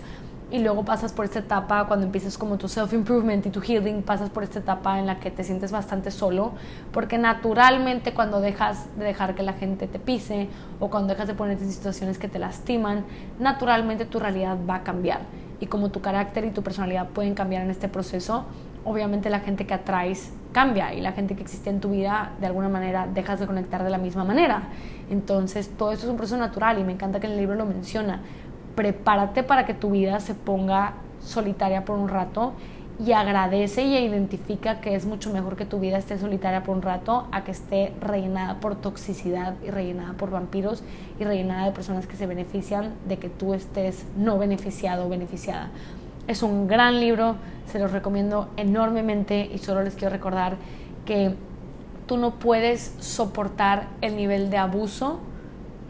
Y 0.51 0.59
luego 0.59 0.85
pasas 0.85 1.11
por 1.11 1.25
esta 1.25 1.39
etapa 1.39 1.87
cuando 1.87 2.05
empiezas 2.05 2.37
como 2.37 2.57
tu 2.57 2.67
self-improvement 2.67 3.45
y 3.47 3.49
tu 3.49 3.61
healing, 3.61 4.03
pasas 4.03 4.29
por 4.29 4.43
esta 4.43 4.59
etapa 4.59 4.99
en 4.99 5.07
la 5.07 5.19
que 5.19 5.31
te 5.31 5.43
sientes 5.43 5.71
bastante 5.71 6.11
solo, 6.11 6.53
porque 6.93 7.17
naturalmente 7.17 8.13
cuando 8.13 8.39
dejas 8.39 8.85
de 8.95 9.05
dejar 9.05 9.33
que 9.33 9.41
la 9.41 9.53
gente 9.53 9.87
te 9.87 9.97
pise 9.97 10.47
o 10.79 10.89
cuando 10.89 11.13
dejas 11.13 11.27
de 11.27 11.33
ponerte 11.33 11.63
en 11.63 11.71
situaciones 11.71 12.19
que 12.19 12.27
te 12.27 12.37
lastiman, 12.37 13.05
naturalmente 13.39 14.05
tu 14.05 14.19
realidad 14.19 14.57
va 14.69 14.75
a 14.75 14.83
cambiar 14.83 15.21
y 15.59 15.65
como 15.65 15.89
tu 15.89 16.01
carácter 16.01 16.45
y 16.45 16.51
tu 16.51 16.61
personalidad 16.61 17.09
pueden 17.09 17.33
cambiar 17.33 17.63
en 17.63 17.71
este 17.71 17.87
proceso, 17.87 18.45
obviamente 18.85 19.29
la 19.29 19.41
gente 19.41 19.65
que 19.65 19.73
atraes 19.73 20.31
cambia 20.53 20.93
y 20.93 21.01
la 21.01 21.11
gente 21.11 21.35
que 21.35 21.41
existe 21.41 21.69
en 21.69 21.81
tu 21.81 21.89
vida 21.89 22.31
de 22.39 22.47
alguna 22.47 22.69
manera 22.69 23.07
dejas 23.13 23.39
de 23.41 23.47
conectar 23.47 23.83
de 23.83 23.89
la 23.89 23.97
misma 23.97 24.23
manera. 24.23 24.69
Entonces 25.09 25.69
todo 25.77 25.91
esto 25.91 26.05
es 26.05 26.11
un 26.11 26.17
proceso 26.17 26.37
natural 26.37 26.79
y 26.79 26.83
me 26.83 26.93
encanta 26.93 27.19
que 27.19 27.27
el 27.27 27.35
libro 27.35 27.55
lo 27.55 27.65
menciona. 27.65 28.21
Prepárate 28.75 29.43
para 29.43 29.65
que 29.65 29.73
tu 29.73 29.91
vida 29.91 30.19
se 30.21 30.33
ponga 30.33 30.93
solitaria 31.19 31.83
por 31.83 31.97
un 31.97 32.07
rato 32.07 32.53
y 33.03 33.11
agradece 33.11 33.83
y 33.83 33.97
identifica 33.97 34.79
que 34.79 34.95
es 34.95 35.05
mucho 35.05 35.31
mejor 35.31 35.57
que 35.57 35.65
tu 35.65 35.79
vida 35.79 35.97
esté 35.97 36.17
solitaria 36.17 36.63
por 36.63 36.75
un 36.77 36.81
rato 36.81 37.27
a 37.31 37.43
que 37.43 37.51
esté 37.51 37.93
rellenada 37.99 38.61
por 38.61 38.75
toxicidad 38.75 39.55
y 39.65 39.69
rellenada 39.69 40.13
por 40.13 40.31
vampiros 40.31 40.83
y 41.19 41.25
rellenada 41.25 41.65
de 41.65 41.71
personas 41.71 42.07
que 42.07 42.15
se 42.15 42.25
benefician 42.25 42.93
de 43.07 43.17
que 43.17 43.27
tú 43.27 43.53
estés 43.53 44.05
no 44.15 44.37
beneficiado 44.37 45.07
o 45.07 45.09
beneficiada. 45.09 45.71
Es 46.27 46.43
un 46.43 46.67
gran 46.67 46.99
libro, 46.99 47.35
se 47.71 47.79
los 47.79 47.91
recomiendo 47.91 48.49
enormemente 48.57 49.49
y 49.53 49.57
solo 49.59 49.83
les 49.83 49.95
quiero 49.95 50.11
recordar 50.11 50.57
que 51.05 51.35
tú 52.07 52.17
no 52.17 52.35
puedes 52.35 52.95
soportar 52.99 53.87
el 54.01 54.15
nivel 54.15 54.49
de 54.49 54.57
abuso 54.57 55.19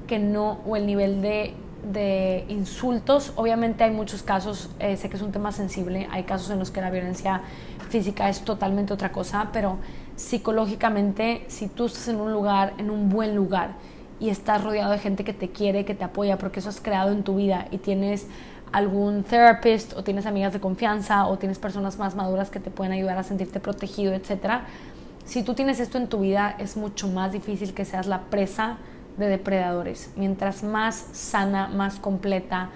que 0.07 0.19
no 0.19 0.59
o 0.65 0.75
el 0.75 0.85
nivel 0.85 1.21
de 1.21 1.55
de 1.91 2.45
insultos. 2.49 3.33
Obviamente 3.35 3.83
hay 3.83 3.91
muchos 3.91 4.23
casos, 4.23 4.69
eh, 4.79 4.97
sé 4.97 5.09
que 5.09 5.17
es 5.17 5.21
un 5.21 5.31
tema 5.31 5.51
sensible, 5.51 6.07
hay 6.11 6.23
casos 6.23 6.49
en 6.49 6.59
los 6.59 6.71
que 6.71 6.81
la 6.81 6.89
violencia 6.89 7.41
física 7.89 8.29
es 8.29 8.41
totalmente 8.41 8.93
otra 8.93 9.11
cosa, 9.11 9.49
pero 9.53 9.77
psicológicamente, 10.15 11.45
si 11.47 11.67
tú 11.67 11.85
estás 11.85 12.07
en 12.07 12.19
un 12.19 12.31
lugar, 12.31 12.73
en 12.77 12.89
un 12.89 13.09
buen 13.09 13.35
lugar, 13.35 13.73
y 14.17 14.29
estás 14.29 14.63
rodeado 14.63 14.93
de 14.93 14.99
gente 14.99 15.25
que 15.25 15.33
te 15.33 15.49
quiere, 15.49 15.83
que 15.83 15.93
te 15.93 16.05
apoya, 16.05 16.37
porque 16.37 16.59
eso 16.59 16.69
has 16.69 16.79
creado 16.79 17.11
en 17.11 17.23
tu 17.23 17.35
vida 17.35 17.67
y 17.69 17.79
tienes 17.79 18.27
algún 18.71 19.23
therapist 19.23 19.93
o 19.93 20.03
tienes 20.03 20.25
amigas 20.25 20.53
de 20.53 20.59
confianza 20.59 21.27
o 21.27 21.37
tienes 21.37 21.59
personas 21.59 21.97
más 21.97 22.15
maduras 22.15 22.49
que 22.49 22.59
te 22.59 22.71
pueden 22.71 22.93
ayudar 22.93 23.17
a 23.17 23.23
sentirte 23.23 23.59
protegido, 23.59 24.13
etc. 24.13 24.61
Si 25.25 25.43
tú 25.43 25.53
tienes 25.53 25.79
esto 25.79 25.97
en 25.97 26.07
tu 26.07 26.19
vida, 26.19 26.55
es 26.59 26.77
mucho 26.77 27.07
más 27.07 27.31
difícil 27.31 27.73
que 27.73 27.85
seas 27.85 28.07
la 28.07 28.21
presa 28.23 28.77
de 29.17 29.27
depredadores. 29.27 30.11
Mientras 30.15 30.63
más 30.63 30.95
sana, 30.95 31.67
más 31.69 31.99
completa 31.99 32.69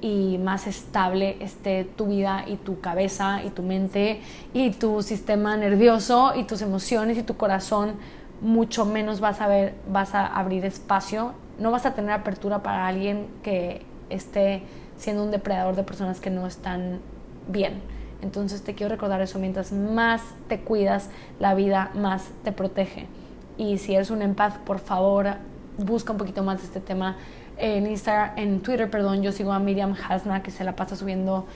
y 0.00 0.38
más 0.38 0.66
estable 0.66 1.36
esté 1.40 1.84
tu 1.84 2.06
vida 2.06 2.44
y 2.46 2.56
tu 2.56 2.80
cabeza 2.80 3.42
y 3.44 3.50
tu 3.50 3.62
mente 3.62 4.20
y 4.54 4.70
tu 4.70 5.02
sistema 5.02 5.56
nervioso 5.56 6.32
y 6.34 6.44
tus 6.44 6.62
emociones 6.62 7.18
y 7.18 7.22
tu 7.22 7.36
corazón, 7.36 7.96
mucho 8.40 8.86
menos 8.86 9.20
vas 9.20 9.40
a 9.40 9.48
ver, 9.48 9.74
vas 9.90 10.14
a 10.14 10.26
abrir 10.26 10.64
espacio, 10.64 11.34
no 11.58 11.70
vas 11.70 11.84
a 11.84 11.94
tener 11.94 12.12
apertura 12.12 12.62
para 12.62 12.86
alguien 12.86 13.26
que 13.42 13.82
esté 14.08 14.62
siendo 15.00 15.24
un 15.24 15.30
depredador 15.30 15.74
de 15.74 15.82
personas 15.82 16.20
que 16.20 16.30
no 16.30 16.46
están 16.46 17.00
bien. 17.48 17.80
Entonces 18.22 18.62
te 18.62 18.74
quiero 18.74 18.94
recordar 18.94 19.20
eso, 19.22 19.38
mientras 19.38 19.72
más 19.72 20.22
te 20.48 20.60
cuidas, 20.60 21.08
la 21.38 21.54
vida 21.54 21.90
más 21.94 22.28
te 22.44 22.52
protege. 22.52 23.06
Y 23.56 23.78
si 23.78 23.94
eres 23.94 24.10
un 24.10 24.20
empath, 24.20 24.58
por 24.58 24.78
favor, 24.78 25.36
busca 25.78 26.12
un 26.12 26.18
poquito 26.18 26.42
más 26.42 26.58
de 26.58 26.64
este 26.64 26.80
tema 26.80 27.16
en 27.56 27.86
Instagram, 27.86 28.38
en 28.38 28.60
Twitter, 28.60 28.90
perdón, 28.90 29.22
yo 29.22 29.32
sigo 29.32 29.52
a 29.52 29.58
Miriam 29.58 29.94
Hasna 30.08 30.42
que 30.42 30.50
se 30.50 30.64
la 30.64 30.76
pasa 30.76 30.96
subiendo 30.96 31.46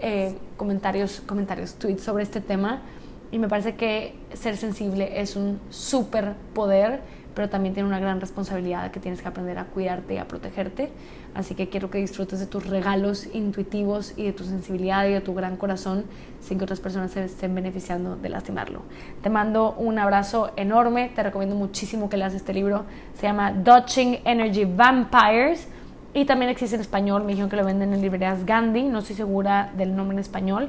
eh, 0.00 0.36
comentarios, 0.56 1.22
comentarios, 1.26 1.74
tweets 1.74 2.02
sobre 2.02 2.22
este 2.24 2.40
tema 2.40 2.82
y 3.30 3.38
me 3.38 3.48
parece 3.48 3.76
que 3.76 4.14
ser 4.32 4.56
sensible 4.56 5.20
es 5.20 5.36
un 5.36 5.60
súper 5.70 6.34
poder 6.54 7.00
pero 7.34 7.48
también 7.48 7.74
tiene 7.74 7.88
una 7.88 7.98
gran 7.98 8.20
responsabilidad 8.20 8.90
que 8.90 9.00
tienes 9.00 9.22
que 9.22 9.28
aprender 9.28 9.58
a 9.58 9.64
cuidarte 9.64 10.14
y 10.14 10.18
a 10.18 10.28
protegerte. 10.28 10.90
Así 11.34 11.54
que 11.54 11.68
quiero 11.68 11.90
que 11.90 11.98
disfrutes 11.98 12.40
de 12.40 12.46
tus 12.46 12.66
regalos 12.66 13.26
intuitivos 13.32 14.12
y 14.16 14.24
de 14.24 14.32
tu 14.32 14.44
sensibilidad 14.44 15.06
y 15.06 15.12
de 15.12 15.20
tu 15.20 15.34
gran 15.34 15.56
corazón 15.56 16.04
sin 16.40 16.58
que 16.58 16.64
otras 16.64 16.80
personas 16.80 17.12
se 17.12 17.24
estén 17.24 17.54
beneficiando 17.54 18.16
de 18.16 18.28
lastimarlo. 18.28 18.82
Te 19.22 19.30
mando 19.30 19.72
un 19.78 19.98
abrazo 19.98 20.52
enorme, 20.56 21.10
te 21.14 21.22
recomiendo 21.22 21.56
muchísimo 21.56 22.10
que 22.10 22.16
leas 22.16 22.34
este 22.34 22.52
libro. 22.52 22.84
Se 23.14 23.22
llama 23.22 23.52
Dodging 23.52 24.20
Energy 24.24 24.64
Vampires 24.64 25.68
y 26.12 26.26
también 26.26 26.50
existe 26.50 26.76
en 26.76 26.82
español. 26.82 27.22
Me 27.24 27.28
dijeron 27.28 27.48
que 27.48 27.56
lo 27.56 27.64
venden 27.64 27.94
en 27.94 28.02
librerías 28.02 28.44
Gandhi, 28.44 28.84
no 28.84 28.98
estoy 28.98 29.16
segura 29.16 29.70
del 29.76 29.96
nombre 29.96 30.16
en 30.16 30.20
español, 30.20 30.68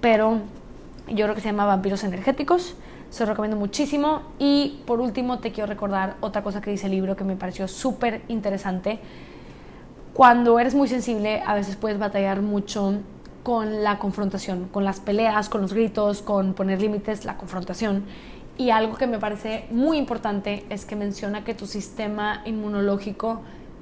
pero 0.00 0.38
yo 1.08 1.24
creo 1.24 1.34
que 1.34 1.40
se 1.40 1.48
llama 1.48 1.66
Vampiros 1.66 2.04
Energéticos. 2.04 2.76
Se 3.10 3.24
lo 3.24 3.30
recomiendo 3.30 3.56
muchísimo. 3.56 4.22
Y 4.38 4.82
por 4.86 5.00
último, 5.00 5.38
te 5.38 5.52
quiero 5.52 5.66
recordar 5.66 6.16
otra 6.20 6.42
cosa 6.42 6.60
que 6.60 6.70
dice 6.70 6.86
el 6.86 6.92
libro 6.92 7.16
que 7.16 7.24
me 7.24 7.36
pareció 7.36 7.68
súper 7.68 8.22
interesante. 8.28 8.98
Cuando 10.14 10.58
eres 10.58 10.74
muy 10.74 10.88
sensible, 10.88 11.42
a 11.46 11.54
veces 11.54 11.76
puedes 11.76 11.98
batallar 11.98 12.42
mucho 12.42 12.94
con 13.42 13.82
la 13.82 13.98
confrontación, 13.98 14.68
con 14.68 14.84
las 14.84 15.00
peleas, 15.00 15.48
con 15.48 15.62
los 15.62 15.72
gritos, 15.72 16.22
con 16.22 16.54
poner 16.54 16.80
límites, 16.80 17.24
la 17.24 17.36
confrontación. 17.36 18.04
Y 18.58 18.70
algo 18.70 18.96
que 18.96 19.06
me 19.06 19.18
parece 19.18 19.66
muy 19.70 19.96
importante 19.96 20.66
es 20.68 20.84
que 20.84 20.96
menciona 20.96 21.44
que 21.44 21.54
tu 21.54 21.66
sistema 21.66 22.42
inmunológico 22.44 23.40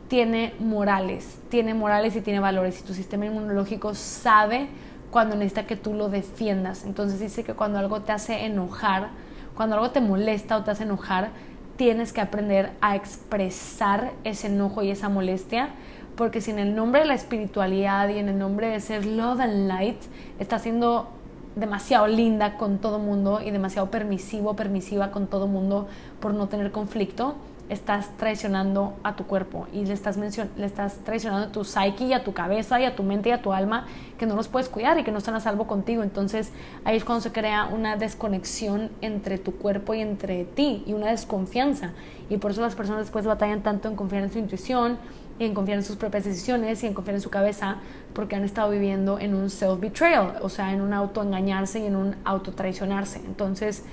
tiene 0.08 0.54
morales, 0.60 1.38
tiene 1.48 1.74
morales 1.74 2.14
y 2.14 2.20
tiene 2.20 2.40
valores. 2.40 2.80
Y 2.80 2.84
tu 2.84 2.92
sistema 2.92 3.26
inmunológico 3.26 3.94
sabe 3.94 4.68
cuando 5.16 5.34
necesita 5.34 5.66
que 5.66 5.76
tú 5.76 5.94
lo 5.94 6.10
defiendas. 6.10 6.84
Entonces 6.84 7.18
dice 7.18 7.42
que 7.42 7.54
cuando 7.54 7.78
algo 7.78 8.02
te 8.02 8.12
hace 8.12 8.44
enojar, 8.44 9.08
cuando 9.54 9.76
algo 9.76 9.90
te 9.90 10.02
molesta 10.02 10.58
o 10.58 10.62
te 10.62 10.72
hace 10.72 10.82
enojar, 10.82 11.30
tienes 11.76 12.12
que 12.12 12.20
aprender 12.20 12.72
a 12.82 12.96
expresar 12.96 14.12
ese 14.24 14.48
enojo 14.48 14.82
y 14.82 14.90
esa 14.90 15.08
molestia, 15.08 15.70
porque 16.16 16.42
si 16.42 16.50
en 16.50 16.58
el 16.58 16.76
nombre 16.76 17.00
de 17.00 17.06
la 17.06 17.14
espiritualidad 17.14 18.10
y 18.10 18.18
en 18.18 18.28
el 18.28 18.38
nombre 18.38 18.66
de 18.68 18.78
ser 18.78 19.06
love 19.06 19.40
and 19.40 19.68
light 19.68 19.96
estás 20.38 20.60
siendo 20.60 21.08
demasiado 21.54 22.08
linda 22.08 22.58
con 22.58 22.76
todo 22.76 22.98
mundo 22.98 23.40
y 23.42 23.50
demasiado 23.50 23.90
permisivo, 23.90 24.54
permisiva 24.54 25.12
con 25.12 25.28
todo 25.28 25.46
mundo 25.46 25.88
por 26.20 26.34
no 26.34 26.48
tener 26.48 26.72
conflicto, 26.72 27.36
estás 27.68 28.16
traicionando 28.16 28.94
a 29.02 29.16
tu 29.16 29.26
cuerpo 29.26 29.66
y 29.72 29.84
le 29.84 29.92
estás, 29.92 30.16
le 30.16 30.66
estás 30.66 30.98
traicionando 31.04 31.48
a 31.48 31.52
tu 31.52 31.64
psyche 31.64 32.04
y 32.04 32.12
a 32.12 32.22
tu 32.22 32.32
cabeza 32.32 32.80
y 32.80 32.84
a 32.84 32.94
tu 32.94 33.02
mente 33.02 33.30
y 33.30 33.32
a 33.32 33.42
tu 33.42 33.52
alma 33.52 33.86
que 34.18 34.26
no 34.26 34.36
los 34.36 34.48
puedes 34.48 34.68
cuidar 34.68 34.98
y 34.98 35.04
que 35.04 35.12
no 35.12 35.18
están 35.18 35.34
a 35.34 35.40
salvo 35.40 35.66
contigo. 35.66 36.02
Entonces 36.02 36.52
ahí 36.84 36.96
es 36.96 37.04
cuando 37.04 37.22
se 37.22 37.32
crea 37.32 37.66
una 37.66 37.96
desconexión 37.96 38.90
entre 39.00 39.38
tu 39.38 39.56
cuerpo 39.56 39.94
y 39.94 40.00
entre 40.00 40.44
ti 40.44 40.84
y 40.86 40.92
una 40.92 41.08
desconfianza. 41.08 41.92
Y 42.30 42.36
por 42.38 42.52
eso 42.52 42.60
las 42.60 42.74
personas 42.74 43.02
después 43.02 43.26
batallan 43.26 43.62
tanto 43.62 43.88
en 43.88 43.96
confiar 43.96 44.22
en 44.22 44.32
su 44.32 44.38
intuición 44.38 44.98
y 45.38 45.44
en 45.44 45.54
confiar 45.54 45.78
en 45.78 45.84
sus 45.84 45.96
propias 45.96 46.24
decisiones 46.24 46.82
y 46.82 46.86
en 46.86 46.94
confiar 46.94 47.16
en 47.16 47.20
su 47.20 47.30
cabeza 47.30 47.76
porque 48.14 48.36
han 48.36 48.44
estado 48.44 48.70
viviendo 48.70 49.18
en 49.18 49.34
un 49.34 49.50
self-betrayal, 49.50 50.36
o 50.40 50.48
sea, 50.48 50.72
en 50.72 50.80
un 50.80 50.94
autoengañarse 50.94 51.80
y 51.80 51.86
en 51.86 51.96
un 51.96 52.16
autotraicionarse. 52.24 53.18
Entonces, 53.18 53.84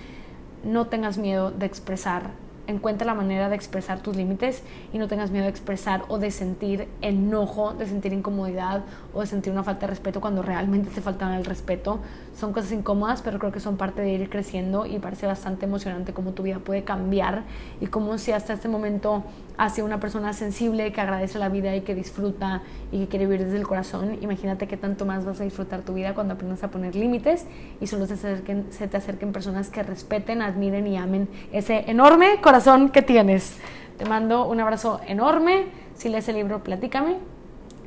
no 0.64 0.88
tengas 0.88 1.18
miedo 1.18 1.52
de 1.52 1.66
expresar 1.66 2.32
encuentra 2.68 3.06
la 3.06 3.14
manera 3.14 3.50
de 3.50 3.56
expresar 3.56 4.00
tus 4.00 4.16
límites 4.16 4.64
y 4.94 4.98
no 4.98 5.08
tengas 5.08 5.32
miedo 5.32 5.44
de 5.44 5.50
expresar 5.50 6.04
o 6.08 6.18
de 6.18 6.32
sentir 6.32 6.88
enojo, 7.02 7.74
de 7.74 7.88
sentir 7.88 8.14
incomodidad 8.14 8.84
o 9.14 9.22
de 9.22 9.28
sentir 9.28 9.52
una 9.52 9.64
falta 9.64 9.82
de 9.82 9.92
respeto 9.92 10.22
cuando 10.22 10.42
realmente 10.42 10.90
te 10.90 11.02
faltan 11.02 11.34
el 11.34 11.46
respeto. 11.46 12.00
Son 12.36 12.52
cosas 12.52 12.72
incómodas, 12.72 13.22
pero 13.22 13.38
creo 13.38 13.52
que 13.52 13.60
son 13.60 13.78
parte 13.78 14.02
de 14.02 14.10
ir 14.10 14.30
creciendo 14.30 14.86
y 14.86 14.98
parece 14.98 15.28
bastante 15.28 15.66
emocionante 15.66 16.14
cómo 16.14 16.32
tu 16.32 16.44
vida 16.44 16.60
puede 16.60 16.84
cambiar 16.84 17.44
y 17.80 17.88
cómo 17.88 18.18
si 18.18 18.32
hasta 18.32 18.54
este 18.54 18.68
momento 18.68 19.24
has 19.58 19.76
sido 19.76 19.86
una 19.86 20.00
persona 20.00 20.34
sensible 20.34 20.92
que 20.92 21.00
agradece 21.00 21.38
la 21.38 21.50
vida 21.50 21.76
y 21.76 21.82
que 21.82 21.94
disfruta 21.94 22.64
y 22.92 23.02
que 23.02 23.08
quiere 23.08 23.26
vivir 23.26 23.46
desde 23.46 23.58
el 23.58 23.68
corazón, 23.68 24.18
imagínate 24.22 24.68
qué 24.68 24.78
tanto 24.78 25.06
más 25.06 25.26
vas 25.26 25.42
a 25.42 25.44
disfrutar 25.44 25.82
tu 25.82 25.94
vida 25.94 26.16
cuando 26.16 26.34
aprendas 26.34 26.64
a 26.64 26.72
poner 26.72 26.96
límites 26.96 27.46
y 27.80 27.88
solo 27.88 28.08
se, 28.08 28.16
acerquen, 28.16 28.66
se 28.72 28.88
te 28.88 28.98
acerquen 28.98 29.32
personas 29.32 29.70
que 29.70 29.84
respeten, 29.84 30.42
admiren 30.42 30.88
y 30.88 30.98
amen 30.98 31.30
ese 31.52 31.90
enorme 31.90 32.42
corazón 32.42 32.90
que 32.90 33.04
tienes. 33.04 33.58
Te 33.98 34.06
mando 34.06 34.48
un 34.48 34.60
abrazo 34.60 35.00
enorme. 35.08 35.66
Si 35.94 36.10
lees 36.10 36.28
el 36.28 36.36
libro, 36.36 36.64
platícame. 36.64 37.33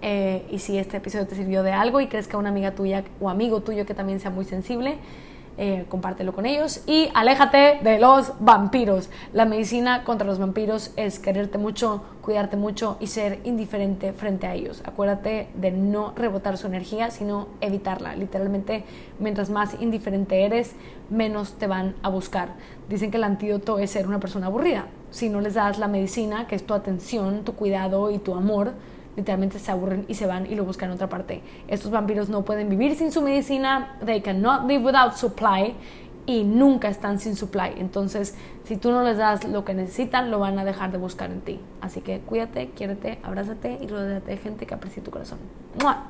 Eh, 0.03 0.47
y 0.51 0.59
si 0.59 0.79
este 0.79 0.99
episodio 0.99 1.27
te 1.27 1.35
sirvió 1.35 1.63
de 1.63 1.73
algo 1.73 2.01
y 2.01 2.09
crees 2.09 2.29
que 2.29 2.37
una 2.37 2.51
amiga 2.51 2.73
tuya 2.73 3.05
o 3.21 3.29
amigo 3.29 3.61
tuyo 3.61 3.87
que 3.87 3.95
también 3.95 4.21
sea 4.21 4.31
muy 4.31 4.45
sensible, 4.45 4.99
eh, 5.59 5.87
compártelo 5.89 6.35
con 6.35 6.45
ellos 6.45 6.83
y 6.87 7.09
aléjate 7.15 7.79
de 7.83 7.99
los 7.99 8.35
vampiros. 8.41 9.09
La 9.33 9.47
medicina 9.47 10.05
contra 10.05 10.27
los 10.27 10.39
vampiros 10.39 10.91
es 10.97 11.19
quererte 11.19 11.57
mucho, 11.57 12.03
cuidarte 12.21 12.59
mucho 12.59 12.99
y 13.01 13.07
ser 13.07 13.41
indiferente 13.45 14.13
frente 14.13 14.47
a 14.47 14.55
ellos. 14.55 14.83
Acuérdate 14.85 15.49
de 15.55 15.71
no 15.71 16.13
rebotar 16.15 16.59
su 16.59 16.67
energía, 16.67 17.11
sino 17.11 17.49
evitarla. 17.63 18.15
Literalmente, 18.17 18.85
mientras 19.19 19.49
más 19.49 19.81
indiferente 19.81 20.45
eres, 20.45 20.75
menos 21.09 21.55
te 21.55 21.67
van 21.67 21.95
a 22.03 22.11
buscar. 22.11 22.51
Dicen 22.91 23.11
que 23.11 23.17
el 23.17 23.25
antídoto 23.25 23.79
es 23.79 23.91
ser 23.91 24.07
una 24.07 24.21
persona 24.21 24.49
aburrida. 24.49 24.89
Si 25.11 25.31
no 25.31 25.41
les 25.41 25.55
das 25.55 25.79
la 25.79 25.89
medicina, 25.89 26.47
que 26.47 26.55
es 26.55 26.67
tu 26.67 26.75
atención, 26.75 27.45
tu 27.45 27.55
cuidado 27.55 28.11
y 28.11 28.19
tu 28.19 28.35
amor, 28.35 28.73
literalmente 29.17 29.59
se 29.59 29.71
aburren 29.71 30.05
y 30.09 30.15
se 30.15 30.27
van 30.27 30.47
y 30.47 30.55
lo 30.55 30.65
buscan 30.65 30.91
en 30.91 30.95
otra 30.95 31.09
parte. 31.09 31.43
Estos 31.69 31.91
vampiros 31.91 32.29
no 32.29 32.45
pueden 32.45 32.69
vivir 32.69 32.95
sin 32.97 33.13
su 33.13 33.23
medicina, 33.23 33.97
they 34.05 34.21
cannot 34.21 34.67
live 34.69 34.85
without 34.85 35.15
supply 35.15 35.75
y 36.27 36.45
nunca 36.45 36.89
están 36.89 37.19
sin 37.19 37.37
supply. 37.37 37.73
Entonces, 37.79 38.37
si 38.65 38.77
tú 38.77 38.91
no 38.91 39.03
les 39.03 39.17
das 39.17 39.45
lo 39.45 39.65
que 39.65 39.75
necesitan, 39.75 40.31
lo 40.31 40.39
van 40.39 40.59
a 40.59 40.65
dejar 40.65 40.93
de 40.93 40.99
buscar 40.99 41.31
en 41.31 41.41
ti. 41.41 41.61
Así 41.81 42.01
que 42.01 42.21
cuídate, 42.21 42.71
quiérete, 42.71 43.19
abrázate 43.23 43.79
y 43.81 43.87
rodeate 43.87 44.33
de 44.33 44.37
gente 44.37 44.67
que 44.67 44.75
aprecie 44.75 45.03
tu 45.03 45.11
corazón. 45.11 45.39
¡Mua! 45.81 46.05